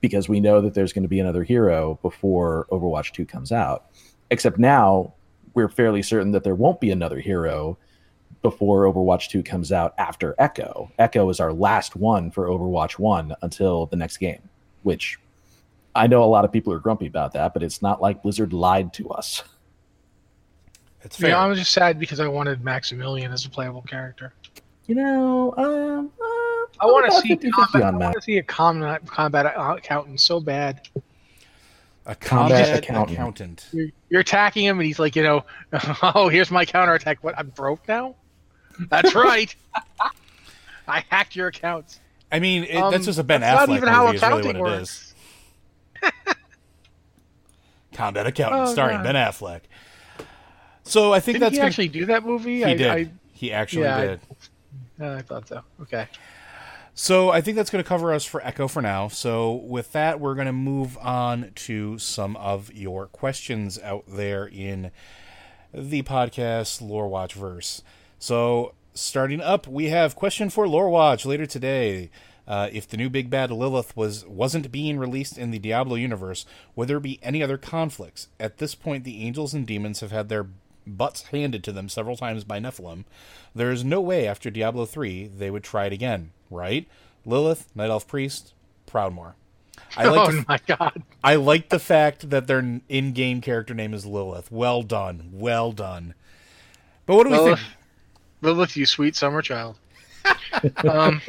because 0.00 0.28
we 0.28 0.40
know 0.40 0.60
that 0.60 0.74
there's 0.74 0.92
going 0.92 1.02
to 1.02 1.08
be 1.08 1.20
another 1.20 1.42
hero 1.42 1.98
before 2.02 2.66
Overwatch 2.70 3.12
2 3.12 3.26
comes 3.26 3.50
out. 3.50 3.86
Except 4.30 4.58
now 4.58 5.14
we're 5.54 5.68
fairly 5.68 6.02
certain 6.02 6.30
that 6.32 6.44
there 6.44 6.54
won't 6.54 6.80
be 6.80 6.90
another 6.90 7.18
hero 7.18 7.76
before 8.42 8.84
Overwatch 8.84 9.28
2 9.28 9.42
comes 9.42 9.72
out 9.72 9.94
after 9.98 10.36
Echo. 10.38 10.90
Echo 10.98 11.28
is 11.30 11.40
our 11.40 11.52
last 11.52 11.96
one 11.96 12.30
for 12.30 12.46
Overwatch 12.46 12.92
1 12.92 13.34
until 13.42 13.86
the 13.86 13.96
next 13.96 14.18
game, 14.18 14.48
which 14.82 15.18
I 15.98 16.06
know 16.06 16.22
a 16.22 16.26
lot 16.26 16.44
of 16.44 16.52
people 16.52 16.72
are 16.72 16.78
grumpy 16.78 17.06
about 17.06 17.32
that, 17.32 17.52
but 17.52 17.62
it's 17.62 17.82
not 17.82 18.00
like 18.00 18.22
Blizzard 18.22 18.52
lied 18.52 18.92
to 18.94 19.10
us. 19.10 19.42
it's 21.02 21.16
fair. 21.16 21.30
Yeah, 21.30 21.38
I 21.38 21.46
was 21.46 21.58
just 21.58 21.72
sad 21.72 21.98
because 21.98 22.20
I 22.20 22.28
wanted 22.28 22.62
Maximilien 22.62 23.32
as 23.32 23.44
a 23.44 23.50
playable 23.50 23.82
character. 23.82 24.32
You 24.86 24.94
know, 24.94 25.54
um, 25.58 26.10
uh, 26.20 26.24
I 26.80 26.86
want 26.86 27.10
to 27.12 27.20
see 27.20 27.36
50-50 27.36 27.50
combat, 27.52 27.82
on 27.82 27.94
I 27.96 27.98
want 28.06 28.14
to 28.14 28.22
see 28.22 28.38
a 28.38 28.42
combat 28.42 29.04
combat 29.06 29.52
accountant 29.56 30.20
so 30.20 30.40
bad. 30.40 30.88
A 32.06 32.14
Combat 32.14 32.64
combat 32.64 32.78
accountant. 32.78 33.18
accountant. 33.18 33.68
You're, 33.72 33.88
you're 34.08 34.20
attacking 34.22 34.64
him, 34.64 34.78
and 34.78 34.86
he's 34.86 34.98
like, 34.98 35.14
you 35.14 35.22
know, 35.22 35.44
oh, 36.14 36.30
here's 36.30 36.50
my 36.50 36.64
counterattack. 36.64 37.22
What? 37.22 37.38
I'm 37.38 37.48
broke 37.48 37.86
now. 37.86 38.14
That's 38.88 39.14
right. 39.14 39.54
I 40.86 41.04
hacked 41.10 41.36
your 41.36 41.48
accounts. 41.48 42.00
I 42.32 42.38
mean, 42.38 42.64
it, 42.64 42.76
Um, 42.76 42.90
that's 42.92 43.04
just 43.04 43.18
a 43.18 43.24
Ben 43.24 43.42
that's 43.42 43.60
Affleck 43.62 43.68
not 43.68 43.76
even 43.76 43.88
how 43.90 44.06
movie. 44.06 44.16
Is 44.16 44.22
really 44.22 44.38
accounting 44.40 44.58
what 44.62 44.72
it 44.72 44.76
works. 44.78 45.07
Combat 47.92 48.26
accountant, 48.26 48.68
Oh, 48.68 48.72
starring 48.72 48.98
God. 48.98 49.04
Ben 49.04 49.14
Affleck. 49.14 49.60
So 50.84 51.12
I 51.12 51.20
think 51.20 51.34
Didn't 51.36 51.40
that's 51.40 51.52
he 51.52 51.56
gonna- 51.58 51.68
actually 51.68 51.88
do 51.88 52.06
that 52.06 52.24
movie? 52.24 52.58
he 52.58 52.64
I, 52.64 52.74
did. 52.74 52.86
I, 52.86 53.10
he 53.32 53.52
actually 53.52 53.82
yeah, 53.82 54.00
did. 54.04 54.20
uh, 55.00 55.12
I 55.14 55.22
thought 55.22 55.48
so. 55.48 55.62
Okay. 55.82 56.06
So 56.94 57.30
I 57.30 57.40
think 57.40 57.56
that's 57.56 57.70
going 57.70 57.82
to 57.82 57.88
cover 57.88 58.12
us 58.12 58.24
for 58.24 58.44
Echo 58.44 58.66
for 58.66 58.82
now. 58.82 59.06
So 59.08 59.52
with 59.52 59.92
that, 59.92 60.18
we're 60.18 60.34
going 60.34 60.46
to 60.48 60.52
move 60.52 60.98
on 60.98 61.52
to 61.54 61.96
some 61.98 62.36
of 62.36 62.72
your 62.72 63.06
questions 63.06 63.78
out 63.80 64.04
there 64.08 64.46
in 64.46 64.90
the 65.72 66.02
podcast 66.02 66.80
Lore 66.80 67.06
Watch 67.08 67.34
verse. 67.34 67.82
So 68.18 68.74
starting 68.94 69.40
up, 69.40 69.68
we 69.68 69.90
have 69.90 70.16
question 70.16 70.50
for 70.50 70.66
Lore 70.66 70.88
Watch 70.90 71.24
later 71.24 71.46
today. 71.46 72.10
Uh, 72.48 72.70
if 72.72 72.88
the 72.88 72.96
new 72.96 73.10
big 73.10 73.28
bad 73.28 73.50
Lilith 73.50 73.94
was 73.94 74.24
wasn't 74.24 74.72
being 74.72 74.98
released 74.98 75.36
in 75.36 75.50
the 75.50 75.58
Diablo 75.58 75.96
universe, 75.96 76.46
would 76.74 76.88
there 76.88 76.98
be 76.98 77.20
any 77.22 77.42
other 77.42 77.58
conflicts? 77.58 78.28
At 78.40 78.56
this 78.56 78.74
point, 78.74 79.04
the 79.04 79.22
angels 79.22 79.52
and 79.52 79.66
demons 79.66 80.00
have 80.00 80.12
had 80.12 80.30
their 80.30 80.46
butts 80.86 81.24
handed 81.24 81.62
to 81.64 81.72
them 81.72 81.90
several 81.90 82.16
times 82.16 82.44
by 82.44 82.58
Nephilim. 82.58 83.04
There 83.54 83.70
is 83.70 83.84
no 83.84 84.00
way 84.00 84.26
after 84.26 84.50
Diablo 84.50 84.86
3 84.86 85.26
they 85.26 85.50
would 85.50 85.62
try 85.62 85.84
it 85.86 85.92
again, 85.92 86.30
right? 86.50 86.88
Lilith, 87.26 87.68
Night 87.76 87.90
Elf 87.90 88.06
Priest, 88.08 88.54
Proudmoore. 88.86 89.34
I 89.96 90.06
like 90.06 90.28
oh 90.28 90.32
the, 90.32 90.44
my 90.48 90.60
god. 90.66 91.02
I 91.22 91.34
like 91.34 91.68
the 91.68 91.78
fact 91.78 92.30
that 92.30 92.46
their 92.46 92.80
in-game 92.88 93.42
character 93.42 93.74
name 93.74 93.92
is 93.92 94.06
Lilith. 94.06 94.50
Well 94.50 94.82
done, 94.82 95.28
well 95.32 95.72
done. 95.72 96.14
But 97.04 97.16
what 97.16 97.24
do 97.24 97.30
we 97.30 97.36
Lilith, 97.36 97.58
think? 97.58 97.72
Lilith, 98.40 98.76
you 98.76 98.86
sweet 98.86 99.16
summer 99.16 99.42
child. 99.42 99.78
um, 100.88 101.20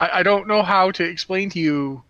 I, 0.00 0.20
I 0.20 0.22
don't 0.22 0.46
know 0.46 0.62
how 0.62 0.90
to 0.92 1.04
explain 1.04 1.50
to 1.50 1.58
you. 1.58 2.02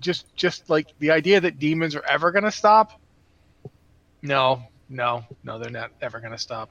Just, 0.00 0.34
just 0.36 0.68
like 0.68 0.88
the 0.98 1.10
idea 1.10 1.40
that 1.40 1.58
demons 1.58 1.94
are 1.96 2.04
ever 2.04 2.30
going 2.30 2.44
to 2.44 2.52
stop. 2.52 3.00
No, 4.20 4.62
no, 4.88 5.24
no, 5.44 5.58
they're 5.58 5.70
not 5.70 5.92
ever 6.02 6.20
going 6.20 6.32
to 6.32 6.38
stop. 6.38 6.70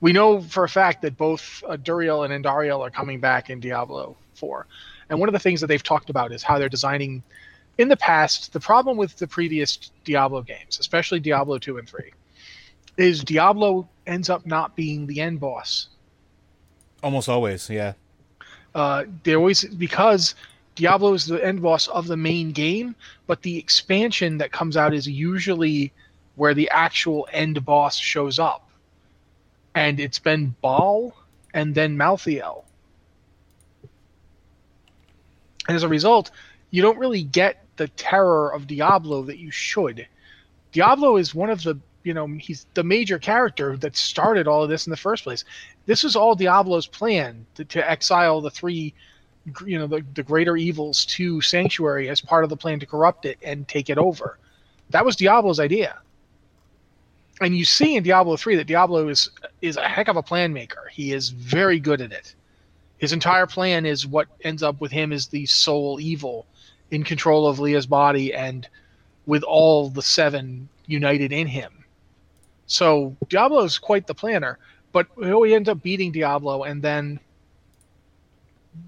We 0.00 0.12
know 0.12 0.40
for 0.40 0.64
a 0.64 0.68
fact 0.68 1.02
that 1.02 1.16
both 1.16 1.62
uh, 1.66 1.76
Duriel 1.76 2.24
and 2.24 2.44
Andariel 2.44 2.80
are 2.80 2.90
coming 2.90 3.20
back 3.20 3.50
in 3.50 3.60
Diablo 3.60 4.16
4. 4.34 4.66
And 5.10 5.18
one 5.18 5.28
of 5.28 5.32
the 5.32 5.38
things 5.38 5.60
that 5.60 5.66
they've 5.66 5.82
talked 5.82 6.10
about 6.10 6.32
is 6.32 6.42
how 6.42 6.58
they're 6.58 6.68
designing. 6.68 7.22
In 7.78 7.88
the 7.88 7.96
past, 7.96 8.52
the 8.52 8.60
problem 8.60 8.96
with 8.96 9.16
the 9.16 9.26
previous 9.26 9.90
Diablo 10.04 10.42
games, 10.42 10.78
especially 10.78 11.20
Diablo 11.20 11.58
2 11.58 11.78
and 11.78 11.88
3, 11.88 12.12
is 12.96 13.24
Diablo 13.24 13.88
ends 14.06 14.28
up 14.28 14.44
not 14.44 14.76
being 14.76 15.06
the 15.06 15.20
end 15.20 15.40
boss. 15.40 15.88
Almost 17.02 17.28
always, 17.28 17.70
yeah. 17.70 17.94
Uh, 18.74 19.04
they 19.22 19.34
always 19.34 19.64
because 19.64 20.34
Diablo 20.74 21.12
is 21.12 21.26
the 21.26 21.44
end 21.44 21.60
boss 21.62 21.88
of 21.88 22.06
the 22.06 22.16
main 22.16 22.52
game, 22.52 22.94
but 23.26 23.42
the 23.42 23.58
expansion 23.58 24.38
that 24.38 24.52
comes 24.52 24.76
out 24.76 24.94
is 24.94 25.06
usually 25.06 25.92
where 26.36 26.54
the 26.54 26.70
actual 26.70 27.28
end 27.32 27.64
boss 27.64 27.96
shows 27.98 28.38
up, 28.38 28.68
and 29.74 30.00
it's 30.00 30.18
been 30.18 30.54
Baal 30.62 31.14
and 31.52 31.74
then 31.74 31.96
Malthael. 31.96 32.64
And 35.68 35.76
as 35.76 35.82
a 35.82 35.88
result, 35.88 36.30
you 36.70 36.82
don't 36.82 36.98
really 36.98 37.22
get 37.22 37.64
the 37.76 37.88
terror 37.88 38.52
of 38.52 38.66
Diablo 38.66 39.22
that 39.24 39.38
you 39.38 39.50
should. 39.50 40.06
Diablo 40.72 41.16
is 41.18 41.34
one 41.34 41.50
of 41.50 41.62
the 41.62 41.78
you 42.04 42.14
know 42.14 42.26
he's 42.26 42.66
the 42.74 42.84
major 42.84 43.18
character 43.18 43.76
that 43.78 43.96
started 43.96 44.48
all 44.48 44.62
of 44.62 44.68
this 44.68 44.86
in 44.86 44.90
the 44.90 44.96
first 44.96 45.24
place. 45.24 45.44
This 45.86 46.02
was 46.02 46.16
all 46.16 46.34
Diablo's 46.34 46.86
plan 46.86 47.46
to, 47.54 47.64
to 47.64 47.90
exile 47.90 48.40
the 48.40 48.50
three, 48.50 48.94
you 49.66 49.78
know, 49.78 49.86
the, 49.86 50.04
the 50.14 50.22
greater 50.22 50.56
evils 50.56 51.04
to 51.06 51.40
Sanctuary 51.40 52.08
as 52.08 52.20
part 52.20 52.44
of 52.44 52.50
the 52.50 52.56
plan 52.56 52.80
to 52.80 52.86
corrupt 52.86 53.24
it 53.24 53.38
and 53.42 53.66
take 53.66 53.90
it 53.90 53.98
over. 53.98 54.38
That 54.90 55.04
was 55.04 55.16
Diablo's 55.16 55.60
idea. 55.60 55.98
And 57.40 57.56
you 57.56 57.64
see 57.64 57.96
in 57.96 58.04
Diablo 58.04 58.36
3 58.36 58.56
that 58.56 58.66
Diablo 58.66 59.08
is 59.08 59.30
is 59.60 59.76
a 59.76 59.88
heck 59.88 60.08
of 60.08 60.16
a 60.16 60.22
plan 60.22 60.52
maker. 60.52 60.88
He 60.92 61.12
is 61.12 61.30
very 61.30 61.80
good 61.80 62.00
at 62.00 62.12
it. 62.12 62.34
His 62.98 63.12
entire 63.12 63.46
plan 63.46 63.84
is 63.84 64.06
what 64.06 64.28
ends 64.42 64.62
up 64.62 64.80
with 64.80 64.92
him 64.92 65.12
as 65.12 65.26
the 65.26 65.44
sole 65.46 65.98
evil 66.00 66.46
in 66.92 67.02
control 67.02 67.48
of 67.48 67.58
Leah's 67.58 67.86
body 67.86 68.32
and 68.32 68.68
with 69.26 69.42
all 69.42 69.88
the 69.88 70.02
seven 70.02 70.68
united 70.86 71.32
in 71.32 71.48
him. 71.48 71.81
So 72.66 73.16
Diablo 73.28 73.62
is 73.64 73.78
quite 73.78 74.06
the 74.06 74.14
planner, 74.14 74.58
but 74.92 75.06
we 75.16 75.54
end 75.54 75.68
up 75.68 75.82
beating 75.82 76.12
Diablo, 76.12 76.64
and 76.64 76.82
then 76.82 77.20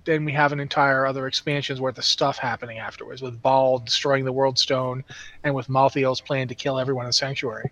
then 0.06 0.24
we 0.24 0.32
have 0.32 0.52
an 0.52 0.60
entire 0.60 1.06
other 1.06 1.26
expansion's 1.26 1.80
worth 1.80 1.98
of 1.98 2.04
stuff 2.04 2.38
happening 2.38 2.78
afterwards, 2.78 3.20
with 3.20 3.42
Baal 3.42 3.78
destroying 3.78 4.24
the 4.24 4.32
World 4.32 4.58
Stone, 4.58 5.04
and 5.42 5.54
with 5.54 5.68
Malthael's 5.68 6.22
plan 6.22 6.48
to 6.48 6.54
kill 6.54 6.78
everyone 6.78 7.06
in 7.06 7.12
Sanctuary. 7.12 7.70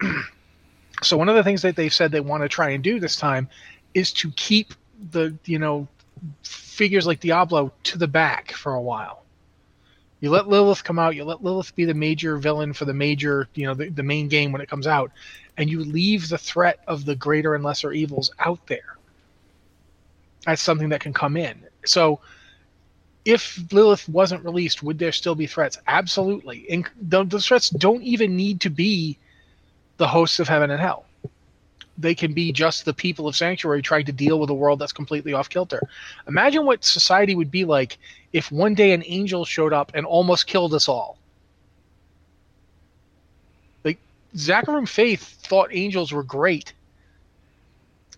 so 1.02 1.16
one 1.16 1.28
of 1.28 1.34
the 1.34 1.42
things 1.42 1.62
that 1.62 1.74
they've 1.74 1.92
said 1.92 2.12
they 2.12 2.20
want 2.20 2.44
to 2.44 2.48
try 2.48 2.70
and 2.70 2.84
do 2.84 3.00
this 3.00 3.16
time 3.16 3.48
is 3.94 4.12
to 4.12 4.30
keep 4.32 4.74
the 5.10 5.36
you 5.44 5.58
know 5.58 5.88
figures 6.42 7.06
like 7.06 7.20
Diablo 7.20 7.72
to 7.84 7.98
the 7.98 8.08
back 8.08 8.52
for 8.52 8.74
a 8.74 8.80
while. 8.80 9.24
You 10.20 10.30
let 10.30 10.48
Lilith 10.48 10.82
come 10.82 10.98
out. 10.98 11.14
You 11.14 11.24
let 11.24 11.44
Lilith 11.44 11.74
be 11.76 11.84
the 11.84 11.94
major 11.94 12.36
villain 12.38 12.72
for 12.72 12.84
the 12.84 12.94
major, 12.94 13.48
you 13.54 13.66
know, 13.66 13.74
the, 13.74 13.88
the 13.88 14.02
main 14.02 14.28
game 14.28 14.50
when 14.50 14.60
it 14.60 14.68
comes 14.68 14.86
out, 14.86 15.12
and 15.56 15.70
you 15.70 15.84
leave 15.84 16.28
the 16.28 16.38
threat 16.38 16.80
of 16.86 17.04
the 17.04 17.14
greater 17.14 17.54
and 17.54 17.62
lesser 17.62 17.92
evils 17.92 18.30
out 18.38 18.66
there. 18.66 18.96
That's 20.44 20.62
something 20.62 20.88
that 20.88 21.00
can 21.00 21.12
come 21.12 21.36
in. 21.36 21.64
So, 21.84 22.20
if 23.24 23.60
Lilith 23.72 24.08
wasn't 24.08 24.44
released, 24.44 24.82
would 24.82 24.98
there 24.98 25.12
still 25.12 25.34
be 25.34 25.46
threats? 25.46 25.78
Absolutely. 25.86 26.66
And 26.70 26.88
the, 27.00 27.24
the 27.24 27.40
threats 27.40 27.68
don't 27.68 28.02
even 28.02 28.36
need 28.36 28.62
to 28.62 28.70
be 28.70 29.18
the 29.98 30.08
hosts 30.08 30.40
of 30.40 30.48
heaven 30.48 30.70
and 30.70 30.80
hell. 30.80 31.04
They 31.98 32.14
can 32.14 32.32
be 32.32 32.52
just 32.52 32.84
the 32.84 32.94
people 32.94 33.26
of 33.26 33.34
Sanctuary 33.34 33.82
trying 33.82 34.04
to 34.06 34.12
deal 34.12 34.38
with 34.38 34.50
a 34.50 34.54
world 34.54 34.78
that's 34.78 34.92
completely 34.92 35.32
off 35.32 35.48
kilter. 35.48 35.82
Imagine 36.28 36.64
what 36.64 36.84
society 36.84 37.34
would 37.34 37.50
be 37.50 37.64
like 37.64 37.98
if 38.32 38.52
one 38.52 38.74
day 38.74 38.92
an 38.92 39.02
angel 39.06 39.44
showed 39.44 39.72
up 39.72 39.90
and 39.94 40.06
almost 40.06 40.46
killed 40.46 40.74
us 40.74 40.88
all. 40.88 41.18
Like 43.84 43.98
Zakarum 44.36 44.88
Faith 44.88 45.22
thought 45.42 45.70
angels 45.72 46.12
were 46.12 46.22
great. 46.22 46.72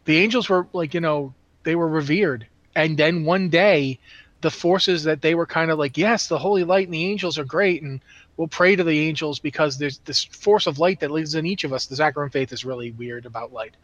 The 0.05 0.19
angels 0.19 0.49
were 0.49 0.67
like, 0.75 0.93
you 0.93 1.01
know, 1.01 1.33
they 1.63 1.75
were 1.75 1.89
revered. 1.89 2.47
And 2.75 2.99
then 2.99 3.25
one 3.25 3.49
day 3.49 3.99
the 4.43 4.51
forces 4.51 5.05
that 5.05 5.23
they 5.23 5.35
were 5.35 5.47
kind 5.47 5.71
of 5.71 5.79
like, 5.79 5.97
yes, 5.97 6.27
the 6.27 6.39
holy 6.39 6.65
light 6.65 6.87
and 6.87 6.95
the 6.95 7.07
angels 7.07 7.39
are 7.39 7.45
great 7.45 7.83
and 7.83 8.01
we'll 8.41 8.49
pray 8.49 8.75
to 8.75 8.83
the 8.83 9.01
angels 9.01 9.39
because 9.39 9.77
there's 9.77 9.99
this 10.07 10.25
force 10.25 10.67
of 10.67 10.79
light 10.79 11.01
that 11.01 11.11
lives 11.11 11.35
in 11.35 11.45
each 11.45 11.63
of 11.65 11.75
us. 11.75 11.85
The 11.85 11.97
Zakarum 11.97 12.33
Faith 12.33 12.55
is 12.55 12.65
really 12.65 12.91
weird 12.91 13.27
about 13.27 13.53
light. 13.53 13.77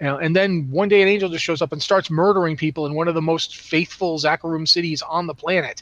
You 0.00 0.06
know, 0.06 0.18
and 0.18 0.34
then 0.34 0.70
one 0.70 0.88
day 0.88 1.02
an 1.02 1.08
angel 1.08 1.28
just 1.28 1.42
shows 1.42 1.60
up 1.60 1.72
and 1.72 1.82
starts 1.82 2.08
murdering 2.08 2.56
people 2.56 2.86
in 2.86 2.94
one 2.94 3.08
of 3.08 3.14
the 3.14 3.20
most 3.20 3.56
faithful 3.56 4.16
Zakarum 4.16 4.68
cities 4.68 5.02
on 5.02 5.26
the 5.26 5.34
planet. 5.34 5.80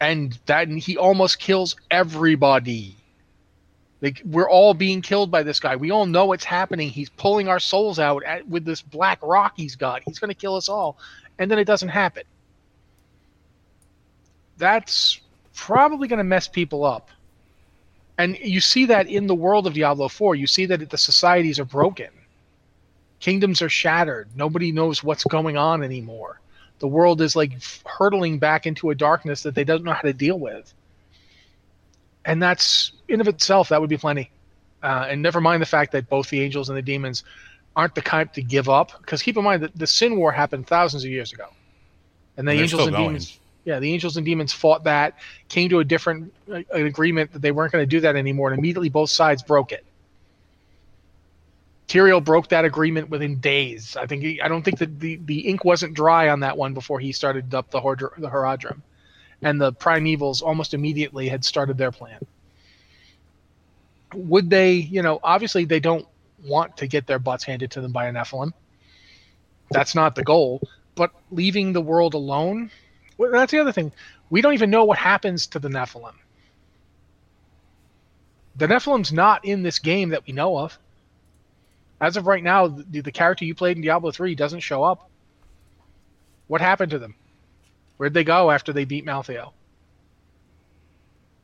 And 0.00 0.36
that 0.46 0.66
and 0.66 0.80
he 0.80 0.96
almost 0.96 1.38
kills 1.38 1.76
everybody. 1.92 2.96
Like 4.02 4.20
we're 4.24 4.50
all 4.50 4.74
being 4.74 5.00
killed 5.00 5.30
by 5.30 5.44
this 5.44 5.60
guy. 5.60 5.76
We 5.76 5.92
all 5.92 6.06
know 6.06 6.26
what's 6.26 6.42
happening. 6.42 6.88
He's 6.88 7.08
pulling 7.08 7.46
our 7.46 7.60
souls 7.60 8.00
out 8.00 8.24
at, 8.24 8.48
with 8.48 8.64
this 8.64 8.82
black 8.82 9.20
rock 9.22 9.52
he's 9.56 9.76
got. 9.76 10.02
He's 10.04 10.18
going 10.18 10.30
to 10.30 10.34
kill 10.34 10.56
us 10.56 10.68
all, 10.68 10.98
and 11.38 11.48
then 11.48 11.60
it 11.60 11.66
doesn't 11.66 11.90
happen. 11.90 12.24
That's 14.58 15.20
probably 15.54 16.08
going 16.08 16.18
to 16.18 16.24
mess 16.24 16.48
people 16.48 16.84
up. 16.84 17.08
And 18.18 18.38
you 18.38 18.60
see 18.60 18.86
that 18.86 19.08
in 19.08 19.26
the 19.26 19.34
world 19.34 19.66
of 19.66 19.74
Diablo 19.74 20.08
4. 20.08 20.34
You 20.34 20.46
see 20.46 20.66
that 20.66 20.90
the 20.90 20.98
societies 20.98 21.58
are 21.58 21.64
broken. 21.64 22.10
Kingdoms 23.20 23.62
are 23.62 23.68
shattered. 23.68 24.28
Nobody 24.36 24.70
knows 24.70 25.02
what's 25.02 25.24
going 25.24 25.56
on 25.56 25.82
anymore. 25.82 26.40
The 26.80 26.88
world 26.88 27.20
is 27.20 27.34
like 27.34 27.52
hurtling 27.86 28.38
back 28.38 28.66
into 28.66 28.90
a 28.90 28.94
darkness 28.94 29.42
that 29.42 29.54
they 29.54 29.64
don't 29.64 29.84
know 29.84 29.92
how 29.92 30.02
to 30.02 30.12
deal 30.12 30.38
with. 30.38 30.72
And 32.24 32.42
that's, 32.42 32.92
in 33.08 33.20
of 33.20 33.28
itself, 33.28 33.68
that 33.70 33.80
would 33.80 33.90
be 33.90 33.96
plenty. 33.96 34.30
Uh, 34.82 35.06
and 35.08 35.22
never 35.22 35.40
mind 35.40 35.62
the 35.62 35.66
fact 35.66 35.92
that 35.92 36.08
both 36.08 36.28
the 36.30 36.40
angels 36.40 36.68
and 36.68 36.76
the 36.76 36.82
demons 36.82 37.24
aren't 37.76 37.94
the 37.94 38.02
kind 38.02 38.32
to 38.34 38.42
give 38.42 38.68
up. 38.68 38.92
Because 39.00 39.22
keep 39.22 39.36
in 39.36 39.44
mind 39.44 39.62
that 39.62 39.76
the 39.76 39.86
Sin 39.86 40.16
War 40.16 40.30
happened 40.32 40.66
thousands 40.66 41.04
of 41.04 41.10
years 41.10 41.32
ago. 41.32 41.46
And 42.36 42.46
the 42.46 42.52
And 42.52 42.60
angels 42.60 42.86
and 42.86 42.96
going. 42.96 43.04
demons 43.08 43.38
yeah, 43.64 43.78
the 43.78 43.92
angels 43.92 44.16
and 44.16 44.24
demons 44.26 44.52
fought 44.52 44.84
that, 44.84 45.18
came 45.48 45.68
to 45.70 45.80
a 45.80 45.84
different 45.84 46.32
uh, 46.50 46.62
agreement 46.72 47.32
that 47.32 47.42
they 47.42 47.50
weren't 47.50 47.72
going 47.72 47.82
to 47.82 47.86
do 47.86 48.00
that 48.00 48.16
anymore, 48.16 48.50
and 48.50 48.58
immediately 48.58 48.88
both 48.88 49.10
sides 49.10 49.42
broke 49.42 49.72
it. 49.72 49.84
Tyrael 51.88 52.24
broke 52.24 52.48
that 52.48 52.64
agreement 52.64 53.10
within 53.10 53.40
days. 53.40 53.96
I 53.96 54.06
think 54.06 54.22
he, 54.22 54.40
I 54.40 54.48
don't 54.48 54.62
think 54.62 54.78
that 54.78 54.98
the, 54.98 55.16
the 55.24 55.40
ink 55.40 55.64
wasn't 55.64 55.94
dry 55.94 56.30
on 56.30 56.40
that 56.40 56.56
one 56.56 56.72
before 56.72 56.98
he 56.98 57.12
started 57.12 57.54
up 57.54 57.70
the 57.70 57.80
Horadrim, 57.80 58.18
the 58.18 58.82
and 59.42 59.60
the 59.60 59.72
Prime 59.72 60.06
Evils 60.06 60.40
almost 60.40 60.72
immediately 60.72 61.28
had 61.28 61.44
started 61.44 61.76
their 61.76 61.92
plan. 61.92 62.20
Would 64.14 64.48
they, 64.48 64.74
you 64.74 65.02
know, 65.02 65.20
obviously 65.22 65.64
they 65.64 65.80
don't 65.80 66.06
want 66.44 66.76
to 66.78 66.86
get 66.86 67.06
their 67.06 67.18
butts 67.18 67.44
handed 67.44 67.70
to 67.72 67.80
them 67.80 67.92
by 67.92 68.06
a 68.06 68.12
Nephilim. 68.12 68.52
That's 69.70 69.94
not 69.94 70.14
the 70.14 70.22
goal. 70.22 70.60
But 70.94 71.10
leaving 71.30 71.72
the 71.72 71.80
world 71.80 72.14
alone, 72.14 72.70
well, 73.18 73.30
that's 73.30 73.52
the 73.52 73.58
other 73.58 73.72
thing. 73.72 73.92
We 74.30 74.42
don't 74.42 74.54
even 74.54 74.70
know 74.70 74.84
what 74.84 74.98
happens 74.98 75.46
to 75.48 75.58
the 75.58 75.68
Nephilim. 75.68 76.14
The 78.56 78.68
Nephilim's 78.68 79.12
not 79.12 79.44
in 79.44 79.62
this 79.62 79.78
game 79.78 80.10
that 80.10 80.26
we 80.26 80.32
know 80.32 80.58
of. 80.58 80.78
As 82.00 82.16
of 82.16 82.26
right 82.26 82.42
now, 82.42 82.68
the, 82.68 83.00
the 83.00 83.12
character 83.12 83.44
you 83.44 83.54
played 83.54 83.76
in 83.76 83.82
Diablo 83.82 84.10
3 84.10 84.34
doesn't 84.34 84.60
show 84.60 84.84
up. 84.84 85.08
What 86.46 86.60
happened 86.60 86.90
to 86.92 86.98
them? 86.98 87.14
Where'd 87.96 88.14
they 88.14 88.24
go 88.24 88.50
after 88.50 88.72
they 88.72 88.84
beat 88.84 89.06
Malthael? 89.06 89.52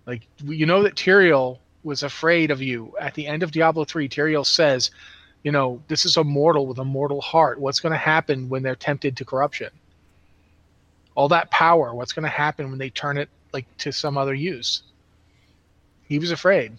Like, 0.06 0.26
you 0.44 0.66
know 0.66 0.82
that 0.82 0.96
Tyrael 0.96 1.58
was 1.82 2.02
afraid 2.02 2.50
of 2.50 2.60
you. 2.60 2.94
At 3.00 3.14
the 3.14 3.26
end 3.26 3.42
of 3.42 3.52
Diablo 3.52 3.84
3, 3.84 4.08
Tyrael 4.08 4.44
says, 4.44 4.90
you 5.42 5.52
know, 5.52 5.82
this 5.88 6.04
is 6.04 6.16
a 6.16 6.24
mortal 6.24 6.66
with 6.66 6.78
a 6.78 6.84
mortal 6.84 7.20
heart. 7.20 7.60
What's 7.60 7.80
going 7.80 7.92
to 7.92 7.98
happen 7.98 8.48
when 8.48 8.62
they're 8.62 8.76
tempted 8.76 9.16
to 9.16 9.24
corruption? 9.24 9.70
All 11.14 11.28
that 11.28 11.50
power, 11.50 11.94
what's 11.94 12.12
going 12.12 12.24
to 12.24 12.28
happen 12.28 12.70
when 12.70 12.78
they 12.78 12.90
turn 12.90 13.18
it 13.18 13.28
like 13.52 13.66
to 13.78 13.92
some 13.92 14.16
other 14.16 14.34
use? 14.34 14.82
He 16.08 16.18
was 16.18 16.30
afraid. 16.30 16.72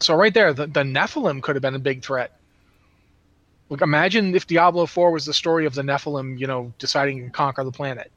So 0.00 0.14
right 0.14 0.32
there, 0.32 0.52
the, 0.52 0.66
the 0.66 0.82
Nephilim 0.82 1.42
could 1.42 1.56
have 1.56 1.62
been 1.62 1.74
a 1.74 1.80
big 1.80 2.02
threat. 2.02 2.32
Look, 3.68 3.82
imagine 3.82 4.34
if 4.34 4.46
Diablo 4.46 4.86
4 4.86 5.10
was 5.10 5.26
the 5.26 5.34
story 5.34 5.66
of 5.66 5.74
the 5.74 5.82
Nephilim, 5.82 6.38
you 6.38 6.46
know, 6.46 6.72
deciding 6.78 7.22
to 7.24 7.30
conquer 7.30 7.64
the 7.64 7.72
planet, 7.72 8.10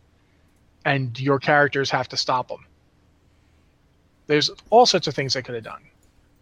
and 0.85 1.19
your 1.19 1.39
characters 1.39 1.89
have 1.89 2.07
to 2.09 2.17
stop 2.17 2.47
them. 2.47 2.65
There's 4.27 4.49
all 4.69 4.85
sorts 4.85 5.07
of 5.07 5.15
things 5.15 5.33
they 5.33 5.41
could 5.41 5.55
have 5.55 5.63
done. 5.63 5.81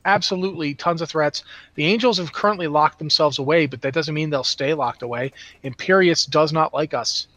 Absolutely, 0.05 0.75
tons 0.75 1.01
of 1.01 1.09
threats. 1.09 1.43
The 1.75 1.86
Angels 1.86 2.17
have 2.19 2.34
currently 2.34 2.67
locked 2.67 2.99
themselves 2.99 3.39
away, 3.39 3.65
but 3.65 3.82
that 3.82 3.93
doesn't 3.93 4.13
mean 4.13 4.30
they'll 4.30 4.43
stay 4.43 4.73
locked 4.73 5.01
away. 5.01 5.32
Imperius 5.63 6.30
does 6.30 6.53
not 6.53 6.73
like 6.73 6.93
us, 6.93 7.27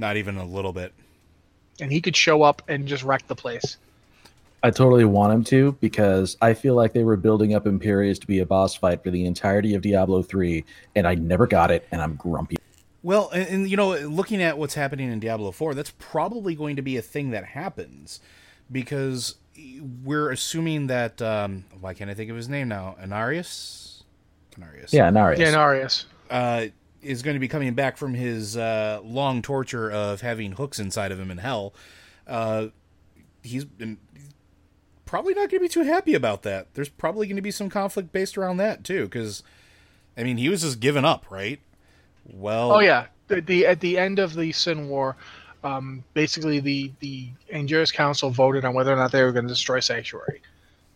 Not 0.00 0.16
even 0.16 0.36
a 0.38 0.44
little 0.44 0.72
bit. 0.72 0.92
and 1.80 1.92
he 1.92 2.00
could 2.00 2.16
show 2.16 2.42
up 2.42 2.62
and 2.68 2.88
just 2.88 3.02
wreck 3.04 3.26
the 3.28 3.34
place. 3.36 3.76
I 4.62 4.70
totally 4.70 5.04
want 5.06 5.32
him 5.32 5.44
to 5.44 5.72
because 5.80 6.36
I 6.42 6.52
feel 6.54 6.74
like 6.74 6.92
they 6.92 7.04
were 7.04 7.16
building 7.16 7.54
up 7.54 7.64
Imperius 7.64 8.20
to 8.20 8.26
be 8.26 8.40
a 8.40 8.46
boss 8.46 8.74
fight 8.74 9.02
for 9.02 9.10
the 9.10 9.24
entirety 9.24 9.74
of 9.74 9.80
Diablo 9.82 10.22
3, 10.22 10.64
and 10.96 11.06
I 11.06 11.14
never 11.14 11.46
got 11.46 11.70
it, 11.70 11.86
and 11.92 12.02
I'm 12.02 12.16
grumpy. 12.16 12.56
Well, 13.02 13.30
and, 13.30 13.48
and 13.48 13.70
you 13.70 13.76
know, 13.78 13.96
looking 13.96 14.42
at 14.42 14.58
what's 14.58 14.74
happening 14.74 15.10
in 15.10 15.20
Diablo 15.20 15.50
4, 15.52 15.72
that's 15.74 15.92
probably 15.98 16.54
going 16.54 16.76
to 16.76 16.82
be 16.82 16.98
a 16.98 17.02
thing 17.02 17.30
that 17.30 17.44
happens 17.46 18.20
because 18.70 19.36
we're 20.04 20.30
assuming 20.30 20.86
that 20.86 21.20
um 21.20 21.64
why 21.80 21.92
can't 21.92 22.10
I 22.10 22.14
think 22.14 22.30
of 22.30 22.36
his 22.36 22.48
name 22.48 22.68
now? 22.68 22.96
Inarius? 23.02 24.02
Inarius. 24.58 24.92
Yeah, 24.92 25.10
Inarius. 25.10 25.38
Yeah, 25.38 25.52
Inarius. 25.54 26.04
Uh 26.30 26.66
is 27.02 27.22
going 27.22 27.34
to 27.34 27.40
be 27.40 27.48
coming 27.48 27.74
back 27.74 27.96
from 27.96 28.14
his 28.14 28.56
uh, 28.56 29.00
long 29.02 29.42
torture 29.42 29.90
of 29.90 30.20
having 30.20 30.52
hooks 30.52 30.78
inside 30.78 31.12
of 31.12 31.18
him 31.18 31.30
in 31.30 31.38
hell. 31.38 31.74
Uh, 32.26 32.68
he's 33.42 33.64
been 33.64 33.98
probably 35.06 35.34
not 35.34 35.50
going 35.50 35.58
to 35.58 35.60
be 35.60 35.68
too 35.68 35.82
happy 35.82 36.14
about 36.14 36.42
that. 36.42 36.68
There's 36.74 36.88
probably 36.88 37.26
going 37.26 37.36
to 37.36 37.42
be 37.42 37.50
some 37.50 37.68
conflict 37.68 38.12
based 38.12 38.38
around 38.38 38.58
that 38.58 38.84
too, 38.84 39.04
because 39.04 39.42
I 40.16 40.22
mean, 40.22 40.36
he 40.36 40.48
was 40.48 40.62
just 40.62 40.80
given 40.80 41.04
up, 41.04 41.30
right? 41.30 41.60
Well, 42.26 42.72
Oh 42.72 42.80
yeah, 42.80 43.06
the, 43.28 43.40
the 43.40 43.66
at 43.66 43.80
the 43.80 43.98
end 43.98 44.18
of 44.18 44.34
the 44.34 44.52
Sin 44.52 44.88
War, 44.88 45.16
um, 45.64 46.04
basically 46.14 46.60
the 46.60 46.92
the 47.00 47.28
Angiris 47.52 47.92
Council 47.92 48.30
voted 48.30 48.64
on 48.64 48.74
whether 48.74 48.92
or 48.92 48.96
not 48.96 49.12
they 49.12 49.22
were 49.22 49.32
going 49.32 49.46
to 49.46 49.52
destroy 49.52 49.80
Sanctuary, 49.80 50.42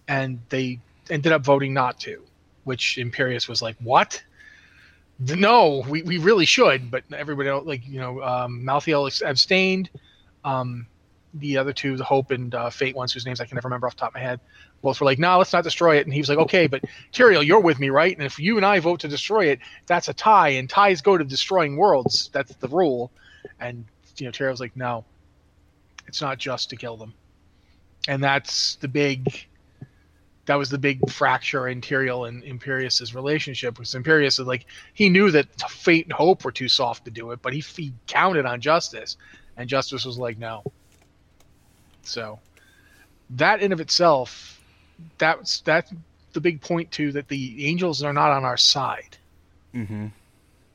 and 0.07 0.39
they 0.49 0.79
ended 1.11 1.33
up 1.33 1.43
voting 1.43 1.73
not 1.73 1.99
to, 2.01 2.23
which 2.65 2.97
Imperius 2.99 3.49
was 3.49 3.63
like, 3.63 3.77
"What? 3.81 4.23
No, 5.19 5.85
we, 5.89 6.03
we 6.03 6.19
really 6.19 6.47
should." 6.47 6.91
But 6.91 7.05
everybody 7.13 7.49
else, 7.49 7.67
like 7.67 7.87
you 7.87 8.01
know, 8.01 8.23
um, 8.23 8.63
Malthael 8.65 9.07
ex- 9.07 9.23
abstained. 9.23 9.91
Um, 10.45 10.87
the 11.35 11.59
other 11.59 11.73
two, 11.73 11.97
the 11.97 12.05
Hope 12.05 12.31
and 12.31 12.55
uh, 12.55 12.71
Fate 12.71 12.95
ones, 12.95 13.13
whose 13.13 13.27
names 13.27 13.41
I 13.41 13.47
can 13.47 13.57
never 13.57 13.67
remember 13.67 13.87
off 13.87 13.97
the 13.97 14.01
top 14.01 14.11
of 14.11 14.15
my 14.15 14.21
head, 14.21 14.41
both 14.83 15.01
were 15.01 15.05
like, 15.05 15.19
"No, 15.19 15.39
let's 15.39 15.53
not 15.53 15.65
destroy 15.65 15.97
it." 15.97 16.07
And 16.07 16.15
he 16.15 16.21
was 16.21 16.29
like, 16.29 16.39
"Okay, 16.39 16.67
but 16.67 16.83
Tyrael, 17.13 17.45
you're 17.45 17.61
with 17.61 17.81
me, 17.81 17.91
right? 17.91 18.17
And 18.17 18.25
if 18.25 18.39
you 18.39 18.57
and 18.57 18.65
I 18.65 18.79
vote 18.81 19.01
to 19.01 19.09
destroy 19.09 19.47
it, 19.47 19.59
that's 19.87 20.09
a 20.09 20.15
tie, 20.15 20.51
and 20.51 20.71
ties 20.71 21.01
go 21.03 21.19
to 21.19 21.25
destroying 21.25 21.77
worlds. 21.77 22.31
That's 22.33 22.55
the 22.57 22.69
rule." 22.69 23.11
And 23.59 23.85
you 24.17 24.27
know, 24.27 24.33
Tyrael's 24.33 24.61
like, 24.61 24.77
"No, 24.77 25.05
it's 26.07 26.21
not 26.21 26.39
just 26.39 26.71
to 26.71 26.77
kill 26.77 26.97
them," 26.97 27.15
and 28.07 28.23
that's 28.23 28.77
the 28.77 28.89
big. 28.89 29.47
That 30.47 30.57
was 30.57 30.69
the 30.69 30.79
big 30.79 31.09
fracture 31.11 31.69
in 31.69 31.81
Tyrael 31.81 32.29
and 32.29 32.43
Imperius's 32.43 33.15
relationship. 33.15 33.75
Because 33.75 33.95
Imperius 33.95 34.39
is 34.39 34.47
like 34.47 34.67
he 34.93 35.09
knew 35.09 35.31
that 35.31 35.47
Fate 35.71 36.07
and 36.07 36.13
Hope 36.13 36.45
were 36.45 36.53
too 36.53 36.69
soft 36.69 37.05
to 37.07 37.11
do 37.11 37.31
it, 37.31 37.41
but 37.43 37.53
he, 37.53 37.61
he 37.61 37.93
counted 38.07 38.47
on 38.47 38.61
Justice, 38.61 39.17
and 39.57 39.69
Justice 39.69 40.05
was 40.05 40.19
like, 40.19 40.39
"No." 40.39 40.63
So 42.03 42.41
that 43.31 43.63
in 43.63 43.73
of 43.73 43.81
itself, 43.81 44.61
that's 45.19 45.61
that's 45.61 45.93
the 46.33 46.41
big 46.41 46.61
point 46.61 46.91
too 46.91 47.13
that 47.13 47.29
the 47.29 47.67
angels 47.67 48.03
are 48.03 48.13
not 48.13 48.31
on 48.31 48.45
our 48.45 48.57
side, 48.57 49.17
hmm 49.73 50.09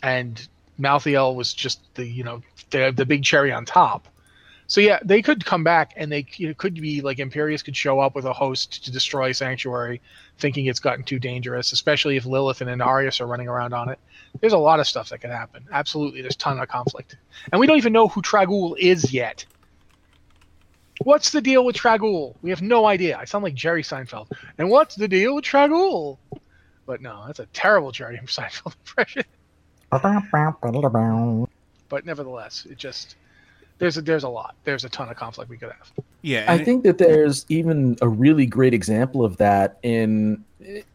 and 0.01 0.47
Malthael 0.79 1.35
was 1.35 1.53
just 1.53 1.81
the 1.95 2.05
you 2.05 2.23
know 2.23 2.41
the 2.71 2.91
the 2.95 3.05
big 3.05 3.23
cherry 3.23 3.51
on 3.51 3.65
top. 3.65 4.07
So 4.69 4.81
yeah, 4.81 4.99
they 5.03 5.23
could 5.23 5.43
come 5.43 5.63
back 5.63 5.93
and 5.95 6.11
they 6.11 6.27
you 6.37 6.47
know, 6.47 6.53
could 6.53 6.75
be 6.75 7.01
like 7.01 7.17
Imperius 7.17 7.65
could 7.65 7.75
show 7.75 7.99
up 7.99 8.13
with 8.13 8.25
a 8.25 8.33
host 8.33 8.85
to 8.85 8.91
destroy 8.91 9.31
Sanctuary, 9.31 9.99
thinking 10.37 10.67
it's 10.67 10.79
gotten 10.79 11.03
too 11.03 11.17
dangerous, 11.17 11.71
especially 11.71 12.17
if 12.17 12.25
Lilith 12.27 12.61
and 12.61 12.69
Inarius 12.69 13.19
are 13.19 13.25
running 13.25 13.47
around 13.47 13.73
on 13.73 13.89
it. 13.89 13.97
There's 14.39 14.53
a 14.53 14.59
lot 14.59 14.79
of 14.79 14.87
stuff 14.87 15.09
that 15.09 15.21
could 15.21 15.31
happen. 15.31 15.65
Absolutely, 15.71 16.21
there's 16.21 16.35
a 16.35 16.37
ton 16.37 16.59
of 16.59 16.69
conflict, 16.69 17.17
and 17.51 17.59
we 17.59 17.65
don't 17.65 17.77
even 17.77 17.93
know 17.93 18.07
who 18.07 18.21
Trag'Oul 18.21 18.77
is 18.77 19.11
yet. 19.11 19.43
What's 20.99 21.31
the 21.31 21.41
deal 21.41 21.65
with 21.65 21.75
Trag'Oul? 21.75 22.35
We 22.43 22.51
have 22.51 22.61
no 22.61 22.85
idea. 22.85 23.17
I 23.17 23.25
sound 23.25 23.43
like 23.43 23.55
Jerry 23.55 23.81
Seinfeld. 23.81 24.27
And 24.59 24.69
what's 24.69 24.95
the 24.95 25.07
deal 25.07 25.33
with 25.33 25.45
Trag'Oul? 25.45 26.19
But 26.85 27.01
no, 27.01 27.23
that's 27.25 27.39
a 27.39 27.47
terrible 27.47 27.91
Jerry 27.91 28.19
Seinfeld 28.25 28.75
impression. 28.75 29.23
But 31.87 32.05
nevertheless, 32.05 32.67
it 32.69 32.77
just 32.77 33.15
there's 33.79 33.97
a, 33.97 34.01
there's 34.01 34.23
a 34.23 34.29
lot. 34.29 34.55
There's 34.65 34.85
a 34.85 34.89
ton 34.89 35.09
of 35.09 35.17
conflict 35.17 35.49
we 35.49 35.57
could 35.57 35.71
have. 35.71 35.91
Yeah, 36.21 36.45
I 36.47 36.57
think 36.57 36.83
that 36.83 36.97
there's 36.97 37.45
even 37.49 37.97
a 38.01 38.07
really 38.07 38.45
great 38.45 38.73
example 38.73 39.25
of 39.25 39.37
that 39.37 39.79
in 39.83 40.43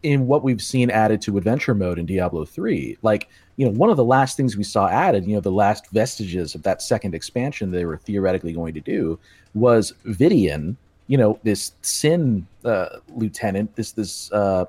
in 0.03 0.27
what 0.27 0.43
we've 0.43 0.61
seen 0.61 0.91
added 0.91 1.21
to 1.23 1.37
adventure 1.37 1.73
mode 1.73 1.97
in 1.97 2.05
Diablo 2.05 2.45
3. 2.45 2.97
Like, 3.01 3.27
you 3.57 3.65
know, 3.65 3.71
one 3.71 3.89
of 3.89 3.97
the 3.97 4.05
last 4.05 4.37
things 4.37 4.55
we 4.55 4.63
saw 4.63 4.87
added, 4.87 5.25
you 5.25 5.33
know, 5.33 5.41
the 5.41 5.51
last 5.51 5.89
vestiges 5.89 6.53
of 6.53 6.61
that 6.63 6.81
second 6.81 7.15
expansion 7.15 7.71
they 7.71 7.85
were 7.85 7.97
theoretically 7.97 8.53
going 8.53 8.75
to 8.75 8.79
do 8.79 9.17
was 9.55 9.93
Vidian, 10.05 10.75
you 11.07 11.17
know, 11.17 11.39
this 11.43 11.73
Sin 11.81 12.45
uh, 12.63 12.99
lieutenant, 13.15 13.75
this 13.75 13.91
this 13.91 14.31
uh 14.31 14.65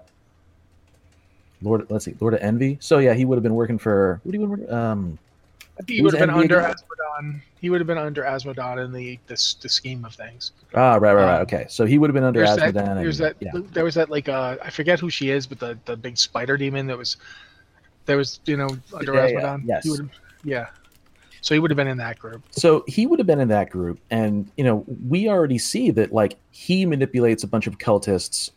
Lord, 1.63 1.87
let's 1.91 2.05
see, 2.05 2.15
Lord 2.21 2.35
of 2.35 2.41
Envy. 2.41 2.79
So 2.81 2.99
yeah, 2.99 3.15
he 3.15 3.25
would 3.25 3.37
have 3.37 3.43
been 3.43 3.55
working 3.55 3.79
for. 3.79 4.21
What 4.23 4.33
do 4.33 4.39
you 4.39 4.47
work? 4.47 4.71
Um, 4.71 5.13
I 5.13 5.13
think 5.13 5.26
he 5.87 6.03
would 6.03 6.15
have 6.15 6.21
been 6.21 6.31
envy 6.31 6.43
under? 6.55 6.61
Azmodan. 6.61 7.41
He 7.61 7.71
would 7.71 7.81
have 7.81 7.87
been 7.87 7.99
under 7.99 8.23
Azmodan 8.23 8.85
in 8.85 8.93
the 8.93 9.19
this 9.27 9.55
the 9.55 9.69
scheme 9.69 10.05
of 10.05 10.15
things. 10.15 10.53
ah, 10.75 10.95
right, 10.95 11.01
right, 11.01 11.15
right. 11.15 11.35
Um, 11.37 11.43
Okay, 11.43 11.67
so 11.69 11.85
he 11.85 11.99
would 11.99 12.09
have 12.11 12.15
been 12.15 12.25
under 12.25 12.41
There's 12.45 12.57
that, 12.57 12.75
Azmodan. 12.75 12.89
and- 12.89 13.01
there's 13.01 13.19
that 13.19 13.37
yeah. 13.41 13.51
there 13.73 13.85
was 13.85 13.95
that 13.95 14.11
like 14.11 14.29
uh 14.29 14.57
I 14.63 14.71
forget 14.71 14.99
who 15.01 15.11
she 15.11 15.31
is, 15.31 15.47
but 15.47 15.59
the 15.59 15.79
the 15.85 15.97
big 15.97 16.17
spider 16.19 16.57
demon 16.57 16.87
that 16.87 16.97
was 16.99 17.17
there 18.07 18.17
was 18.17 18.41
you 18.47 18.57
know 18.57 18.69
under 18.95 19.15
Yeah, 19.15 19.27
yeah, 19.27 19.41
Azmodan. 19.41 19.63
yes. 19.67 19.85
He 19.85 19.91
would 19.91 20.01
have, 20.01 20.11
yeah. 20.45 20.67
So 21.43 21.55
he 21.55 21.61
would 21.61 21.71
have 21.71 21.77
been 21.77 21.87
in 21.87 21.99
that 21.99 22.19
group. 22.19 22.43
So 22.51 22.83
he 22.89 23.07
would 23.07 23.21
have 23.21 23.27
been 23.27 23.39
in 23.41 23.49
that 23.49 23.71
group, 23.71 24.01
and 24.11 24.51
you 24.57 24.65
know, 24.65 24.85
we 25.09 25.29
already 25.29 25.59
see 25.59 25.91
that 25.93 26.13
like 26.13 26.37
he 26.51 26.85
manipulates 26.87 27.45
a 27.45 27.47
bunch 27.47 27.67
of 27.69 27.79
cultists 27.79 28.51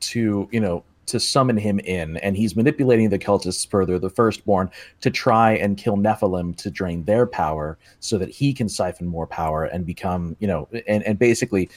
to 0.00 0.46
you 0.52 0.60
know 0.60 0.84
to 1.06 1.20
summon 1.20 1.56
him 1.56 1.78
in, 1.80 2.16
and 2.18 2.36
he's 2.36 2.56
manipulating 2.56 3.08
the 3.08 3.18
cultists 3.18 3.68
further, 3.68 3.98
the 3.98 4.10
firstborn, 4.10 4.70
to 5.00 5.10
try 5.10 5.52
and 5.52 5.76
kill 5.76 5.96
Nephilim 5.96 6.56
to 6.56 6.70
drain 6.70 7.04
their 7.04 7.26
power, 7.26 7.78
so 8.00 8.18
that 8.18 8.28
he 8.28 8.52
can 8.52 8.68
siphon 8.68 9.06
more 9.06 9.26
power 9.26 9.64
and 9.64 9.86
become 9.86 10.36
you 10.40 10.46
know, 10.46 10.68
and 10.86 11.02
and 11.04 11.18
basically 11.18 11.68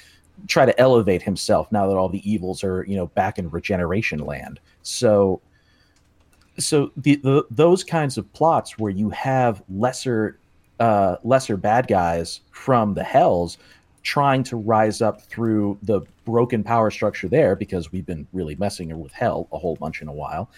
try 0.48 0.66
to 0.66 0.80
elevate 0.80 1.22
himself 1.22 1.72
now 1.72 1.88
that 1.88 1.98
all 1.98 2.10
the 2.10 2.30
evils 2.30 2.64
are 2.64 2.86
you 2.88 2.96
know 2.96 3.08
back 3.08 3.40
in 3.40 3.50
regeneration 3.50 4.20
land. 4.20 4.60
So 4.84 5.42
so 6.58 6.92
the, 6.98 7.16
the 7.18 7.46
those 7.50 7.84
kinds 7.84 8.18
of 8.18 8.32
plots 8.34 8.78
where 8.78 8.92
you 8.92 9.10
have 9.10 9.64
lesser 9.70 10.38
uh, 10.80 11.18
lesser 11.24 11.58
bad 11.58 11.88
guys 11.88 12.42
from 12.52 12.94
the 12.94 13.04
hells 13.04 13.58
trying 14.04 14.44
to 14.44 14.58
rise 14.58 15.02
up 15.02 15.22
through 15.22 15.78
the 15.84 16.02
broken 16.26 16.64
power 16.64 16.92
structure 16.92 17.28
there 17.28 17.56
because 17.56 17.92
we've 17.92 18.06
been 18.06 18.28
really 18.34 18.56
messing 18.56 18.98
with 19.00 19.12
hell 19.12 19.48
a 19.52 19.58
whole 19.58 19.76
bunch 19.76 20.02
in 20.02 20.08
a 20.08 20.14
while. 20.14 20.50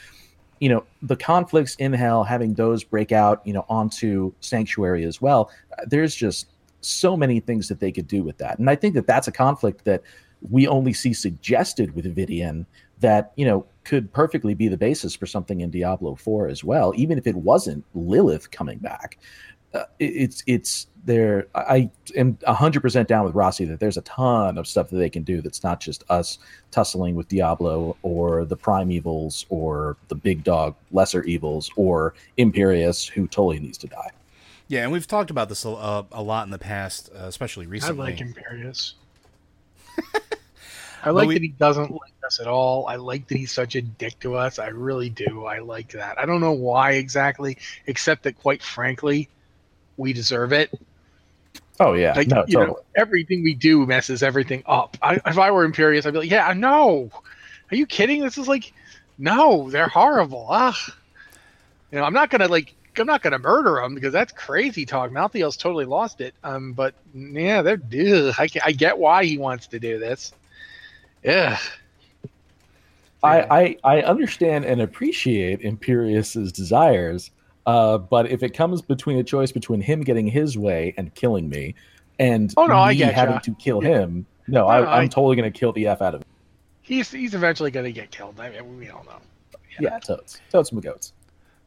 You 0.60 0.70
know 0.70 0.84
the 1.02 1.16
conflicts 1.16 1.76
in 1.76 1.92
hell 1.94 2.24
having 2.24 2.54
those 2.54 2.84
break 2.84 3.12
out 3.12 3.42
you 3.46 3.54
know 3.54 3.66
onto 3.68 4.32
sanctuary 4.42 5.04
as 5.06 5.20
well 5.20 5.50
there's 5.88 6.14
just 6.14 6.48
so 6.82 7.18
many 7.18 7.39
things 7.39 7.68
that 7.68 7.80
they 7.80 7.92
could 7.92 8.08
do 8.08 8.22
with 8.24 8.38
that. 8.38 8.60
And 8.60 8.70
i 8.70 8.76
think 8.76 8.94
that 8.94 9.08
that's 9.08 9.28
a 9.28 9.32
conflict 9.32 9.86
that 9.86 10.04
we 10.50 10.68
only 10.68 10.94
see 10.94 11.14
suggested 11.14 11.96
with 11.96 12.16
Vidian 12.16 12.66
that 13.00 13.32
you 13.36 13.46
know 13.46 13.66
could 13.84 14.12
perfectly 14.14 14.54
be 14.54 14.68
the 14.68 14.78
basis 14.78 15.16
for 15.16 15.26
something 15.26 15.62
in 15.62 15.72
Diablo 15.72 16.16
4 16.16 16.48
as 16.48 16.64
well 16.64 16.94
even 16.96 17.18
if 17.18 17.26
it 17.26 17.36
wasn't 17.36 17.84
Lilith 17.96 18.52
coming 18.52 18.78
back. 18.78 19.18
Uh, 19.74 19.86
it's 20.00 20.44
it's 20.48 20.88
there 21.06 21.47
I 21.56 21.89
am 22.16 22.36
100% 22.36 23.08
down 23.08 23.26
with 23.26 23.36
Rossi 23.36 23.66
that 23.66 23.80
there's 23.80 23.97
a 23.97 24.02
ton 24.02 24.58
of 24.58 24.68
stuff 24.68 24.89
that 24.89 24.97
they 24.97 25.10
can 25.10 25.24
do 25.24 25.41
that's 25.41 25.64
not 25.64 25.80
just 25.80 26.04
us 26.10 26.39
tussling 26.72 27.16
with 27.16 27.28
Diablo 27.28 27.97
or 28.04 28.45
the 28.45 28.56
Prime 28.56 28.91
Evils 28.91 29.45
or 29.49 29.97
the 30.08 30.16
big 30.16 30.43
dog 30.43 30.76
lesser 30.91 31.24
evils 31.24 31.72
or 31.76 32.14
Imperius 32.38 33.10
who 33.10 33.28
totally 33.28 33.60
needs 33.60 33.78
to 33.80 33.88
die. 33.88 34.12
Yeah, 34.68 34.84
and 34.84 34.91
we've 34.91 35.08
talked 35.08 35.32
about 35.32 35.49
this 35.49 35.66
a, 35.66 36.06
a 36.12 36.24
lot 36.24 36.45
in 36.45 36.52
the 36.52 36.60
past, 36.60 37.10
uh, 37.14 37.26
especially 37.26 37.68
recently. 37.68 38.08
I 38.08 38.10
like 38.12 38.20
Imperius. 38.20 38.93
I 41.04 41.10
like 41.10 41.28
we, 41.28 41.34
that 41.34 41.41
he 41.41 41.49
doesn't 41.49 41.91
like 41.91 42.14
us 42.26 42.39
at 42.39 42.47
all. 42.47 42.88
I 42.88 42.95
like 42.95 43.28
that 43.28 43.38
he's 43.38 43.52
such 43.52 43.76
a 43.76 43.82
dick 43.82 44.20
to 44.20 44.36
us. 44.36 44.60
I 44.60 44.68
really 44.68 45.10
do. 45.10 45.45
I 45.45 45.60
like 45.60 45.91
that. 45.91 46.20
I 46.20 46.26
don't 46.26 46.39
know 46.41 46.54
why 46.54 46.91
exactly, 46.93 47.58
except 47.88 48.24
that 48.24 48.39
quite 48.39 48.62
frankly, 48.62 49.28
we 49.97 50.14
deserve 50.14 50.54
it. 50.54 50.72
Oh 51.80 51.93
yeah, 51.93 52.13
like, 52.13 52.28
no, 52.28 52.45
totally. 52.45 52.67
Know, 52.67 52.80
everything 52.95 53.43
we 53.43 53.53
do 53.53 53.86
messes 53.86 54.22
everything 54.22 54.63
up. 54.65 54.97
I, 55.01 55.15
if 55.26 55.38
I 55.38 55.49
were 55.51 55.67
Imperius, 55.67 56.05
I'd 56.05 56.13
be 56.13 56.19
like, 56.19 56.30
yeah, 56.30 56.53
no. 56.53 57.09
Are 57.72 57.76
you 57.76 57.86
kidding? 57.86 58.22
This 58.22 58.38
is 58.38 58.47
like, 58.47 58.74
no, 59.17 59.69
they're 59.69 59.88
horrible. 59.88 60.45
Ah, 60.49 60.78
you 61.91 61.97
know, 61.97 62.03
I'm 62.03 62.13
not 62.13 62.30
gonna 62.30 62.47
like, 62.47 62.76
I'm 62.97 63.07
not 63.07 63.24
gonna 63.24 63.39
murder 63.39 63.82
them 63.82 63.95
because 63.95 64.13
that's 64.13 64.32
crazy 64.34 64.86
talk. 64.86 65.11
Malthael's 65.11 65.57
totally 65.57 65.86
lost 65.86 66.22
it. 66.22 66.36
Um, 66.43 66.74
but 66.74 66.93
yeah, 67.13 67.61
they're. 67.61 67.82
Ugh, 67.82 68.36
I, 68.38 68.47
I 68.63 68.72
get 68.74 68.97
why 68.97 69.26
he 69.26 69.38
wants 69.38 69.67
to 69.67 69.80
do 69.80 69.97
this. 69.97 70.34
Yeah. 71.24 71.57
I, 73.24 73.41
I, 73.84 73.97
I 73.97 74.01
understand 74.01 74.65
and 74.65 74.82
appreciate 74.82 75.61
Imperius's 75.61 76.51
desires, 76.51 77.30
uh, 77.66 77.97
but 77.97 78.30
if 78.30 78.43
it 78.43 78.53
comes 78.53 78.82
between 78.82 79.18
a 79.18 79.24
choice 79.24 79.51
between 79.51 79.82
him 79.82 80.01
getting 80.01 80.28
his 80.28 80.57
way 80.57 80.93
and 80.97 81.14
killing 81.16 81.49
me, 81.49 81.76
and 82.20 82.53
oh, 82.57 82.66
no, 82.66 82.86
me 82.88 82.95
having 82.95 83.39
to 83.39 83.55
kill 83.55 83.84
yeah. 83.84 83.99
him, 83.99 84.26
no, 84.47 84.62
no 84.62 84.68
I, 84.68 85.01
am 85.01 85.09
totally 85.09 85.36
going 85.36 85.51
to 85.51 85.57
kill 85.57 85.72
the 85.72 85.88
f 85.88 86.01
out 86.01 86.16
of 86.16 86.22
him. 86.22 86.28
He's 86.82 87.12
he's 87.12 87.34
eventually 87.34 87.72
going 87.72 87.86
to 87.86 87.91
get 87.91 88.12
killed. 88.12 88.39
I 88.39 88.49
mean, 88.49 88.78
we 88.78 88.89
all 88.89 89.03
know. 89.03 89.20
Yeah, 89.80 89.91
yeah 89.91 89.99
totes, 89.99 90.41
totes, 90.51 90.72
and 90.72 90.82
goats. 90.82 91.14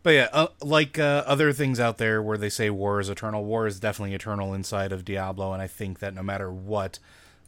But 0.02 0.10
yeah, 0.10 0.28
uh, 0.32 0.48
like 0.60 0.98
uh, 0.98 1.24
other 1.26 1.52
things 1.52 1.80
out 1.80 1.96
there 1.96 2.22
where 2.22 2.36
they 2.36 2.50
say 2.50 2.68
war 2.68 3.00
is 3.00 3.08
eternal, 3.08 3.44
war 3.44 3.66
is 3.66 3.80
definitely 3.80 4.14
eternal 4.14 4.52
inside 4.52 4.92
of 4.92 5.04
Diablo, 5.04 5.52
and 5.52 5.62
I 5.62 5.66
think 5.66 6.00
that 6.00 6.14
no 6.14 6.22
matter 6.22 6.52
what 6.52 6.98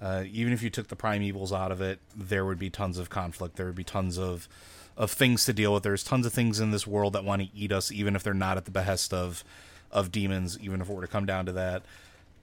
uh, 0.01 0.24
even 0.30 0.53
if 0.53 0.62
you 0.62 0.70
took 0.70 0.88
the 0.88 0.97
prime 0.97 1.22
evils 1.22 1.53
out 1.53 1.72
of 1.72 1.80
it, 1.80 2.01
there 2.14 2.44
would 2.44 2.59
be 2.59 2.70
tons 2.70 2.99
of 2.99 3.09
conflict. 3.09 3.57
There 3.57 3.66
would 3.66 3.74
be 3.74 3.84
tons 3.84 4.18
of 4.18 4.49
of 4.97 5.11
things 5.11 5.44
to 5.44 5.53
deal 5.53 5.74
with. 5.74 5.82
There's 5.82 6.03
tons 6.03 6.26
of 6.26 6.32
things 6.32 6.61
in 6.61 6.70
this 6.70 6.86
world 6.86 7.12
that 7.12 7.24
want 7.24 7.42
to 7.42 7.49
eat 7.55 7.72
us, 7.72 7.92
even 7.92 8.16
if 8.16 8.22
they're 8.22 8.34
not 8.34 8.57
at 8.57 8.64
the 8.64 8.70
behest 8.70 9.12
of 9.12 9.44
of 9.90 10.11
demons. 10.11 10.59
Even 10.61 10.80
if 10.80 10.88
it 10.88 10.92
were 10.92 11.03
to 11.03 11.09
come 11.09 11.26
down 11.26 11.47
to 11.47 11.53
that. 11.53 11.82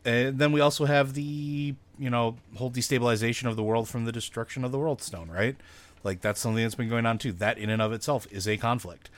And 0.06 0.38
then 0.38 0.51
we 0.51 0.60
also 0.62 0.86
have 0.86 1.14
the 1.14 1.76
you 1.97 2.10
know 2.10 2.38
whole 2.56 2.72
destabilization 2.72 3.47
of 3.47 3.56
the 3.56 3.64
world 3.64 3.88
from 3.88 4.06
the 4.06 4.12
destruction 4.12 4.64
of 4.64 4.72
the 4.72 4.80
world 4.80 5.01
stone, 5.01 5.30
right? 5.30 5.56
Like 6.04 6.22
that's 6.22 6.39
something 6.39 6.64
that's 6.64 6.76
been 6.76 6.89
going 6.89 7.06
on 7.06 7.18
too. 7.18 7.32
That 7.32 7.58
in 7.58 7.70
and 7.70 7.82
of 7.82 7.93
itself 7.93 8.28
is 8.32 8.47
a 8.47 8.58
conflict. 8.58 9.10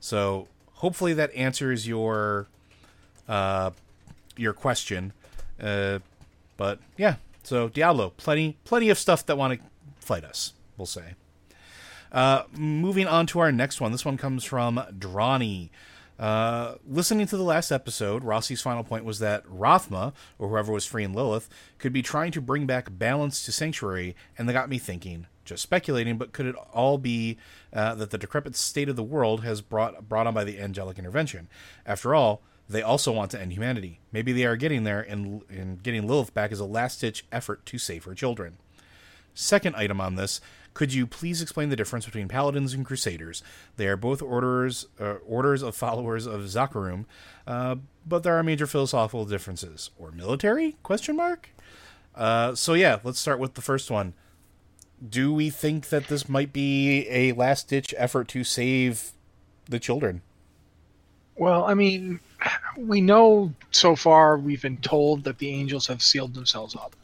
So 0.00 0.48
hopefully 0.74 1.14
that 1.14 1.34
answers 1.34 1.86
your 1.86 2.48
uh, 3.28 3.70
your 4.36 4.52
question. 4.52 5.12
Uh, 5.60 6.00
but 6.56 6.80
yeah, 6.96 7.16
so 7.42 7.68
Diablo, 7.68 8.12
plenty 8.16 8.56
plenty 8.64 8.90
of 8.90 8.98
stuff 8.98 9.24
that 9.26 9.38
want 9.38 9.60
to 9.60 9.66
fight 10.04 10.24
us. 10.24 10.52
We'll 10.76 10.86
say. 10.86 11.14
Uh, 12.12 12.44
moving 12.52 13.06
on 13.06 13.26
to 13.26 13.40
our 13.40 13.50
next 13.50 13.80
one. 13.80 13.90
This 13.90 14.04
one 14.04 14.18
comes 14.18 14.44
from 14.44 14.80
Drawny. 14.98 15.72
Uh, 16.18 16.76
listening 16.86 17.26
to 17.26 17.36
the 17.36 17.42
last 17.42 17.72
episode, 17.72 18.22
Rossi's 18.22 18.60
final 18.60 18.84
point 18.84 19.04
was 19.04 19.18
that 19.18 19.44
Rathma, 19.46 20.12
or 20.38 20.50
whoever 20.50 20.70
was 20.70 20.84
freeing 20.84 21.14
Lilith, 21.14 21.48
could 21.78 21.92
be 21.92 22.02
trying 22.02 22.30
to 22.32 22.40
bring 22.40 22.66
back 22.66 22.96
balance 22.96 23.44
to 23.44 23.50
Sanctuary, 23.50 24.14
and 24.36 24.48
that 24.48 24.52
got 24.52 24.68
me 24.68 24.78
thinking. 24.78 25.26
Just 25.44 25.62
speculating, 25.62 26.18
but 26.18 26.32
could 26.32 26.46
it 26.46 26.54
all 26.72 26.98
be 26.98 27.38
uh, 27.72 27.96
that 27.96 28.10
the 28.10 28.18
decrepit 28.18 28.54
state 28.54 28.88
of 28.88 28.94
the 28.94 29.02
world 29.02 29.42
has 29.42 29.60
brought 29.60 30.08
brought 30.08 30.28
on 30.28 30.34
by 30.34 30.44
the 30.44 30.60
angelic 30.60 30.98
intervention? 30.98 31.48
After 31.84 32.14
all, 32.14 32.42
they 32.68 32.82
also 32.82 33.10
want 33.10 33.32
to 33.32 33.40
end 33.40 33.52
humanity. 33.52 33.98
Maybe 34.12 34.32
they 34.32 34.44
are 34.44 34.54
getting 34.54 34.84
there, 34.84 35.00
and, 35.00 35.42
and 35.48 35.82
getting 35.82 36.06
Lilith 36.06 36.32
back 36.32 36.52
is 36.52 36.60
a 36.60 36.64
last 36.64 37.00
ditch 37.00 37.24
effort 37.32 37.66
to 37.66 37.78
save 37.78 38.04
her 38.04 38.14
children. 38.14 38.58
Second 39.34 39.74
item 39.76 40.00
on 40.00 40.14
this 40.14 40.40
could 40.74 40.94
you 40.94 41.06
please 41.06 41.42
explain 41.42 41.68
the 41.68 41.76
difference 41.76 42.06
between 42.06 42.28
paladins 42.28 42.72
and 42.72 42.84
crusaders? 42.84 43.42
They 43.76 43.86
are 43.86 43.96
both 43.96 44.22
orders 44.22 44.86
uh, 45.00 45.14
orders 45.26 45.62
of 45.62 45.74
followers 45.74 46.26
of 46.26 46.42
Zakarum, 46.42 47.04
uh, 47.46 47.76
but 48.06 48.22
there 48.22 48.36
are 48.38 48.42
major 48.42 48.66
philosophical 48.66 49.24
differences. 49.24 49.90
Or 49.98 50.10
military? 50.10 50.76
Question 50.82 51.16
mark. 51.16 51.50
Uh, 52.14 52.54
so 52.54 52.74
yeah, 52.74 53.00
let's 53.04 53.18
start 53.18 53.38
with 53.38 53.54
the 53.54 53.62
first 53.62 53.90
one. 53.90 54.14
Do 55.06 55.32
we 55.34 55.50
think 55.50 55.88
that 55.88 56.08
this 56.08 56.28
might 56.28 56.52
be 56.52 57.06
a 57.08 57.32
last 57.32 57.68
ditch 57.68 57.94
effort 57.98 58.28
to 58.28 58.44
save 58.44 59.12
the 59.68 59.80
children? 59.80 60.22
Well, 61.36 61.64
I 61.64 61.74
mean, 61.74 62.20
we 62.76 63.00
know 63.00 63.52
so 63.70 63.96
far 63.96 64.38
we've 64.38 64.62
been 64.62 64.76
told 64.76 65.24
that 65.24 65.38
the 65.38 65.50
angels 65.50 65.86
have 65.88 66.02
sealed 66.02 66.34
themselves 66.34 66.76
up. 66.76 66.94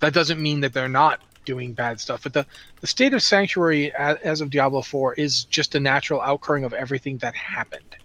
That 0.00 0.14
doesn't 0.14 0.40
mean 0.40 0.60
that 0.60 0.72
they're 0.72 0.88
not 0.88 1.20
doing 1.46 1.72
bad 1.72 1.98
stuff, 1.98 2.22
but 2.22 2.34
the, 2.34 2.44
the 2.82 2.86
state 2.86 3.14
of 3.14 3.22
sanctuary 3.22 3.94
as 3.94 4.42
of 4.42 4.50
Diablo 4.50 4.82
4 4.82 5.14
is 5.14 5.44
just 5.44 5.74
a 5.74 5.80
natural 5.80 6.20
outcrowing 6.20 6.66
of 6.66 6.74
everything 6.74 7.16
that 7.18 7.34
happened. 7.34 7.96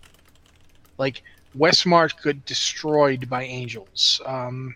Like, 0.98 1.24
Westmarch 1.58 2.22
got 2.24 2.46
destroyed 2.46 3.30
by 3.30 3.44
angels. 3.44 4.22
Um, 4.26 4.76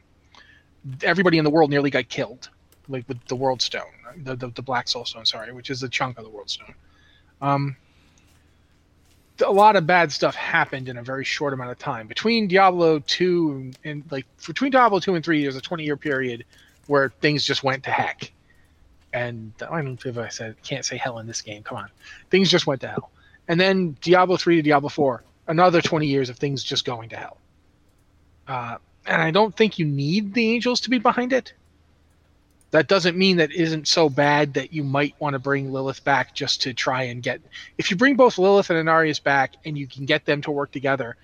everybody 1.03 1.37
in 1.37 1.43
the 1.43 1.49
world 1.49 1.69
nearly 1.69 1.89
got 1.89 2.09
killed, 2.09 2.49
like 2.89 3.07
with 3.07 3.23
the 3.27 3.35
World 3.35 3.61
Stone, 3.61 3.83
the, 4.17 4.35
the, 4.35 4.49
the 4.49 4.61
Black 4.61 4.87
Soul 4.87 5.05
Stone, 5.05 5.25
sorry, 5.25 5.53
which 5.53 5.69
is 5.69 5.81
a 5.83 5.89
chunk 5.89 6.17
of 6.17 6.25
the 6.25 6.29
World 6.29 6.49
Stone. 6.49 6.75
Um, 7.41 7.77
a 9.43 9.51
lot 9.51 9.75
of 9.75 9.85
bad 9.85 10.11
stuff 10.11 10.35
happened 10.35 10.87
in 10.87 10.97
a 10.97 11.03
very 11.03 11.25
short 11.25 11.53
amount 11.53 11.71
of 11.71 11.79
time. 11.79 12.07
Between 12.07 12.47
Diablo 12.47 12.99
2 12.99 13.71
and 13.83 14.03
like 14.11 14.25
between 14.47 14.71
Diablo 14.71 14.99
2 14.99 15.15
and 15.15 15.25
3 15.25 15.41
there's 15.41 15.55
a 15.55 15.61
20 15.61 15.83
year 15.83 15.97
period 15.97 16.45
where 16.87 17.09
things 17.21 17.43
just 17.43 17.63
went 17.63 17.83
to 17.83 17.91
heck. 17.91 18.31
And 19.15 19.53
I 19.61 19.81
don't 19.81 20.05
know 20.05 20.09
if 20.09 20.17
I 20.17 20.27
said 20.27 20.61
can't 20.61 20.83
say 20.83 20.97
hell 20.97 21.19
in 21.19 21.27
this 21.27 21.41
game. 21.41 21.63
Come 21.63 21.77
on. 21.77 21.89
Things 22.29 22.49
just 22.49 22.67
went 22.67 22.81
to 22.81 22.87
hell. 22.87 23.11
And 23.47 23.59
then 23.59 23.95
Diablo 24.01 24.37
3 24.37 24.57
to 24.57 24.61
Diablo 24.61 24.89
4, 24.89 25.23
another 25.47 25.81
20 25.81 26.05
years 26.07 26.29
of 26.29 26.37
things 26.37 26.63
just 26.63 26.83
going 26.83 27.09
to 27.09 27.15
hell. 27.15 27.37
Uh, 28.47 28.77
and 29.05 29.21
I 29.21 29.31
don't 29.31 29.55
think 29.55 29.79
you 29.79 29.85
need 29.85 30.33
the 30.33 30.53
angels 30.53 30.81
to 30.81 30.89
be 30.89 30.99
behind 30.99 31.31
it 31.31 31.53
that 32.75 32.89
doesn't 32.89 33.17
mean 33.17 33.37
that 33.37 33.53
isn't 33.53 33.87
so 33.87 34.09
bad 34.09 34.55
that 34.55 34.73
you 34.73 34.83
might 34.83 35.15
want 35.17 35.33
to 35.33 35.39
bring 35.39 35.71
Lilith 35.71 36.03
back 36.03 36.33
just 36.33 36.63
to 36.63 36.73
try 36.73 37.03
and 37.03 37.23
get. 37.23 37.39
If 37.77 37.89
you 37.89 37.95
bring 37.95 38.17
both 38.17 38.37
Lilith 38.37 38.69
and 38.69 38.85
Inarius 38.85 39.23
back 39.23 39.53
and 39.63 39.77
you 39.77 39.87
can 39.87 40.03
get 40.03 40.25
them 40.25 40.41
to 40.41 40.51
work 40.51 40.71
together, 40.71 41.15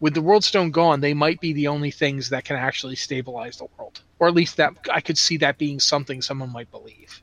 with 0.00 0.14
the 0.14 0.22
World 0.22 0.44
Stone 0.44 0.70
gone, 0.70 1.00
they 1.00 1.14
might 1.14 1.40
be 1.40 1.52
the 1.52 1.68
only 1.68 1.90
things 1.90 2.30
that 2.30 2.44
can 2.44 2.56
actually 2.56 2.96
stabilize 2.96 3.58
the 3.58 3.66
world, 3.76 4.00
or 4.18 4.28
at 4.28 4.34
least 4.34 4.56
that 4.56 4.74
I 4.92 5.00
could 5.00 5.18
see 5.18 5.38
that 5.38 5.58
being 5.58 5.80
something 5.80 6.22
someone 6.22 6.52
might 6.52 6.70
believe, 6.70 7.22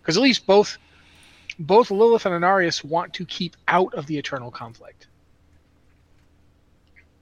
because 0.00 0.16
at 0.16 0.22
least 0.22 0.46
both 0.46 0.78
both 1.58 1.90
Lilith 1.90 2.26
and 2.26 2.34
Inarius 2.34 2.84
want 2.84 3.14
to 3.14 3.24
keep 3.24 3.56
out 3.66 3.94
of 3.94 4.06
the 4.06 4.18
eternal 4.18 4.50
conflict 4.50 5.06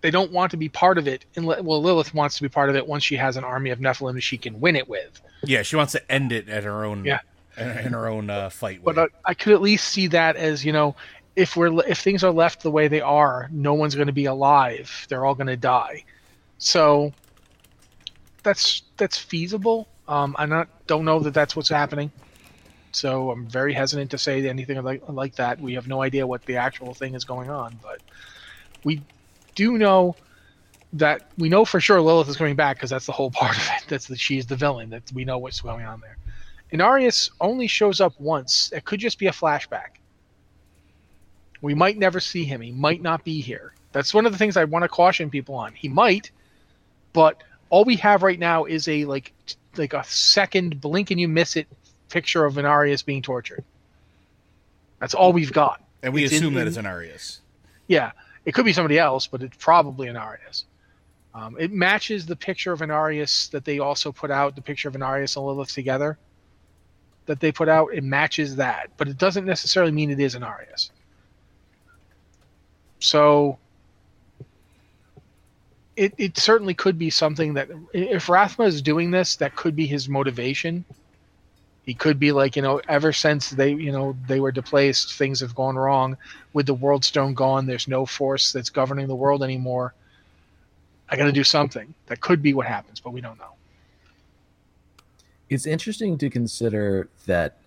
they 0.04 0.10
don't 0.10 0.32
want 0.32 0.50
to 0.50 0.58
be 0.58 0.68
part 0.68 0.98
of 0.98 1.08
it. 1.08 1.24
And 1.34 1.46
well, 1.46 1.82
Lilith 1.82 2.12
wants 2.12 2.36
to 2.36 2.42
be 2.42 2.50
part 2.50 2.68
of 2.68 2.76
it 2.76 2.86
once 2.86 3.02
she 3.02 3.16
has 3.16 3.38
an 3.38 3.44
army 3.44 3.70
of 3.70 3.78
Nephilim 3.78 4.20
she 4.20 4.36
can 4.36 4.60
win 4.60 4.76
it 4.76 4.86
with. 4.86 5.18
Yeah, 5.44 5.62
she 5.62 5.76
wants 5.76 5.92
to 5.92 6.12
end 6.12 6.30
it 6.30 6.46
at 6.46 6.64
her 6.64 6.84
own. 6.84 7.06
Yeah. 7.06 7.20
in 7.56 7.94
her 7.94 8.06
own 8.06 8.28
uh, 8.28 8.50
fight. 8.50 8.84
But 8.84 8.98
I, 8.98 9.06
I 9.24 9.32
could 9.32 9.54
at 9.54 9.62
least 9.62 9.88
see 9.88 10.08
that 10.08 10.36
as 10.36 10.62
you 10.62 10.72
know, 10.74 10.94
if 11.36 11.56
we're 11.56 11.84
if 11.86 11.98
things 11.98 12.22
are 12.22 12.32
left 12.32 12.62
the 12.62 12.70
way 12.70 12.88
they 12.88 13.00
are, 13.00 13.48
no 13.50 13.74
one's 13.74 13.94
going 13.94 14.06
to 14.06 14.12
be 14.12 14.26
alive. 14.26 15.06
They're 15.08 15.24
all 15.24 15.34
going 15.34 15.48
to 15.48 15.56
die. 15.56 16.04
So 16.58 17.12
that's 18.42 18.82
that's 18.96 19.18
feasible. 19.18 19.88
Um, 20.06 20.36
I 20.38 20.46
not 20.46 20.68
don't 20.86 21.04
know 21.04 21.20
that 21.20 21.34
that's 21.34 21.56
what's 21.56 21.68
happening. 21.68 22.12
So 22.92 23.32
I'm 23.32 23.46
very 23.46 23.72
hesitant 23.72 24.12
to 24.12 24.18
say 24.18 24.46
anything 24.48 24.80
like 24.82 25.02
like 25.08 25.34
that. 25.36 25.60
We 25.60 25.74
have 25.74 25.88
no 25.88 26.02
idea 26.02 26.26
what 26.26 26.44
the 26.46 26.56
actual 26.56 26.94
thing 26.94 27.14
is 27.14 27.24
going 27.24 27.50
on, 27.50 27.78
but 27.82 28.00
we 28.84 29.02
do 29.56 29.78
know 29.78 30.14
that 30.92 31.26
we 31.36 31.48
know 31.48 31.64
for 31.64 31.80
sure 31.80 32.00
Lilith 32.00 32.28
is 32.28 32.36
coming 32.36 32.54
back 32.54 32.76
because 32.76 32.90
that's 32.90 33.06
the 33.06 33.12
whole 33.12 33.30
part 33.42 33.56
of 33.56 33.68
it. 33.76 33.84
That's 33.88 34.06
that 34.06 34.20
she's 34.20 34.46
the 34.46 34.56
villain. 34.56 34.90
That 34.90 35.10
we 35.12 35.24
know 35.24 35.38
what's 35.38 35.60
going 35.60 35.84
on 35.84 36.00
there. 36.00 36.16
And 36.70 36.80
Inarius 36.80 37.30
only 37.40 37.66
shows 37.66 38.00
up 38.00 38.18
once. 38.20 38.72
It 38.72 38.84
could 38.84 39.00
just 39.00 39.18
be 39.18 39.26
a 39.26 39.32
flashback. 39.32 39.98
We 41.64 41.72
might 41.74 41.96
never 41.96 42.20
see 42.20 42.44
him. 42.44 42.60
He 42.60 42.72
might 42.72 43.00
not 43.00 43.24
be 43.24 43.40
here. 43.40 43.72
That's 43.92 44.12
one 44.12 44.26
of 44.26 44.32
the 44.32 44.38
things 44.38 44.58
I 44.58 44.64
want 44.64 44.82
to 44.82 44.88
caution 44.88 45.30
people 45.30 45.54
on. 45.54 45.72
He 45.72 45.88
might, 45.88 46.30
but 47.14 47.42
all 47.70 47.86
we 47.86 47.96
have 47.96 48.22
right 48.22 48.38
now 48.38 48.66
is 48.66 48.86
a 48.86 49.06
like 49.06 49.32
like 49.78 49.94
a 49.94 50.04
second 50.04 50.82
blink 50.82 51.10
and 51.10 51.18
you 51.18 51.26
miss 51.26 51.56
it 51.56 51.66
picture 52.10 52.44
of 52.44 52.56
Inarius 52.56 53.02
being 53.02 53.22
tortured. 53.22 53.64
That's 55.00 55.14
all 55.14 55.32
we've 55.32 55.54
got. 55.54 55.82
And 56.02 56.12
we 56.12 56.24
It's 56.24 56.34
assume 56.34 56.48
in- 56.48 56.54
that 56.56 56.66
it's 56.66 56.76
Inarius. 56.76 57.38
Yeah, 57.86 58.12
it 58.44 58.52
could 58.52 58.66
be 58.66 58.74
somebody 58.74 58.98
else, 58.98 59.26
but 59.26 59.42
it's 59.42 59.56
probably 59.56 60.08
Inarius. 60.08 60.64
Um, 61.34 61.56
it 61.58 61.72
matches 61.72 62.26
the 62.26 62.36
picture 62.36 62.72
of 62.72 62.80
Inarius 62.80 63.50
that 63.52 63.64
they 63.64 63.78
also 63.78 64.12
put 64.12 64.30
out, 64.30 64.54
the 64.54 64.60
picture 64.60 64.88
of 64.88 64.94
Inarius 64.94 65.34
and 65.38 65.46
Lilith 65.46 65.72
together 65.72 66.18
that 67.24 67.40
they 67.40 67.52
put 67.52 67.70
out. 67.70 67.94
It 67.94 68.04
matches 68.04 68.56
that, 68.56 68.90
but 68.98 69.08
it 69.08 69.16
doesn't 69.16 69.46
necessarily 69.46 69.92
mean 69.92 70.10
it 70.10 70.20
is 70.20 70.34
Inarius. 70.36 70.90
So 73.04 73.58
it, 75.94 76.14
it 76.16 76.38
certainly 76.38 76.72
could 76.72 76.98
be 76.98 77.10
something 77.10 77.52
that 77.52 77.68
if 77.92 78.28
Rathma 78.28 78.66
is 78.66 78.80
doing 78.80 79.10
this, 79.10 79.36
that 79.36 79.54
could 79.56 79.76
be 79.76 79.86
his 79.86 80.08
motivation. 80.08 80.86
He 81.84 81.92
could 81.92 82.18
be 82.18 82.32
like, 82.32 82.56
you 82.56 82.62
know, 82.62 82.80
ever 82.88 83.12
since 83.12 83.50
they, 83.50 83.74
you 83.74 83.92
know, 83.92 84.16
they 84.26 84.40
were 84.40 84.50
displaced, 84.50 85.18
things 85.18 85.40
have 85.40 85.54
gone 85.54 85.76
wrong. 85.76 86.16
With 86.54 86.64
the 86.64 86.72
World 86.72 87.04
Stone 87.04 87.34
gone, 87.34 87.66
there's 87.66 87.86
no 87.86 88.06
force 88.06 88.52
that's 88.52 88.70
governing 88.70 89.06
the 89.06 89.14
world 89.14 89.42
anymore. 89.42 89.92
I 91.10 91.16
got 91.16 91.26
to 91.26 91.32
do 91.32 91.44
something. 91.44 91.92
That 92.06 92.22
could 92.22 92.40
be 92.40 92.54
what 92.54 92.66
happens, 92.66 93.00
but 93.00 93.10
we 93.10 93.20
don't 93.20 93.38
know. 93.38 93.52
it's 95.50 95.66
interesting 95.66 96.16
to 96.16 96.30
consider 96.30 97.10
that 97.26 97.58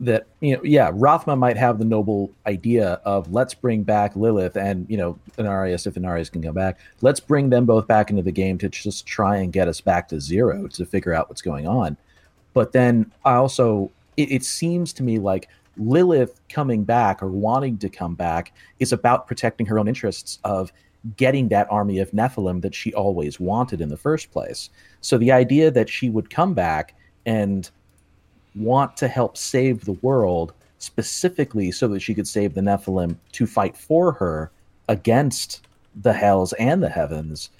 that 0.00 0.26
you 0.40 0.56
know 0.56 0.62
yeah 0.64 0.90
Rathma 0.90 1.38
might 1.38 1.56
have 1.56 1.78
the 1.78 1.84
noble 1.84 2.32
idea 2.46 3.00
of 3.04 3.32
let's 3.32 3.54
bring 3.54 3.82
back 3.84 4.16
Lilith 4.16 4.56
and 4.56 4.86
you 4.88 4.96
know 4.96 5.18
Inarius 5.38 5.86
if 5.86 5.94
Inarius 5.94 6.30
can 6.30 6.42
come 6.42 6.54
back 6.54 6.78
let's 7.00 7.20
bring 7.20 7.50
them 7.50 7.64
both 7.64 7.86
back 7.86 8.10
into 8.10 8.22
the 8.22 8.32
game 8.32 8.58
to 8.58 8.68
just 8.68 9.06
try 9.06 9.36
and 9.36 9.52
get 9.52 9.68
us 9.68 9.80
back 9.80 10.08
to 10.08 10.20
zero 10.20 10.66
to 10.68 10.84
figure 10.84 11.14
out 11.14 11.28
what's 11.28 11.42
going 11.42 11.68
on 11.68 11.96
but 12.54 12.72
then 12.72 13.10
I 13.24 13.34
also 13.34 13.90
it, 14.16 14.30
it 14.32 14.44
seems 14.44 14.92
to 14.94 15.02
me 15.02 15.18
like 15.18 15.48
Lilith 15.76 16.40
coming 16.48 16.84
back 16.84 17.22
or 17.22 17.28
wanting 17.28 17.78
to 17.78 17.88
come 17.88 18.14
back 18.14 18.52
is 18.78 18.92
about 18.92 19.26
protecting 19.26 19.66
her 19.66 19.78
own 19.78 19.88
interests 19.88 20.38
of 20.44 20.72
getting 21.16 21.48
that 21.48 21.70
army 21.70 21.98
of 21.98 22.10
Nephilim 22.12 22.62
that 22.62 22.74
she 22.74 22.94
always 22.94 23.38
wanted 23.38 23.80
in 23.80 23.88
the 23.88 23.96
first 23.96 24.30
place. 24.30 24.70
So 25.00 25.18
the 25.18 25.32
idea 25.32 25.70
that 25.70 25.88
she 25.88 26.08
would 26.08 26.30
come 26.30 26.54
back 26.54 26.94
and 27.26 27.70
want 28.54 28.96
to 28.98 29.08
help 29.08 29.36
save 29.36 29.84
the 29.84 29.92
world 29.92 30.52
specifically 30.78 31.70
so 31.70 31.88
that 31.88 32.00
she 32.00 32.14
could 32.14 32.28
save 32.28 32.54
the 32.54 32.60
Nephilim 32.60 33.16
to 33.32 33.46
fight 33.46 33.76
for 33.76 34.12
her 34.12 34.50
against 34.88 35.66
the 36.02 36.12
hells 36.12 36.52
and 36.54 36.82
the 36.82 36.88
heavens 36.88 37.50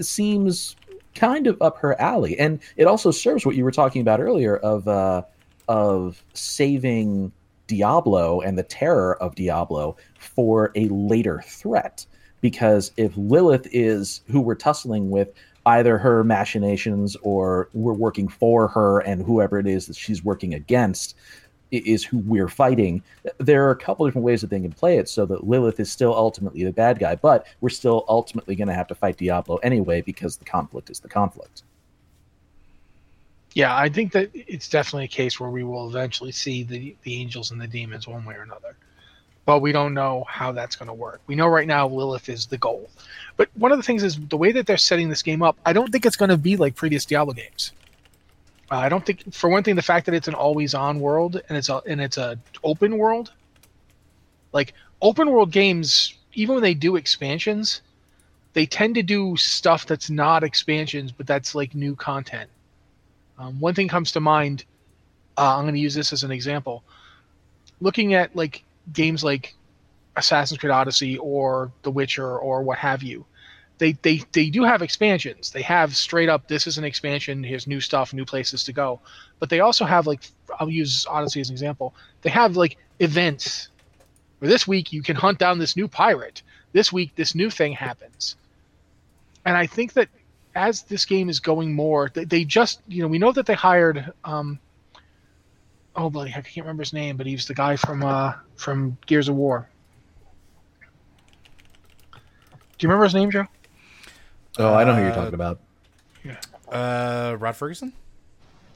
seems 0.00 0.76
kind 1.14 1.46
of 1.46 1.60
up 1.60 1.78
her 1.78 2.00
alley. 2.00 2.38
And 2.38 2.60
it 2.76 2.86
also 2.86 3.10
serves 3.10 3.44
what 3.44 3.56
you 3.56 3.64
were 3.64 3.70
talking 3.70 4.02
about 4.02 4.20
earlier 4.20 4.56
of 4.58 4.86
uh, 4.88 5.22
of 5.68 6.22
saving 6.34 7.32
Diablo 7.66 8.40
and 8.40 8.58
the 8.58 8.62
terror 8.62 9.20
of 9.22 9.34
Diablo 9.34 9.96
for 10.18 10.72
a 10.74 10.86
later 10.88 11.42
threat. 11.46 12.06
Because 12.40 12.92
if 12.96 13.16
Lilith 13.16 13.66
is 13.72 14.22
who 14.30 14.40
we're 14.40 14.54
tussling 14.54 15.10
with, 15.10 15.28
either 15.68 15.98
her 15.98 16.24
machinations 16.24 17.16
or 17.22 17.68
we're 17.74 17.92
working 17.92 18.28
for 18.28 18.68
her, 18.68 19.00
and 19.00 19.22
whoever 19.22 19.58
it 19.58 19.66
is 19.66 19.86
that 19.86 19.96
she's 19.96 20.24
working 20.24 20.54
against 20.54 21.14
is 21.70 22.02
who 22.02 22.18
we're 22.18 22.48
fighting. 22.48 23.02
There 23.36 23.66
are 23.66 23.70
a 23.70 23.76
couple 23.76 24.06
different 24.06 24.24
ways 24.24 24.40
that 24.40 24.48
they 24.48 24.60
can 24.60 24.72
play 24.72 24.96
it 24.96 25.08
so 25.08 25.26
that 25.26 25.46
Lilith 25.46 25.78
is 25.78 25.92
still 25.92 26.14
ultimately 26.14 26.64
the 26.64 26.72
bad 26.72 26.98
guy, 26.98 27.14
but 27.14 27.46
we're 27.60 27.68
still 27.68 28.06
ultimately 28.08 28.56
going 28.56 28.68
to 28.68 28.74
have 28.74 28.88
to 28.88 28.94
fight 28.94 29.18
Diablo 29.18 29.56
anyway 29.56 30.00
because 30.00 30.38
the 30.38 30.46
conflict 30.46 30.88
is 30.88 31.00
the 31.00 31.08
conflict. 31.08 31.62
Yeah, 33.54 33.76
I 33.76 33.88
think 33.88 34.12
that 34.12 34.30
it's 34.34 34.68
definitely 34.68 35.04
a 35.04 35.08
case 35.08 35.38
where 35.40 35.50
we 35.50 35.64
will 35.64 35.88
eventually 35.88 36.32
see 36.32 36.62
the 36.62 36.96
the 37.02 37.20
angels 37.20 37.50
and 37.50 37.60
the 37.60 37.66
demons 37.66 38.06
one 38.06 38.24
way 38.24 38.34
or 38.34 38.42
another. 38.42 38.76
But 39.48 39.60
we 39.60 39.72
don't 39.72 39.94
know 39.94 40.26
how 40.28 40.52
that's 40.52 40.76
going 40.76 40.88
to 40.88 40.92
work. 40.92 41.22
We 41.26 41.34
know 41.34 41.46
right 41.46 41.66
now 41.66 41.88
Lilith 41.88 42.28
is 42.28 42.44
the 42.44 42.58
goal. 42.58 42.90
But 43.38 43.48
one 43.54 43.72
of 43.72 43.78
the 43.78 43.82
things 43.82 44.02
is 44.02 44.20
the 44.28 44.36
way 44.36 44.52
that 44.52 44.66
they're 44.66 44.76
setting 44.76 45.08
this 45.08 45.22
game 45.22 45.42
up, 45.42 45.56
I 45.64 45.72
don't 45.72 45.90
think 45.90 46.04
it's 46.04 46.16
going 46.16 46.28
to 46.28 46.36
be 46.36 46.58
like 46.58 46.74
previous 46.74 47.06
Diablo 47.06 47.32
games. 47.32 47.72
Uh, 48.70 48.74
I 48.74 48.90
don't 48.90 49.06
think 49.06 49.32
for 49.32 49.48
one 49.48 49.62
thing 49.62 49.74
the 49.74 49.80
fact 49.80 50.04
that 50.04 50.14
it's 50.14 50.28
an 50.28 50.34
always 50.34 50.74
on 50.74 51.00
world 51.00 51.40
and 51.48 51.56
it's 51.56 51.70
a 51.70 51.80
and 51.86 51.98
it's 51.98 52.18
a 52.18 52.38
open 52.62 52.98
world. 52.98 53.32
Like 54.52 54.74
open 55.00 55.30
world 55.30 55.50
games, 55.50 56.12
even 56.34 56.56
when 56.56 56.62
they 56.62 56.74
do 56.74 56.96
expansions, 56.96 57.80
they 58.52 58.66
tend 58.66 58.96
to 58.96 59.02
do 59.02 59.34
stuff 59.38 59.86
that's 59.86 60.10
not 60.10 60.44
expansions, 60.44 61.10
but 61.10 61.26
that's 61.26 61.54
like 61.54 61.74
new 61.74 61.96
content. 61.96 62.50
Um, 63.38 63.58
one 63.60 63.72
thing 63.72 63.88
comes 63.88 64.12
to 64.12 64.20
mind. 64.20 64.66
Uh, 65.38 65.56
I'm 65.56 65.64
going 65.64 65.72
to 65.72 65.80
use 65.80 65.94
this 65.94 66.12
as 66.12 66.22
an 66.22 66.32
example. 66.32 66.84
Looking 67.80 68.12
at 68.12 68.36
like 68.36 68.62
games 68.92 69.24
like 69.24 69.54
Assassin's 70.16 70.58
Creed 70.58 70.70
Odyssey 70.70 71.18
or 71.18 71.72
The 71.82 71.90
Witcher 71.90 72.38
or 72.38 72.62
what 72.62 72.78
have 72.78 73.02
you, 73.02 73.24
they 73.78 73.92
they 73.92 74.22
they 74.32 74.50
do 74.50 74.64
have 74.64 74.82
expansions. 74.82 75.50
They 75.50 75.62
have 75.62 75.96
straight 75.96 76.28
up 76.28 76.48
this 76.48 76.66
is 76.66 76.78
an 76.78 76.84
expansion. 76.84 77.42
Here's 77.42 77.66
new 77.66 77.80
stuff, 77.80 78.12
new 78.12 78.24
places 78.24 78.64
to 78.64 78.72
go. 78.72 79.00
But 79.38 79.50
they 79.50 79.60
also 79.60 79.84
have 79.84 80.06
like 80.06 80.22
I'll 80.58 80.70
use 80.70 81.06
Odyssey 81.08 81.40
as 81.40 81.48
an 81.48 81.54
example. 81.54 81.94
They 82.22 82.30
have 82.30 82.56
like 82.56 82.76
events. 82.98 83.68
Where 84.40 84.48
this 84.48 84.68
week 84.68 84.92
you 84.92 85.02
can 85.02 85.16
hunt 85.16 85.38
down 85.38 85.58
this 85.58 85.76
new 85.76 85.88
pirate. 85.88 86.42
This 86.72 86.92
week 86.92 87.14
this 87.14 87.34
new 87.34 87.50
thing 87.50 87.72
happens. 87.72 88.36
And 89.44 89.56
I 89.56 89.66
think 89.66 89.94
that 89.94 90.08
as 90.54 90.82
this 90.82 91.04
game 91.04 91.28
is 91.28 91.40
going 91.40 91.74
more, 91.74 92.10
they, 92.12 92.24
they 92.24 92.44
just 92.44 92.80
you 92.88 93.02
know 93.02 93.08
we 93.08 93.18
know 93.18 93.32
that 93.32 93.46
they 93.46 93.54
hired 93.54 94.12
um 94.24 94.58
oh 95.96 96.10
bloody 96.10 96.30
heck 96.30 96.46
I 96.46 96.50
can't 96.50 96.64
remember 96.64 96.82
his 96.82 96.92
name, 96.92 97.16
but 97.16 97.26
he 97.26 97.32
was 97.32 97.46
the 97.46 97.54
guy 97.54 97.76
from 97.76 98.02
uh 98.02 98.34
from 98.56 98.96
Gears 99.06 99.28
of 99.28 99.36
War. 99.36 99.68
Do 102.12 102.86
you 102.86 102.88
remember 102.88 103.04
his 103.04 103.14
name, 103.14 103.30
Joe? 103.30 103.46
Oh, 104.58 104.74
I 104.74 104.84
don't 104.84 104.94
know 104.94 105.00
who 105.00 105.06
you're 105.06 105.14
talking 105.14 105.34
about. 105.34 105.60
Uh, 106.70 107.36
Rod 107.38 107.54
Fergusson. 107.54 107.92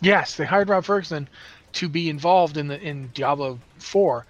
Yes, 0.01 0.37
they 0.37 0.45
hired 0.45 0.69
Rob 0.69 0.85
Fergusson 0.85 1.27
to 1.75 1.89
be 1.89 2.09
involved 2.09 2.57
in 2.57 2.69
the 2.69 2.81
in 2.81 3.11
Diablo 3.15 3.59
Four 3.79 4.27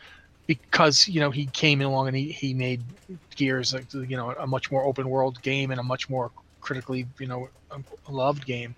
because 0.46 1.08
you 1.08 1.20
know 1.20 1.30
he 1.30 1.46
came 1.46 1.80
in 1.80 1.86
along 1.86 2.08
and 2.08 2.16
he, 2.16 2.32
he 2.32 2.54
made 2.54 2.82
Gears 3.36 3.72
like 3.72 3.92
you 3.94 4.16
know 4.16 4.32
a 4.32 4.46
much 4.46 4.70
more 4.70 4.84
open 4.84 5.08
world 5.08 5.40
game 5.42 5.70
and 5.70 5.78
a 5.78 5.82
much 5.82 6.10
more 6.10 6.30
critically 6.60 7.06
you 7.18 7.26
know 7.26 7.48
loved 8.08 8.44
game 8.44 8.74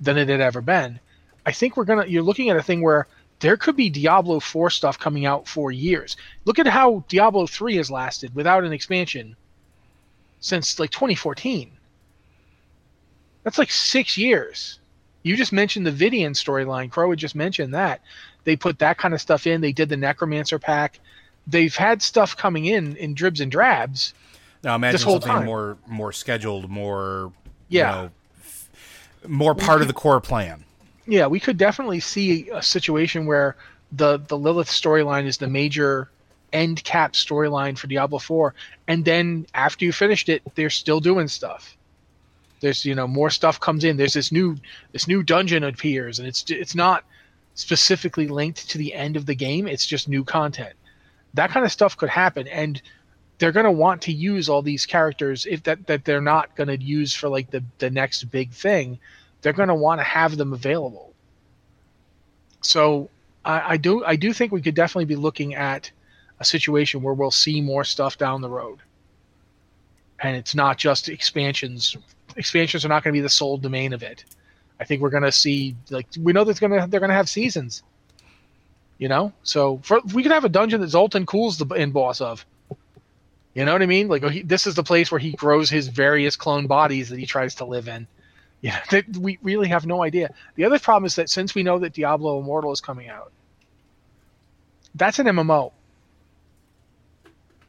than 0.00 0.16
it 0.16 0.28
had 0.28 0.40
ever 0.40 0.60
been. 0.60 1.00
I 1.48 1.52
think 1.52 1.78
we're 1.78 1.84
gonna 1.84 2.04
you're 2.04 2.22
looking 2.22 2.50
at 2.50 2.58
a 2.58 2.62
thing 2.62 2.82
where 2.82 3.06
there 3.40 3.56
could 3.56 3.74
be 3.74 3.88
Diablo 3.88 4.38
4 4.38 4.68
stuff 4.68 4.98
coming 4.98 5.24
out 5.24 5.48
for 5.48 5.72
years. 5.72 6.16
Look 6.44 6.58
at 6.58 6.66
how 6.66 7.04
Diablo 7.08 7.46
3 7.46 7.76
has 7.76 7.90
lasted 7.90 8.34
without 8.34 8.64
an 8.64 8.72
expansion 8.74 9.34
since 10.40 10.78
like 10.78 10.90
2014. 10.90 11.70
That's 13.44 13.56
like 13.56 13.70
six 13.70 14.18
years. 14.18 14.78
You 15.22 15.36
just 15.36 15.52
mentioned 15.54 15.86
the 15.86 15.90
Vidian 15.92 16.32
storyline. 16.32 16.90
Crow 16.90 17.08
had 17.08 17.18
just 17.18 17.34
mentioned 17.34 17.72
that. 17.72 18.02
They 18.44 18.56
put 18.56 18.78
that 18.80 18.98
kind 18.98 19.14
of 19.14 19.20
stuff 19.22 19.46
in. 19.46 19.62
They 19.62 19.72
did 19.72 19.88
the 19.88 19.96
Necromancer 19.96 20.58
pack. 20.58 21.00
They've 21.46 21.74
had 21.74 22.02
stuff 22.02 22.36
coming 22.36 22.66
in 22.66 22.94
in 22.96 23.14
dribs 23.14 23.40
and 23.40 23.50
drabs. 23.50 24.12
Now 24.62 24.74
imagine 24.74 24.98
something 25.00 25.20
time. 25.22 25.46
more 25.46 25.78
more 25.86 26.12
scheduled, 26.12 26.68
more 26.68 27.32
Yeah. 27.70 27.88
you 27.88 28.02
know, 28.02 28.10
f- 28.40 28.68
more 29.26 29.54
part 29.54 29.80
of 29.80 29.86
the 29.86 29.94
core 29.94 30.20
plan. 30.20 30.64
Yeah, 31.08 31.26
we 31.26 31.40
could 31.40 31.56
definitely 31.56 32.00
see 32.00 32.50
a 32.50 32.62
situation 32.62 33.24
where 33.24 33.56
the 33.92 34.18
the 34.18 34.36
Lilith 34.36 34.68
storyline 34.68 35.24
is 35.24 35.38
the 35.38 35.48
major 35.48 36.10
end 36.52 36.84
cap 36.84 37.14
storyline 37.14 37.78
for 37.78 37.86
Diablo 37.86 38.18
4 38.18 38.54
and 38.86 39.04
then 39.04 39.46
after 39.54 39.84
you 39.84 39.92
finished 39.92 40.28
it 40.28 40.42
they're 40.54 40.70
still 40.70 41.00
doing 41.00 41.28
stuff. 41.28 41.78
There's 42.60 42.84
you 42.84 42.94
know 42.94 43.06
more 43.06 43.30
stuff 43.30 43.58
comes 43.58 43.84
in. 43.84 43.96
There's 43.96 44.12
this 44.12 44.30
new 44.30 44.56
this 44.92 45.08
new 45.08 45.22
dungeon 45.22 45.64
appears 45.64 46.18
and 46.18 46.28
it's 46.28 46.44
it's 46.48 46.74
not 46.74 47.04
specifically 47.54 48.28
linked 48.28 48.68
to 48.68 48.78
the 48.78 48.92
end 48.92 49.16
of 49.16 49.24
the 49.24 49.34
game. 49.34 49.66
It's 49.66 49.86
just 49.86 50.08
new 50.08 50.24
content. 50.24 50.74
That 51.32 51.50
kind 51.50 51.64
of 51.64 51.72
stuff 51.72 51.96
could 51.96 52.10
happen 52.10 52.46
and 52.48 52.82
they're 53.38 53.52
going 53.52 53.64
to 53.64 53.72
want 53.72 54.02
to 54.02 54.12
use 54.12 54.50
all 54.50 54.60
these 54.60 54.84
characters 54.84 55.46
if 55.46 55.62
that 55.62 55.86
that 55.86 56.04
they're 56.04 56.20
not 56.20 56.54
going 56.54 56.68
to 56.68 56.78
use 56.78 57.14
for 57.14 57.30
like 57.30 57.50
the 57.50 57.64
the 57.78 57.88
next 57.88 58.24
big 58.24 58.52
thing 58.52 58.98
they're 59.42 59.52
going 59.52 59.68
to 59.68 59.74
want 59.74 60.00
to 60.00 60.04
have 60.04 60.36
them 60.36 60.52
available. 60.52 61.14
So 62.60 63.08
I, 63.44 63.74
I 63.74 63.76
do 63.76 64.04
I 64.04 64.16
do 64.16 64.32
think 64.32 64.52
we 64.52 64.62
could 64.62 64.74
definitely 64.74 65.06
be 65.06 65.16
looking 65.16 65.54
at 65.54 65.90
a 66.40 66.44
situation 66.44 67.02
where 67.02 67.14
we'll 67.14 67.30
see 67.30 67.60
more 67.60 67.84
stuff 67.84 68.18
down 68.18 68.40
the 68.40 68.50
road, 68.50 68.78
and 70.20 70.36
it's 70.36 70.54
not 70.54 70.78
just 70.78 71.08
expansions. 71.08 71.96
Expansions 72.36 72.84
are 72.84 72.88
not 72.88 73.02
going 73.02 73.12
to 73.12 73.18
be 73.18 73.22
the 73.22 73.28
sole 73.28 73.56
domain 73.56 73.92
of 73.92 74.02
it. 74.02 74.24
I 74.80 74.84
think 74.84 75.02
we're 75.02 75.10
going 75.10 75.24
to 75.24 75.32
see 75.32 75.76
like 75.90 76.06
we 76.20 76.32
know 76.32 76.44
there's 76.44 76.60
going 76.60 76.72
to 76.72 76.86
they're 76.86 77.00
going 77.00 77.10
to 77.10 77.16
have 77.16 77.28
seasons. 77.28 77.82
You 78.98 79.08
know, 79.08 79.32
so 79.44 79.78
for, 79.84 80.00
we 80.12 80.24
could 80.24 80.32
have 80.32 80.44
a 80.44 80.48
dungeon 80.48 80.80
that 80.80 80.90
Zoltun 80.90 81.24
Kulle's 81.24 81.56
the 81.56 81.66
end 81.76 81.92
boss 81.92 82.20
of. 82.20 82.44
You 83.54 83.64
know 83.64 83.72
what 83.72 83.82
I 83.82 83.86
mean? 83.86 84.08
Like 84.08 84.24
oh, 84.24 84.28
he, 84.28 84.42
this 84.42 84.66
is 84.66 84.74
the 84.74 84.82
place 84.82 85.10
where 85.10 85.20
he 85.20 85.32
grows 85.32 85.70
his 85.70 85.86
various 85.88 86.34
clone 86.34 86.66
bodies 86.66 87.08
that 87.08 87.18
he 87.18 87.26
tries 87.26 87.56
to 87.56 87.64
live 87.64 87.88
in. 87.88 88.08
Yeah, 88.60 88.80
that 88.90 89.16
we 89.16 89.38
really 89.42 89.68
have 89.68 89.86
no 89.86 90.02
idea. 90.02 90.32
The 90.56 90.64
other 90.64 90.78
problem 90.78 91.04
is 91.06 91.16
that 91.16 91.30
since 91.30 91.54
we 91.54 91.62
know 91.62 91.78
that 91.78 91.92
Diablo 91.92 92.40
Immortal 92.40 92.72
is 92.72 92.80
coming 92.80 93.08
out, 93.08 93.32
that's 94.94 95.18
an 95.18 95.26
MMO, 95.26 95.72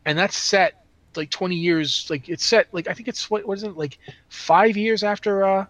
and 0.05 0.17
that's 0.17 0.37
set 0.37 0.83
like 1.15 1.29
20 1.29 1.55
years. 1.55 2.07
Like 2.09 2.29
it's 2.29 2.45
set 2.45 2.67
like 2.71 2.87
I 2.87 2.93
think 2.93 3.07
it's 3.07 3.29
what 3.29 3.45
was 3.45 3.63
it 3.63 3.75
like 3.77 3.97
five 4.29 4.77
years 4.77 5.03
after 5.03 5.43
uh, 5.43 5.65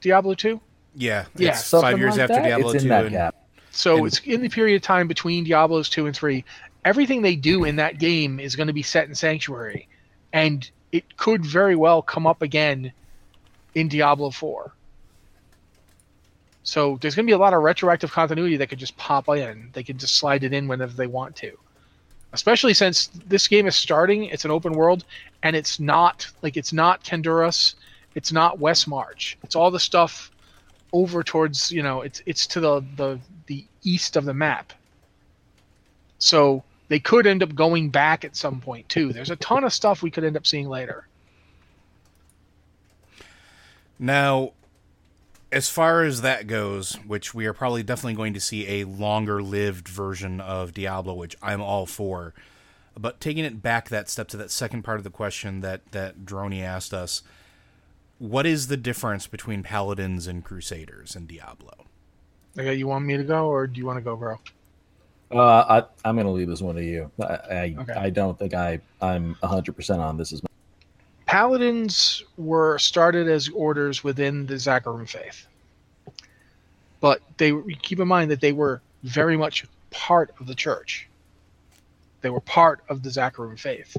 Diablo 0.00 0.34
2. 0.34 0.60
Yeah, 0.96 1.24
Yeah, 1.36 1.50
it's 1.50 1.70
five 1.70 1.98
years 1.98 2.12
like 2.12 2.22
after 2.30 2.34
that. 2.34 2.44
Diablo 2.44 2.66
it's 2.70 2.74
in 2.76 2.82
two. 2.82 2.88
that 2.88 3.04
and- 3.04 3.12
gap. 3.12 3.34
So 3.70 3.96
And- 3.98 4.06
it's 4.06 4.20
in 4.20 4.40
the 4.40 4.48
period 4.48 4.76
of 4.76 4.82
time 4.82 5.08
between 5.08 5.42
Diablos 5.44 5.88
2 5.88 6.06
and 6.06 6.14
3. 6.14 6.44
Everything 6.84 7.22
they 7.22 7.34
do 7.34 7.64
in 7.64 7.76
that 7.76 7.98
game 7.98 8.38
is 8.38 8.54
going 8.54 8.68
to 8.68 8.72
be 8.72 8.82
set 8.82 9.08
in 9.08 9.14
Sanctuary. 9.16 9.88
And 10.32 10.70
it 10.92 11.16
could 11.16 11.44
very 11.44 11.74
well 11.74 12.00
come 12.02 12.24
up 12.26 12.40
again 12.42 12.92
in 13.74 13.88
Diablo 13.88 14.30
4. 14.30 14.72
So 16.62 16.98
there's 17.00 17.14
going 17.14 17.26
to 17.26 17.30
be 17.30 17.34
a 17.34 17.38
lot 17.38 17.52
of 17.52 17.62
retroactive 17.62 18.10
continuity 18.10 18.56
that 18.56 18.68
could 18.68 18.78
just 18.78 18.96
pop 18.96 19.28
in. 19.28 19.68
They 19.72 19.82
can 19.82 19.98
just 19.98 20.16
slide 20.16 20.44
it 20.44 20.52
in 20.52 20.66
whenever 20.66 20.94
they 20.94 21.06
want 21.06 21.36
to. 21.36 21.58
Especially 22.32 22.74
since 22.74 23.08
this 23.26 23.46
game 23.46 23.66
is 23.66 23.76
starting, 23.76 24.24
it's 24.24 24.44
an 24.44 24.50
open 24.50 24.72
world, 24.72 25.04
and 25.42 25.54
it's 25.54 25.78
not 25.78 26.26
like 26.42 26.56
it's 26.56 26.72
not 26.72 27.04
Khanduras, 27.04 27.74
it's 28.14 28.32
not 28.32 28.58
Westmarch. 28.58 29.36
It's 29.42 29.54
all 29.54 29.70
the 29.70 29.78
stuff 29.78 30.32
over 30.94 31.24
towards 31.24 31.72
you 31.72 31.82
know 31.82 32.00
it's 32.00 32.22
it's 32.24 32.46
to 32.46 32.60
the 32.60 32.82
the 32.96 33.18
the 33.46 33.64
east 33.82 34.16
of 34.16 34.24
the 34.24 34.32
map 34.32 34.72
so 36.18 36.62
they 36.88 37.00
could 37.00 37.26
end 37.26 37.42
up 37.42 37.54
going 37.54 37.90
back 37.90 38.24
at 38.24 38.36
some 38.36 38.60
point 38.60 38.88
too 38.88 39.12
there's 39.12 39.30
a 39.30 39.36
ton 39.36 39.64
of 39.64 39.72
stuff 39.72 40.02
we 40.02 40.10
could 40.10 40.22
end 40.22 40.36
up 40.36 40.46
seeing 40.46 40.68
later 40.68 41.06
Now, 43.98 44.52
as 45.52 45.68
far 45.68 46.02
as 46.02 46.22
that 46.22 46.46
goes, 46.46 46.94
which 47.06 47.32
we 47.34 47.46
are 47.46 47.52
probably 47.52 47.82
definitely 47.82 48.14
going 48.14 48.34
to 48.34 48.40
see 48.40 48.80
a 48.80 48.84
longer 48.84 49.42
lived 49.42 49.88
version 49.88 50.40
of 50.40 50.74
Diablo, 50.74 51.14
which 51.14 51.36
I'm 51.42 51.60
all 51.60 51.86
for. 51.86 52.34
But 52.96 53.20
taking 53.20 53.44
it 53.44 53.62
back 53.62 53.88
that 53.88 54.08
step 54.08 54.28
to 54.28 54.36
that 54.36 54.50
second 54.50 54.82
part 54.82 54.98
of 54.98 55.04
the 55.04 55.10
question 55.10 55.60
that 55.60 55.90
that 55.92 56.24
Droney 56.24 56.62
asked 56.62 56.94
us, 56.94 57.22
what 58.18 58.46
is 58.46 58.68
the 58.68 58.76
difference 58.76 59.26
between 59.26 59.62
paladins 59.62 60.26
and 60.26 60.44
crusaders 60.44 61.16
in 61.16 61.26
Diablo? 61.26 61.72
okay 62.56 62.74
you 62.74 62.86
want 62.86 63.04
me 63.04 63.16
to 63.16 63.24
go 63.24 63.48
or 63.48 63.66
do 63.66 63.80
you 63.80 63.84
want 63.86 63.96
to 63.96 64.00
go 64.00 64.14
bro 64.14 64.38
Uh, 65.32 65.82
I, 65.82 66.08
I'm 66.08 66.14
going 66.14 66.26
to 66.26 66.30
leave 66.30 66.46
this 66.46 66.60
one 66.60 66.76
to 66.76 66.84
you. 66.84 67.10
I, 67.20 67.24
I, 67.24 67.76
Okay. 67.80 67.92
I 67.94 68.10
don't 68.10 68.38
think 68.38 68.54
I, 68.54 68.80
I'm 69.00 69.34
100% 69.42 69.98
on 69.98 70.16
this. 70.16 70.32
Is 70.32 70.40
paladins 71.34 72.22
were 72.36 72.78
started 72.78 73.26
as 73.26 73.48
orders 73.48 74.04
within 74.04 74.46
the 74.46 74.54
Zakarum 74.54 75.08
faith. 75.08 75.48
But 77.00 77.22
they 77.38 77.52
keep 77.82 77.98
in 77.98 78.06
mind 78.06 78.30
that 78.30 78.40
they 78.40 78.52
were 78.52 78.80
very 79.02 79.36
much 79.36 79.64
part 79.90 80.32
of 80.38 80.46
the 80.46 80.54
church. 80.54 81.08
They 82.20 82.30
were 82.30 82.40
part 82.40 82.84
of 82.88 83.02
the 83.02 83.08
Zakarum 83.08 83.58
faith. 83.58 83.96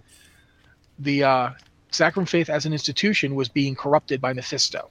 The 0.99 1.25
uh, 1.25 1.49
Zakarum 1.91 2.25
faith 2.25 2.49
as 2.49 2.65
an 2.65 2.71
institution 2.71 3.35
was 3.35 3.49
being 3.49 3.75
corrupted 3.75 4.21
by 4.21 4.31
Mephisto. 4.31 4.89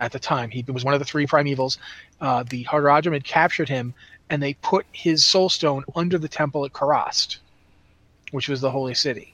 At 0.00 0.10
the 0.10 0.18
time 0.18 0.50
he 0.50 0.64
was 0.66 0.84
one 0.84 0.94
of 0.94 1.00
the 1.00 1.06
three 1.06 1.28
prime 1.28 1.46
evils. 1.46 1.78
Uh, 2.20 2.42
the 2.42 2.64
Horadrim 2.64 3.12
had 3.12 3.22
captured 3.22 3.68
him 3.68 3.94
and 4.30 4.42
they 4.42 4.54
put 4.54 4.84
his 4.90 5.24
soul 5.24 5.48
stone 5.48 5.84
under 5.94 6.18
the 6.18 6.28
temple 6.28 6.64
at 6.64 6.72
Kurast 6.72 7.38
which 8.32 8.48
was 8.48 8.60
the 8.60 8.72
holy 8.72 8.94
city. 8.94 9.32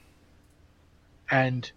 And 1.31 1.71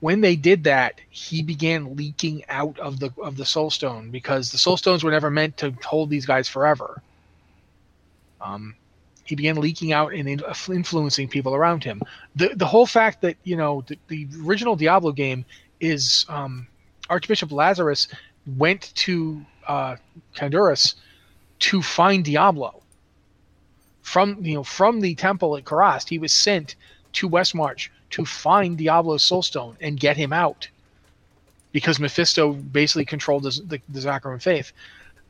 when 0.00 0.20
they 0.20 0.36
did 0.36 0.64
that, 0.64 1.00
he 1.10 1.42
began 1.42 1.96
leaking 1.96 2.44
out 2.48 2.78
of 2.78 3.00
the 3.00 3.12
of 3.22 3.36
the 3.36 3.44
soul 3.44 3.70
stone 3.70 4.10
because 4.10 4.52
the 4.52 4.58
soul 4.58 4.76
stones 4.76 5.02
were 5.02 5.10
never 5.10 5.30
meant 5.30 5.56
to 5.58 5.72
hold 5.84 6.10
these 6.10 6.26
guys 6.26 6.48
forever. 6.48 7.02
Um, 8.40 8.74
he 9.24 9.34
began 9.34 9.56
leaking 9.56 9.92
out 9.92 10.12
and 10.12 10.28
in- 10.28 10.42
influencing 10.68 11.28
people 11.28 11.54
around 11.54 11.82
him. 11.82 12.02
The 12.36 12.48
the 12.54 12.66
whole 12.66 12.86
fact 12.86 13.22
that 13.22 13.36
you 13.42 13.56
know 13.56 13.84
the, 13.86 13.98
the 14.08 14.28
original 14.44 14.76
Diablo 14.76 15.12
game 15.12 15.44
is 15.80 16.26
um, 16.28 16.66
Archbishop 17.08 17.50
Lazarus 17.50 18.08
went 18.56 18.94
to 18.96 19.44
uh, 19.66 19.96
Khanduras 20.34 20.94
to 21.58 21.82
find 21.82 22.24
Diablo 22.24 22.82
from 24.02 24.44
you 24.44 24.54
know 24.54 24.62
from 24.62 25.00
the 25.00 25.14
temple 25.14 25.56
at 25.56 25.64
Kurast. 25.64 26.08
He 26.08 26.18
was 26.18 26.32
sent 26.32 26.76
to 27.14 27.28
Westmarch 27.28 27.88
to 28.10 28.24
find 28.24 28.78
Diablo's 28.78 29.28
soulstone 29.28 29.76
and 29.80 29.98
get 29.98 30.16
him 30.16 30.32
out 30.32 30.68
because 31.72 32.00
Mephisto 32.00 32.52
basically 32.52 33.04
controlled 33.04 33.42
the, 33.42 33.50
the, 33.66 33.80
the 33.88 34.00
Zakarum 34.00 34.40
faith. 34.40 34.72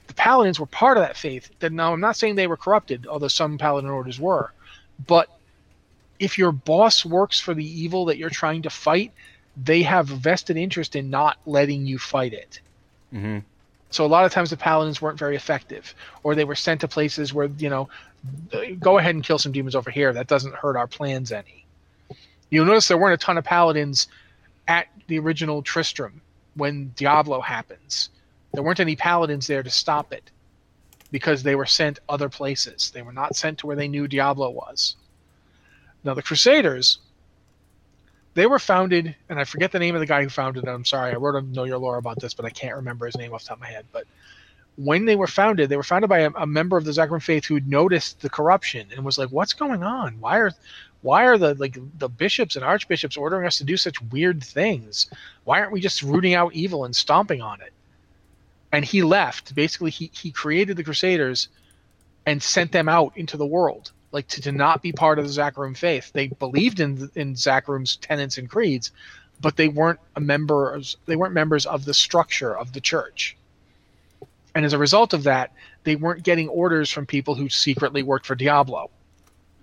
The 0.06 0.14
Paladins 0.14 0.60
were 0.60 0.66
part 0.66 0.96
of 0.96 1.02
that 1.02 1.16
faith. 1.16 1.50
That 1.58 1.72
now 1.72 1.92
I'm 1.92 2.00
not 2.00 2.16
saying 2.16 2.36
they 2.36 2.46
were 2.46 2.56
corrupted, 2.56 3.06
although 3.06 3.28
some 3.28 3.58
Paladin 3.58 3.90
orders 3.90 4.20
were, 4.20 4.52
but 5.06 5.28
if 6.18 6.38
your 6.38 6.52
boss 6.52 7.04
works 7.04 7.40
for 7.40 7.52
the 7.54 7.64
evil 7.64 8.04
that 8.06 8.16
you're 8.16 8.30
trying 8.30 8.62
to 8.62 8.70
fight, 8.70 9.12
they 9.56 9.82
have 9.82 10.06
vested 10.06 10.56
interest 10.56 10.96
in 10.96 11.10
not 11.10 11.38
letting 11.46 11.86
you 11.86 11.98
fight 11.98 12.32
it. 12.32 12.60
Mm-hmm. 13.12 13.38
So 13.90 14.04
a 14.04 14.08
lot 14.08 14.24
of 14.24 14.32
times 14.32 14.50
the 14.50 14.56
paladins 14.56 15.02
weren't 15.02 15.18
very 15.18 15.36
effective, 15.36 15.94
or 16.22 16.34
they 16.34 16.44
were 16.44 16.54
sent 16.54 16.80
to 16.82 16.88
places 16.88 17.32
where 17.32 17.48
you 17.58 17.70
know, 17.70 17.88
go 18.80 18.98
ahead 18.98 19.14
and 19.14 19.24
kill 19.24 19.38
some 19.38 19.52
demons 19.52 19.74
over 19.74 19.90
here. 19.90 20.12
That 20.12 20.26
doesn't 20.26 20.54
hurt 20.54 20.76
our 20.76 20.86
plans 20.86 21.32
any. 21.32 21.65
You'll 22.50 22.66
notice 22.66 22.88
there 22.88 22.98
weren't 22.98 23.20
a 23.20 23.24
ton 23.24 23.38
of 23.38 23.44
paladins 23.44 24.08
at 24.68 24.88
the 25.08 25.18
original 25.18 25.62
Tristram 25.62 26.20
when 26.54 26.92
Diablo 26.96 27.40
happens. 27.40 28.10
There 28.52 28.62
weren't 28.62 28.80
any 28.80 28.96
paladins 28.96 29.46
there 29.46 29.62
to 29.62 29.70
stop 29.70 30.12
it 30.12 30.30
because 31.10 31.42
they 31.42 31.54
were 31.54 31.66
sent 31.66 31.98
other 32.08 32.28
places. 32.28 32.90
They 32.90 33.02
were 33.02 33.12
not 33.12 33.36
sent 33.36 33.58
to 33.58 33.66
where 33.66 33.76
they 33.76 33.88
knew 33.88 34.08
Diablo 34.08 34.50
was. 34.50 34.96
Now 36.04 36.14
the 36.14 36.22
Crusaders, 36.22 36.98
they 38.34 38.46
were 38.46 38.58
founded, 38.58 39.16
and 39.28 39.38
I 39.38 39.44
forget 39.44 39.72
the 39.72 39.78
name 39.78 39.94
of 39.94 40.00
the 40.00 40.06
guy 40.06 40.22
who 40.22 40.28
founded 40.28 40.64
them. 40.64 40.74
I'm 40.74 40.84
sorry, 40.84 41.12
I 41.12 41.16
wrote 41.16 41.36
a 41.36 41.42
Know 41.42 41.64
Your 41.64 41.78
Lore 41.78 41.96
about 41.96 42.20
this, 42.20 42.34
but 42.34 42.44
I 42.44 42.50
can't 42.50 42.76
remember 42.76 43.06
his 43.06 43.16
name 43.16 43.32
off 43.32 43.42
the 43.42 43.48
top 43.48 43.56
of 43.56 43.62
my 43.62 43.68
head. 43.68 43.86
But 43.92 44.06
when 44.76 45.06
they 45.06 45.16
were 45.16 45.26
founded, 45.26 45.68
they 45.68 45.76
were 45.76 45.82
founded 45.82 46.08
by 46.08 46.20
a, 46.20 46.30
a 46.36 46.46
member 46.46 46.76
of 46.76 46.84
the 46.84 46.92
Zakarum 46.92 47.22
faith 47.22 47.46
who 47.46 47.60
noticed 47.60 48.20
the 48.20 48.30
corruption 48.30 48.88
and 48.94 49.04
was 49.04 49.18
like, 49.18 49.30
"What's 49.30 49.54
going 49.54 49.82
on? 49.82 50.20
Why 50.20 50.38
are 50.38 50.52
why 51.02 51.24
are 51.24 51.38
the 51.38 51.54
like 51.54 51.78
the 51.98 52.08
bishops 52.08 52.56
and 52.56 52.64
archbishops 52.64 53.16
ordering 53.16 53.46
us 53.46 53.58
to 53.58 53.64
do 53.64 53.76
such 53.76 54.02
weird 54.02 54.44
things? 54.44 55.08
Why 55.44 55.60
aren't 55.60 55.72
we 55.72 55.80
just 55.80 56.02
rooting 56.02 56.34
out 56.34 56.54
evil 56.54 56.84
and 56.84 56.94
stomping 56.94 57.40
on 57.40 57.60
it?" 57.62 57.72
And 58.72 58.84
he 58.84 59.02
left. 59.02 59.54
Basically, 59.54 59.90
he 59.90 60.10
he 60.12 60.30
created 60.30 60.76
the 60.76 60.84
Crusaders 60.84 61.48
and 62.26 62.42
sent 62.42 62.72
them 62.72 62.88
out 62.88 63.16
into 63.16 63.36
the 63.36 63.46
world, 63.46 63.92
like 64.12 64.28
to, 64.28 64.42
to 64.42 64.52
not 64.52 64.82
be 64.82 64.92
part 64.92 65.18
of 65.18 65.24
the 65.24 65.32
Zakarum 65.32 65.76
faith. 65.76 66.12
They 66.12 66.28
believed 66.28 66.80
in 66.80 67.10
in 67.14 67.34
Zakarum's 67.34 67.96
tenets 67.96 68.36
and 68.36 68.50
creeds, 68.50 68.90
but 69.40 69.56
they 69.56 69.68
weren't 69.68 70.00
a 70.16 70.20
members. 70.20 70.98
They 71.06 71.16
weren't 71.16 71.34
members 71.34 71.64
of 71.64 71.86
the 71.86 71.94
structure 71.94 72.54
of 72.54 72.74
the 72.74 72.80
church. 72.80 73.36
And 74.56 74.64
as 74.64 74.72
a 74.72 74.78
result 74.78 75.12
of 75.12 75.24
that, 75.24 75.52
they 75.84 75.96
weren't 75.96 76.22
getting 76.22 76.48
orders 76.48 76.90
from 76.90 77.04
people 77.04 77.34
who 77.34 77.50
secretly 77.50 78.02
worked 78.02 78.24
for 78.24 78.34
Diablo, 78.34 78.88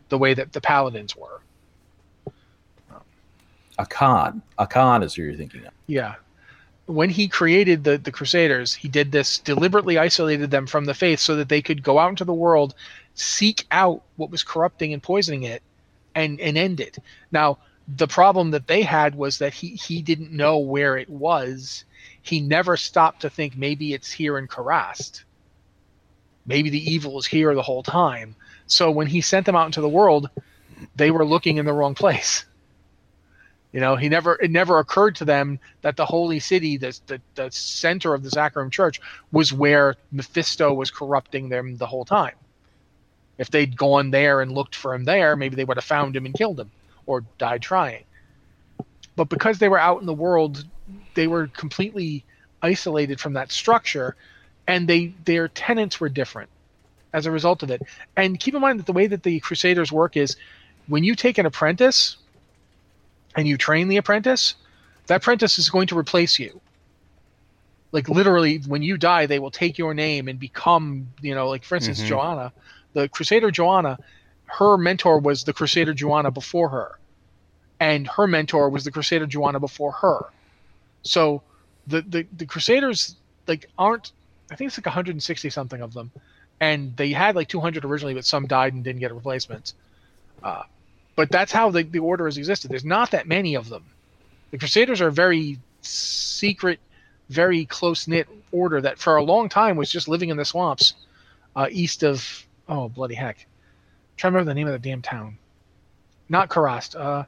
the 0.10 0.20
way 0.20 0.36
that 0.36 0.54
the 0.54 0.62
paladins 0.62 1.16
were. 1.16 1.42
Akkhan. 3.80 5.04
Is 5.04 5.16
who 5.16 5.24
you're 5.24 5.34
thinking 5.34 5.66
of. 5.66 5.74
Yeah. 5.88 6.14
When 6.86 7.10
he 7.10 7.28
created 7.28 7.84
the, 7.84 7.98
the 7.98 8.12
Crusaders, 8.12 8.76
he 8.76 8.88
did 8.88 9.12
this 9.12 9.40
deliberately 9.40 9.98
isolated 9.98 10.52
them 10.52 10.68
from 10.68 10.86
the 10.86 10.94
faith 10.94 11.20
so 11.20 11.38
that 11.38 11.50
they 11.50 11.64
could 11.64 11.82
go 11.82 11.98
out 11.98 12.10
into 12.10 12.24
the 12.24 12.32
world, 12.32 12.76
seek 13.16 13.66
out 13.72 14.04
what 14.18 14.30
was 14.30 14.44
corrupting 14.44 14.94
and 14.94 15.02
poisoning 15.02 15.42
it, 15.42 15.64
and, 16.14 16.40
and 16.40 16.56
end 16.56 16.80
it. 16.80 17.00
Now, 17.32 17.58
the 17.88 18.08
problem 18.08 18.52
that 18.52 18.68
they 18.68 18.84
had 18.84 19.16
was 19.16 19.40
that 19.40 19.56
he, 19.56 19.70
he 19.70 20.04
didn't 20.04 20.32
know 20.32 20.60
where 20.60 20.98
it 20.98 21.10
was. 21.10 21.84
He 22.22 22.40
never 22.40 22.78
stopped 22.78 23.22
to 23.22 23.30
think 23.30 23.58
maybe 23.58 23.94
it's 23.94 24.12
here 24.12 24.38
in 24.38 24.48
Kurast. 24.48 25.24
Maybe 26.46 26.70
the 26.70 26.92
evil 26.92 27.18
is 27.18 27.26
here 27.26 27.56
the 27.56 27.62
whole 27.62 27.84
time. 27.84 28.36
So 28.68 28.92
when 28.92 29.08
he 29.08 29.22
sent 29.22 29.46
them 29.46 29.56
out 29.56 29.66
into 29.66 29.82
the 29.82 29.90
world, 29.90 30.30
they 30.96 31.12
were 31.12 31.26
looking 31.26 31.58
in 31.58 31.66
the 31.66 31.74
wrong 31.74 31.96
place. 31.96 32.46
You 33.72 33.80
know, 33.80 33.96
he 33.96 34.08
never 34.08 34.36
it 34.36 34.52
never 34.52 34.78
occurred 34.78 35.16
to 35.16 35.26
them 35.26 35.60
that 35.82 35.98
the 35.98 36.06
holy 36.06 36.40
city, 36.40 36.78
the 36.78 36.98
the, 37.08 37.22
the 37.36 37.50
center 37.52 38.14
of 38.14 38.24
the 38.24 38.30
Zakarum 38.30 38.72
Church, 38.72 39.02
was 39.32 39.52
where 39.52 39.96
Mephisto 40.12 40.72
was 40.72 40.92
corrupting 40.92 41.50
them 41.50 41.78
the 41.78 41.88
whole 41.88 42.06
time. 42.06 42.36
If 43.40 43.50
they'd 43.50 43.76
gone 43.76 44.12
there 44.12 44.42
and 44.42 44.52
looked 44.52 44.76
for 44.76 44.94
him 44.94 45.06
there, 45.06 45.36
maybe 45.36 45.56
they 45.56 45.66
would 45.66 45.78
have 45.78 45.84
found 45.84 46.16
him 46.16 46.28
and 46.28 46.36
killed 46.36 46.60
him, 46.60 46.70
or 47.08 47.26
died 47.40 47.64
trying. 47.64 48.04
But 49.16 49.30
because 49.30 49.58
they 49.58 49.70
were 49.70 49.80
out 49.80 50.02
in 50.02 50.06
the 50.06 50.14
world, 50.14 50.66
they 51.16 51.28
were 51.28 51.48
completely 51.48 52.24
isolated 52.62 53.20
from 53.20 53.34
that 53.34 53.52
structure, 53.52 54.16
and 54.68 54.88
they 54.88 55.14
their 55.26 55.48
tenants 55.50 56.00
were 56.00 56.10
different. 56.10 56.50
as 57.16 57.28
a 57.28 57.32
result 57.32 57.62
of 57.62 57.70
it. 57.70 57.80
And 58.18 58.40
keep 58.40 58.56
in 58.56 58.62
mind 58.62 58.80
that 58.80 58.88
the 58.88 58.92
way 58.94 59.06
that 59.06 59.22
the 59.22 59.40
Crusaders 59.42 59.92
work 59.92 60.18
is 60.18 60.36
when 60.88 61.04
you 61.04 61.14
take 61.14 61.38
an 61.38 61.46
apprentice 61.46 62.18
and 63.36 63.48
you 63.48 63.56
train 63.56 63.88
the 63.88 63.98
apprentice, 63.98 64.56
that 65.06 65.18
apprentice 65.18 65.60
is 65.60 65.70
going 65.70 65.86
to 65.88 65.98
replace 65.98 66.40
you. 66.40 66.60
Like 67.92 68.10
literally, 68.10 68.58
when 68.66 68.82
you 68.82 68.98
die, 68.98 69.28
they 69.28 69.38
will 69.38 69.52
take 69.52 69.78
your 69.78 69.94
name 69.94 70.28
and 70.28 70.40
become, 70.40 71.08
you 71.22 71.36
know, 71.36 71.48
like 71.50 71.64
for 71.64 71.76
instance, 71.76 72.02
Mhm. 72.02 72.08
Johanna, 72.08 72.54
the 72.94 73.08
Crusader 73.10 73.52
Johanna, 73.52 74.00
her 74.46 74.78
mentor 74.78 75.20
was 75.20 75.44
the 75.44 75.54
Crusader 75.54 75.94
Johanna 75.94 76.32
before 76.32 76.70
her, 76.70 76.98
and 77.80 78.08
her 78.08 78.26
mentor 78.26 78.70
was 78.70 78.86
the 78.86 78.92
Crusader 78.92 79.28
Joanna 79.28 79.60
before 79.60 79.92
her. 79.92 80.26
So 81.04 81.42
the 81.88 82.02
the, 82.02 82.28
the 82.36 82.46
Crusaders 82.46 83.16
like 83.48 83.70
aren't. 83.78 84.12
I 84.52 84.56
think 84.56 84.68
it's 84.68 84.78
like 84.78 84.86
160 84.86 85.50
something 85.50 85.82
of 85.82 85.94
them, 85.94 86.12
and 86.60 86.96
they 86.96 87.12
had 87.12 87.36
like 87.36 87.48
200 87.48 87.86
originally, 87.86 88.14
but 88.14 88.26
some 88.26 88.46
died 88.46 88.74
and 88.74 88.84
didn't 88.84 89.00
get 89.00 89.14
replacements. 89.14 89.74
Uh, 90.44 90.64
but 91.16 91.32
that's 91.32 91.52
how 91.52 91.72
the, 91.72 91.84
the 91.84 92.00
order 92.00 92.26
has 92.26 92.38
existed. 92.38 92.70
There's 92.70 92.86
not 92.86 93.12
that 93.12 93.28
many 93.28 93.56
of 93.56 93.70
them. 93.70 93.84
The 94.52 94.58
Crusaders 94.58 95.02
are 95.02 95.08
a 95.08 95.12
very 95.12 95.60
secret, 95.82 96.80
very 97.30 97.66
close 97.66 98.08
knit 98.08 98.28
order 98.52 98.82
that 98.82 99.00
for 99.00 99.16
a 99.16 99.24
long 99.24 99.50
time 99.50 99.78
was 99.78 99.90
just 99.90 100.08
living 100.08 100.30
in 100.30 100.38
the 100.38 100.46
swamps 100.46 100.94
uh, 101.56 101.68
east 101.72 102.04
of 102.04 102.46
oh 102.68 102.90
bloody 102.90 103.16
heck, 103.16 103.38
I'm 103.40 104.18
trying 104.18 104.34
to 104.34 104.38
remember 104.38 104.52
the 104.52 104.56
name 104.56 104.68
of 104.68 104.74
the 104.74 104.90
damn 104.90 105.02
town. 105.02 105.38
Not 106.30 106.50
Kurast. 106.50 107.00
Uh, 107.00 107.26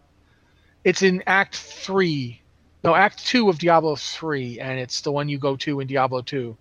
it's 0.84 1.02
in 1.02 1.24
Act 1.28 1.56
Three, 1.56 2.42
no 2.86 2.96
Act 2.96 3.26
Two 3.26 3.50
of 3.50 3.60
Diablo 3.60 3.96
Three, 3.96 4.60
and 4.60 4.80
it's 4.80 5.02
the 5.02 5.12
one 5.12 5.28
you 5.28 5.38
go 5.38 5.56
to 5.58 5.80
in 5.80 5.88
Diablo 5.88 6.22
Two. 6.22 6.56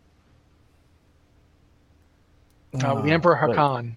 Uh, 2.74 3.02
the 3.02 3.10
Uh, 3.10 3.14
Emperor 3.14 3.38
wait. 3.48 3.56
Hakan. 3.56 3.96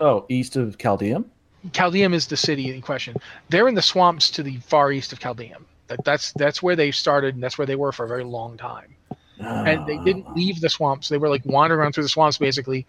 Oh, 0.00 0.26
east 0.28 0.56
of 0.56 0.78
Caldeum. 0.78 1.24
Caldeum 1.72 2.14
is 2.14 2.28
the 2.28 2.36
city 2.36 2.72
in 2.72 2.80
question. 2.80 3.16
They're 3.48 3.66
in 3.66 3.74
the 3.74 3.82
swamps 3.82 4.30
to 4.30 4.42
the 4.44 4.58
far 4.58 4.92
east 4.92 5.12
of 5.12 5.18
Caldeum. 5.18 5.64
That, 5.88 6.04
that's 6.04 6.32
that's 6.32 6.62
where 6.62 6.76
they 6.76 6.90
started, 6.90 7.34
and 7.34 7.42
that's 7.42 7.58
where 7.58 7.66
they 7.66 7.76
were 7.76 7.92
for 7.92 8.04
a 8.04 8.08
very 8.08 8.24
long 8.24 8.56
time. 8.56 8.94
And 9.40 9.86
they 9.86 9.98
didn't 9.98 10.34
leave 10.36 10.60
the 10.60 10.68
swamps; 10.68 11.08
they 11.08 11.18
were 11.18 11.28
like 11.28 11.44
wandering 11.44 11.80
around 11.80 11.92
through 11.92 12.04
the 12.04 12.08
swamps, 12.08 12.38
basically. 12.38 12.86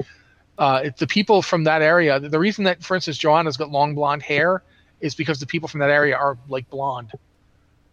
Uh, 0.57 0.89
the 0.97 1.07
people 1.07 1.41
from 1.41 1.63
that 1.63 1.81
area. 1.81 2.19
The 2.19 2.37
reason 2.37 2.65
that, 2.65 2.83
for 2.83 2.93
instance, 2.95 3.17
Johanna's 3.17 3.55
got 3.55 3.71
long 3.71 3.95
blonde 3.95 4.21
hair 4.21 4.61
is 4.99 5.15
because 5.15 5.39
the 5.39 5.45
people 5.45 5.69
from 5.69 5.79
that 5.79 5.89
area 5.89 6.17
are 6.17 6.37
like 6.49 6.69
blonde. 6.69 7.11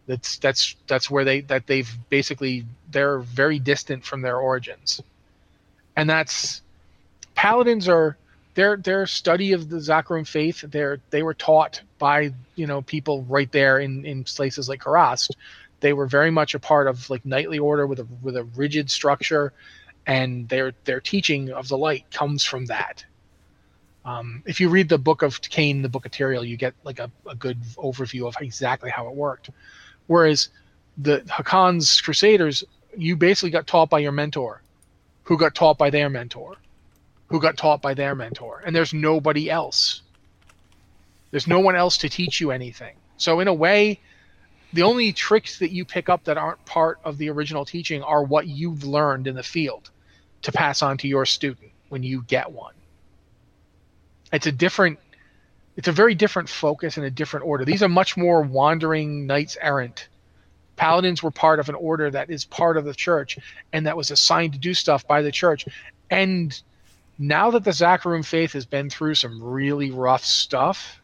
That's 0.06 0.38
that's 0.38 0.76
that's 0.86 1.10
where 1.10 1.24
they 1.24 1.40
that 1.42 1.66
they've 1.66 1.90
basically 2.10 2.64
they're 2.90 3.18
very 3.18 3.58
distant 3.58 4.04
from 4.04 4.22
their 4.22 4.36
origins, 4.36 5.02
and 5.96 6.08
that's 6.08 6.62
paladins 7.34 7.88
are 7.88 8.16
their 8.54 8.76
their 8.76 9.06
study 9.06 9.52
of 9.52 9.68
the 9.68 9.76
Zakarum 9.76 10.26
faith. 10.26 10.62
They're 10.62 10.98
they 11.10 11.22
were 11.22 11.34
taught 11.34 11.80
by 11.98 12.32
you 12.54 12.66
know 12.66 12.82
people 12.82 13.22
right 13.24 13.50
there 13.52 13.78
in 13.78 14.04
in 14.04 14.24
places 14.24 14.68
like 14.68 14.82
Kurast. 14.82 15.30
They 15.80 15.92
were 15.92 16.06
very 16.06 16.30
much 16.30 16.54
a 16.54 16.58
part 16.58 16.86
of 16.86 17.08
like 17.10 17.24
knightly 17.26 17.58
order 17.58 17.86
with 17.86 18.00
a 18.00 18.06
with 18.22 18.36
a 18.36 18.44
rigid 18.44 18.90
structure, 18.90 19.52
and 20.06 20.48
their 20.48 20.72
their 20.84 21.00
teaching 21.00 21.50
of 21.50 21.68
the 21.68 21.78
light 21.78 22.10
comes 22.10 22.44
from 22.44 22.66
that. 22.66 23.04
Um, 24.04 24.42
if 24.46 24.60
you 24.60 24.68
read 24.68 24.88
the 24.88 24.98
book 24.98 25.22
of 25.22 25.40
Cain, 25.42 25.82
the 25.82 25.88
book 25.88 26.06
of 26.06 26.12
Tyrael, 26.12 26.46
you 26.46 26.56
get 26.56 26.74
like 26.84 27.00
a, 27.00 27.10
a 27.28 27.34
good 27.34 27.60
overview 27.76 28.28
of 28.28 28.36
exactly 28.40 28.88
how 28.88 29.08
it 29.08 29.14
worked. 29.14 29.50
Whereas 30.06 30.48
the 30.96 31.20
Akkhan's 31.28 32.00
Crusaders, 32.00 32.64
you 32.96 33.16
basically 33.16 33.50
got 33.50 33.66
taught 33.66 33.90
by 33.90 33.98
your 33.98 34.12
mentor, 34.12 34.62
who 35.24 35.36
got 35.36 35.54
taught 35.54 35.78
by 35.78 35.90
their 35.90 36.08
mentor, 36.08 36.56
who 37.26 37.40
got 37.40 37.56
taught 37.56 37.82
by 37.82 37.94
their 37.94 38.14
mentor, 38.14 38.62
and 38.64 38.74
there's 38.74 38.94
nobody 38.94 39.50
else. 39.50 40.02
There's 41.30 41.46
no 41.46 41.60
one 41.60 41.76
else 41.76 41.98
to 41.98 42.08
teach 42.08 42.40
you 42.40 42.50
anything. 42.50 42.96
So 43.16 43.40
in 43.40 43.48
a 43.48 43.54
way, 43.54 44.00
the 44.72 44.82
only 44.82 45.12
tricks 45.12 45.58
that 45.58 45.72
you 45.72 45.84
pick 45.84 46.08
up 46.08 46.24
that 46.24 46.38
aren't 46.38 46.64
part 46.64 46.98
of 47.04 47.18
the 47.18 47.30
original 47.30 47.64
teaching 47.64 48.02
are 48.02 48.22
what 48.22 48.46
you've 48.46 48.84
learned 48.84 49.26
in 49.26 49.34
the 49.34 49.42
field 49.42 49.90
to 50.42 50.52
pass 50.52 50.82
on 50.82 50.98
to 50.98 51.08
your 51.08 51.26
student 51.26 51.72
when 51.88 52.02
you 52.02 52.22
get 52.22 52.50
one. 52.52 52.74
It's 54.32 54.46
a 54.46 54.52
different 54.52 54.98
it's 55.76 55.88
a 55.88 55.92
very 55.92 56.14
different 56.14 56.48
focus 56.48 56.96
and 56.96 57.06
a 57.06 57.10
different 57.10 57.46
order. 57.46 57.64
These 57.64 57.82
are 57.82 57.88
much 57.88 58.16
more 58.16 58.40
wandering 58.42 59.26
knights 59.26 59.56
errant. 59.60 60.08
Paladins 60.76 61.22
were 61.22 61.30
part 61.30 61.60
of 61.60 61.68
an 61.68 61.74
order 61.74 62.10
that 62.10 62.30
is 62.30 62.44
part 62.44 62.76
of 62.76 62.84
the 62.84 62.94
church 62.94 63.38
and 63.72 63.86
that 63.86 63.96
was 63.96 64.10
assigned 64.10 64.54
to 64.54 64.58
do 64.58 64.74
stuff 64.74 65.06
by 65.06 65.22
the 65.22 65.32
church. 65.32 65.66
And 66.10 66.58
now 67.18 67.50
that 67.50 67.64
the 67.64 67.70
Zakarum 67.70 68.24
faith 68.24 68.52
has 68.52 68.66
been 68.66 68.90
through 68.90 69.14
some 69.14 69.42
really 69.42 69.90
rough 69.90 70.24
stuff, 70.24 71.00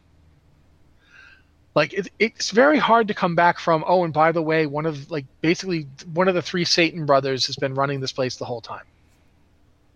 like 1.75 1.93
it, 1.93 2.09
it's 2.19 2.51
very 2.51 2.77
hard 2.77 3.07
to 3.07 3.13
come 3.13 3.35
back 3.35 3.59
from. 3.59 3.83
Oh, 3.87 4.03
and 4.03 4.13
by 4.13 4.31
the 4.31 4.41
way, 4.41 4.67
one 4.67 4.85
of 4.85 5.09
like 5.09 5.25
basically 5.41 5.87
one 6.13 6.27
of 6.27 6.35
the 6.35 6.41
three 6.41 6.65
Satan 6.65 7.05
brothers 7.05 7.47
has 7.47 7.55
been 7.55 7.73
running 7.73 7.99
this 7.99 8.11
place 8.11 8.35
the 8.35 8.45
whole 8.45 8.61
time, 8.61 8.85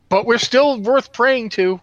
but 0.10 0.26
we're 0.26 0.40
still 0.40 0.80
worth 0.80 1.14
praying 1.14 1.50
to. 1.50 1.80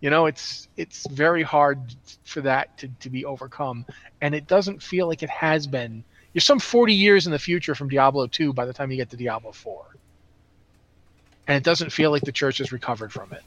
You 0.00 0.10
know, 0.10 0.26
it's 0.26 0.68
it's 0.76 1.06
very 1.08 1.42
hard 1.42 1.78
for 2.24 2.40
that 2.42 2.78
to, 2.78 2.88
to 3.00 3.10
be 3.10 3.24
overcome, 3.24 3.84
and 4.20 4.34
it 4.34 4.46
doesn't 4.46 4.82
feel 4.82 5.08
like 5.08 5.22
it 5.22 5.30
has 5.30 5.66
been. 5.66 6.04
You're 6.32 6.40
some 6.40 6.60
40 6.60 6.94
years 6.94 7.26
in 7.26 7.32
the 7.32 7.38
future 7.38 7.74
from 7.74 7.88
Diablo 7.88 8.26
2 8.26 8.52
by 8.52 8.64
the 8.64 8.72
time 8.72 8.90
you 8.90 8.96
get 8.96 9.10
to 9.10 9.16
Diablo 9.16 9.50
4, 9.50 9.84
and 11.48 11.56
it 11.56 11.64
doesn't 11.64 11.90
feel 11.90 12.10
like 12.10 12.22
the 12.22 12.32
church 12.32 12.58
has 12.58 12.70
recovered 12.70 13.12
from 13.12 13.32
it. 13.32 13.42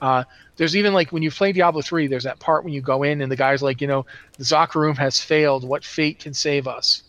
Uh, 0.00 0.24
there's 0.56 0.76
even 0.76 0.92
like 0.92 1.12
when 1.12 1.22
you 1.22 1.30
play 1.30 1.52
Diablo 1.52 1.80
3, 1.80 2.08
there's 2.08 2.24
that 2.24 2.38
part 2.38 2.62
when 2.62 2.74
you 2.74 2.82
go 2.82 3.04
in 3.04 3.22
and 3.22 3.32
the 3.32 3.36
guy's 3.36 3.62
like, 3.62 3.80
you 3.80 3.86
know, 3.86 4.04
the 4.36 4.44
Zakarum 4.44 4.98
has 4.98 5.18
failed. 5.18 5.66
What 5.66 5.82
fate 5.82 6.18
can 6.18 6.34
save 6.34 6.68
us? 6.68 7.04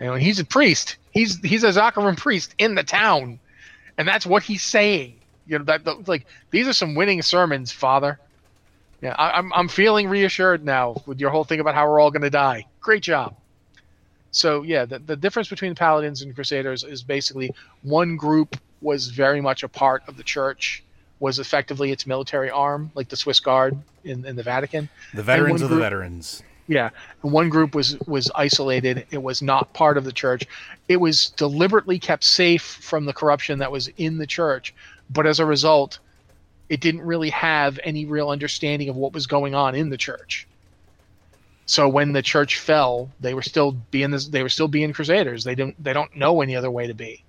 And 0.00 0.20
he's 0.20 0.40
a 0.40 0.44
priest. 0.44 0.96
He's 1.12 1.38
he's 1.40 1.62
a 1.62 1.68
Zakarum 1.68 2.16
priest 2.16 2.54
in 2.58 2.74
the 2.74 2.82
town, 2.82 3.38
and 3.98 4.08
that's 4.08 4.26
what 4.26 4.42
he's 4.42 4.62
saying. 4.62 5.19
You 5.50 5.58
know, 5.58 5.64
that, 5.64 5.84
that 5.84 6.06
like 6.06 6.26
these 6.52 6.68
are 6.68 6.72
some 6.72 6.94
winning 6.94 7.22
sermons, 7.22 7.72
Father. 7.72 8.20
Yeah, 9.02 9.16
I, 9.18 9.32
I'm 9.32 9.52
I'm 9.52 9.66
feeling 9.66 10.08
reassured 10.08 10.64
now 10.64 11.02
with 11.06 11.18
your 11.18 11.30
whole 11.30 11.42
thing 11.42 11.58
about 11.58 11.74
how 11.74 11.90
we're 11.90 11.98
all 11.98 12.12
going 12.12 12.22
to 12.22 12.30
die. 12.30 12.66
Great 12.80 13.02
job. 13.02 13.34
So 14.30 14.62
yeah, 14.62 14.84
the, 14.84 15.00
the 15.00 15.16
difference 15.16 15.48
between 15.48 15.74
paladins 15.74 16.22
and 16.22 16.32
crusaders 16.36 16.84
is 16.84 17.02
basically 17.02 17.52
one 17.82 18.16
group 18.16 18.56
was 18.80 19.08
very 19.08 19.40
much 19.40 19.64
a 19.64 19.68
part 19.68 20.04
of 20.06 20.16
the 20.16 20.22
church, 20.22 20.84
was 21.18 21.40
effectively 21.40 21.90
its 21.90 22.06
military 22.06 22.48
arm, 22.48 22.92
like 22.94 23.08
the 23.08 23.16
Swiss 23.16 23.40
Guard 23.40 23.76
in, 24.04 24.24
in 24.24 24.36
the 24.36 24.44
Vatican. 24.44 24.88
The 25.14 25.24
veterans 25.24 25.62
of 25.62 25.70
the 25.70 25.78
veterans. 25.78 26.44
Yeah, 26.68 26.90
and 27.24 27.32
one 27.32 27.48
group 27.48 27.74
was 27.74 27.98
was 28.06 28.30
isolated. 28.36 29.04
It 29.10 29.20
was 29.20 29.42
not 29.42 29.72
part 29.72 29.96
of 29.96 30.04
the 30.04 30.12
church. 30.12 30.46
It 30.86 30.98
was 30.98 31.30
deliberately 31.30 31.98
kept 31.98 32.22
safe 32.22 32.62
from 32.62 33.06
the 33.06 33.12
corruption 33.12 33.58
that 33.58 33.72
was 33.72 33.88
in 33.96 34.18
the 34.18 34.26
church, 34.28 34.72
but 35.10 35.26
as 35.26 35.40
a 35.40 35.46
result, 35.46 35.98
it 36.68 36.80
didn't 36.80 37.02
really 37.02 37.30
have 37.30 37.78
any 37.82 38.06
real 38.06 38.30
understanding 38.30 38.88
of 38.88 38.96
what 38.96 39.12
was 39.12 39.26
going 39.26 39.54
on 39.54 39.74
in 39.74 39.90
the 39.90 39.96
church. 39.96 40.46
So 41.66 41.88
when 41.88 42.12
the 42.12 42.22
church 42.22 42.58
fell, 42.58 43.10
they 43.20 43.34
were 43.34 43.42
still 43.42 43.72
being 43.90 44.10
this, 44.10 44.28
they 44.28 44.42
were 44.42 44.48
still 44.48 44.68
being 44.68 44.92
crusaders. 44.92 45.44
They 45.44 45.54
don't 45.54 45.82
they 45.82 45.92
don't 45.92 46.16
know 46.16 46.40
any 46.40 46.56
other 46.56 46.70
way 46.70 46.86
to 46.86 46.94
be. 46.94 47.24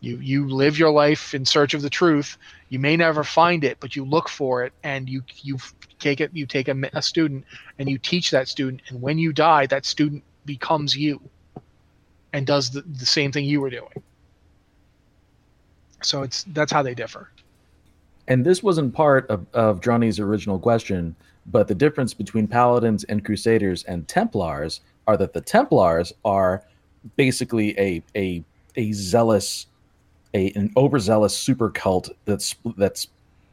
You 0.00 0.18
you 0.18 0.48
live 0.48 0.78
your 0.78 0.90
life 0.90 1.34
in 1.34 1.44
search 1.44 1.74
of 1.74 1.82
the 1.82 1.90
truth. 1.90 2.36
You 2.68 2.78
may 2.78 2.96
never 2.96 3.24
find 3.24 3.64
it, 3.64 3.78
but 3.80 3.96
you 3.96 4.04
look 4.04 4.28
for 4.28 4.64
it, 4.64 4.72
and 4.82 5.08
you 5.08 5.22
you 5.42 5.58
take 5.98 6.20
it. 6.20 6.30
You 6.34 6.46
take 6.46 6.68
a, 6.68 6.76
a 6.92 7.02
student 7.02 7.44
and 7.78 7.88
you 7.88 7.98
teach 7.98 8.30
that 8.30 8.48
student, 8.48 8.82
and 8.88 9.00
when 9.00 9.18
you 9.18 9.32
die, 9.32 9.66
that 9.66 9.86
student 9.86 10.22
becomes 10.44 10.96
you, 10.96 11.20
and 12.32 12.46
does 12.46 12.70
the, 12.70 12.82
the 12.82 13.06
same 13.06 13.32
thing 13.32 13.44
you 13.44 13.60
were 13.60 13.70
doing. 13.70 14.02
So 16.04 16.22
it's 16.22 16.44
that's 16.52 16.72
how 16.72 16.82
they 16.82 16.94
differ. 16.94 17.30
And 18.26 18.44
this 18.44 18.62
wasn't 18.62 18.94
part 18.94 19.28
of, 19.28 19.46
of 19.52 19.80
Johnny's 19.80 20.18
original 20.18 20.58
question, 20.58 21.14
but 21.46 21.68
the 21.68 21.74
difference 21.74 22.14
between 22.14 22.46
paladins 22.46 23.04
and 23.04 23.24
crusaders 23.24 23.84
and 23.84 24.08
templars 24.08 24.80
are 25.06 25.16
that 25.18 25.34
the 25.34 25.40
templars 25.40 26.12
are 26.24 26.64
basically 27.16 27.78
a 27.78 28.02
a 28.16 28.42
a 28.76 28.92
zealous 28.92 29.66
a 30.32 30.50
an 30.52 30.72
overzealous 30.76 31.36
super 31.36 31.70
cult 31.70 32.08
that's 32.24 32.54
that's 32.76 33.08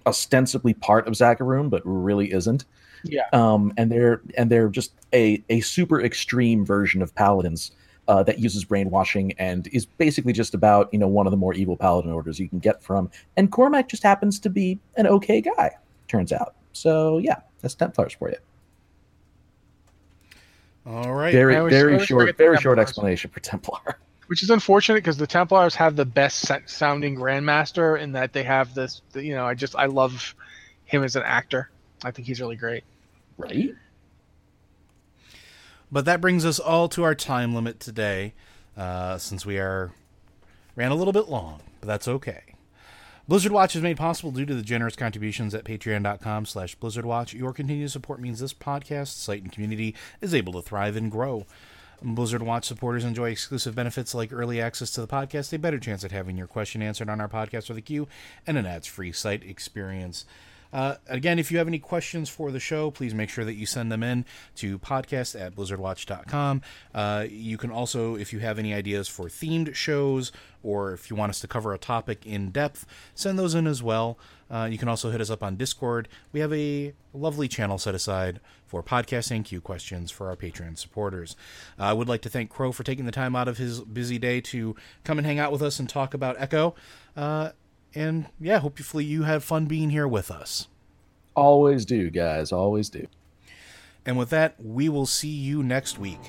ostensibly 0.05 0.73
part 0.73 1.07
of 1.07 1.13
Zakarum 1.13 1.69
but 1.69 1.81
really 1.85 2.31
isn't. 2.31 2.65
Yeah. 3.03 3.27
Um, 3.33 3.73
and 3.77 3.91
they're 3.91 4.21
and 4.37 4.49
they're 4.49 4.69
just 4.69 4.93
a 5.13 5.43
a 5.49 5.59
super 5.61 6.01
extreme 6.01 6.65
version 6.65 7.01
of 7.01 7.13
paladins 7.13 7.71
uh, 8.11 8.21
that 8.23 8.39
uses 8.39 8.65
brainwashing 8.65 9.31
and 9.39 9.67
is 9.71 9.85
basically 9.85 10.33
just 10.33 10.53
about 10.53 10.89
you 10.91 10.99
know 10.99 11.07
one 11.07 11.25
of 11.25 11.31
the 11.31 11.37
more 11.37 11.53
evil 11.53 11.77
paladin 11.77 12.11
orders 12.11 12.37
you 12.37 12.49
can 12.49 12.59
get 12.59 12.83
from. 12.83 13.09
And 13.37 13.49
Cormac 13.49 13.87
just 13.87 14.03
happens 14.03 14.37
to 14.41 14.49
be 14.49 14.77
an 14.97 15.07
okay 15.07 15.39
guy, 15.39 15.71
turns 16.09 16.33
out. 16.33 16.55
So 16.73 17.19
yeah, 17.19 17.39
that's 17.61 17.73
Templars 17.73 18.11
for 18.11 18.29
you. 18.29 18.35
All 20.85 21.13
right. 21.13 21.31
Very 21.31 21.55
I 21.55 21.59
always- 21.59 21.73
I 21.73 21.77
very 21.77 22.05
short 22.05 22.23
forget 22.23 22.37
the 22.37 22.43
very 22.43 22.57
short 22.57 22.79
explanation 22.79 23.31
for 23.31 23.39
Templar. 23.39 23.97
which 24.27 24.43
is 24.43 24.49
unfortunate 24.49 24.95
because 24.95 25.17
the 25.17 25.27
Templars 25.27 25.75
have 25.75 25.95
the 25.95 26.05
best 26.05 26.51
sounding 26.65 27.15
Grandmaster 27.15 27.97
in 27.97 28.11
that 28.11 28.33
they 28.33 28.43
have 28.43 28.73
this. 28.73 29.01
You 29.13 29.35
know, 29.35 29.45
I 29.45 29.53
just 29.53 29.73
I 29.77 29.85
love 29.85 30.35
him 30.83 31.05
as 31.05 31.15
an 31.15 31.23
actor. 31.23 31.69
I 32.03 32.11
think 32.11 32.27
he's 32.27 32.41
really 32.41 32.57
great. 32.57 32.83
Right. 33.37 33.73
But 35.91 36.05
that 36.05 36.21
brings 36.21 36.45
us 36.45 36.59
all 36.59 36.87
to 36.89 37.03
our 37.03 37.15
time 37.15 37.53
limit 37.53 37.79
today, 37.79 38.33
uh, 38.77 39.17
since 39.17 39.45
we 39.45 39.57
are 39.57 39.91
ran 40.75 40.91
a 40.91 40.95
little 40.95 41.13
bit 41.13 41.27
long, 41.27 41.61
but 41.79 41.87
that's 41.87 42.07
okay. 42.07 42.55
Blizzard 43.27 43.51
Watch 43.51 43.75
is 43.75 43.81
made 43.81 43.97
possible 43.97 44.31
due 44.31 44.45
to 44.45 44.55
the 44.55 44.61
generous 44.61 44.95
contributions 44.95 45.53
at 45.53 45.63
patreon.com 45.63 46.45
slash 46.45 46.77
blizzardwatch. 46.77 47.33
Your 47.33 47.53
continued 47.53 47.91
support 47.91 48.19
means 48.19 48.39
this 48.39 48.53
podcast, 48.53 49.07
site, 49.09 49.43
and 49.43 49.51
community 49.51 49.95
is 50.21 50.33
able 50.33 50.53
to 50.53 50.61
thrive 50.61 50.95
and 50.95 51.11
grow. 51.11 51.45
Blizzard 52.01 52.41
Watch 52.41 52.65
supporters 52.65 53.03
enjoy 53.03 53.29
exclusive 53.29 53.75
benefits 53.75 54.15
like 54.15 54.33
early 54.33 54.59
access 54.59 54.89
to 54.91 55.01
the 55.01 55.07
podcast, 55.07 55.53
a 55.53 55.59
better 55.59 55.77
chance 55.77 56.03
at 56.03 56.11
having 56.11 56.35
your 56.35 56.47
question 56.47 56.81
answered 56.81 57.09
on 57.09 57.21
our 57.21 57.29
podcast 57.29 57.69
or 57.69 57.73
the 57.73 57.81
queue, 57.81 58.07
and 58.47 58.57
an 58.57 58.65
ads-free 58.65 59.11
site 59.11 59.43
experience. 59.43 60.25
Uh, 60.73 60.95
again, 61.07 61.39
if 61.39 61.51
you 61.51 61.57
have 61.57 61.67
any 61.67 61.79
questions 61.79 62.29
for 62.29 62.51
the 62.51 62.59
show, 62.59 62.91
please 62.91 63.13
make 63.13 63.29
sure 63.29 63.45
that 63.45 63.53
you 63.53 63.65
send 63.65 63.91
them 63.91 64.03
in 64.03 64.25
to 64.55 64.79
podcast 64.79 65.39
at 65.39 65.55
blizzardwatch.com. 65.55 66.61
Uh, 66.93 67.25
you 67.29 67.57
can 67.57 67.71
also, 67.71 68.15
if 68.15 68.31
you 68.33 68.39
have 68.39 68.57
any 68.57 68.73
ideas 68.73 69.07
for 69.07 69.25
themed 69.25 69.73
shows 69.75 70.31
or 70.63 70.93
if 70.93 71.09
you 71.09 71.15
want 71.15 71.29
us 71.29 71.39
to 71.39 71.47
cover 71.47 71.73
a 71.73 71.77
topic 71.77 72.25
in 72.25 72.51
depth, 72.51 72.85
send 73.15 73.37
those 73.37 73.55
in 73.55 73.67
as 73.67 73.81
well. 73.81 74.17
Uh, 74.49 74.67
you 74.69 74.77
can 74.77 74.89
also 74.89 75.11
hit 75.11 75.21
us 75.21 75.29
up 75.29 75.41
on 75.41 75.55
Discord. 75.55 76.09
We 76.33 76.41
have 76.41 76.51
a 76.51 76.93
lovely 77.13 77.47
channel 77.47 77.77
set 77.77 77.95
aside 77.95 78.41
for 78.67 78.83
podcasting 78.83 79.45
Q 79.45 79.61
questions 79.61 80.11
for 80.11 80.27
our 80.27 80.35
Patreon 80.35 80.77
supporters. 80.77 81.35
Uh, 81.79 81.83
I 81.83 81.93
would 81.93 82.09
like 82.09 82.21
to 82.23 82.29
thank 82.29 82.49
Crow 82.49 82.71
for 82.71 82.83
taking 82.83 83.05
the 83.05 83.11
time 83.11 83.35
out 83.35 83.47
of 83.47 83.57
his 83.57 83.79
busy 83.79 84.19
day 84.19 84.41
to 84.41 84.75
come 85.03 85.17
and 85.17 85.25
hang 85.25 85.39
out 85.39 85.51
with 85.51 85.61
us 85.61 85.79
and 85.79 85.87
talk 85.87 86.13
about 86.13 86.35
Echo. 86.37 86.75
Uh, 87.15 87.51
and 87.93 88.27
yeah, 88.39 88.59
hopefully 88.59 89.05
you 89.05 89.23
have 89.23 89.43
fun 89.43 89.65
being 89.65 89.89
here 89.89 90.07
with 90.07 90.31
us. 90.31 90.67
Always 91.35 91.85
do, 91.85 92.09
guys. 92.09 92.51
Always 92.51 92.89
do. 92.89 93.07
And 94.05 94.17
with 94.17 94.29
that, 94.31 94.55
we 94.59 94.89
will 94.89 95.05
see 95.05 95.29
you 95.29 95.63
next 95.63 95.99
week. 95.99 96.19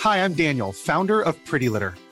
Hi, 0.00 0.22
I'm 0.22 0.34
Daniel, 0.34 0.72
founder 0.72 1.20
of 1.20 1.44
Pretty 1.44 1.68
Litter. 1.68 1.94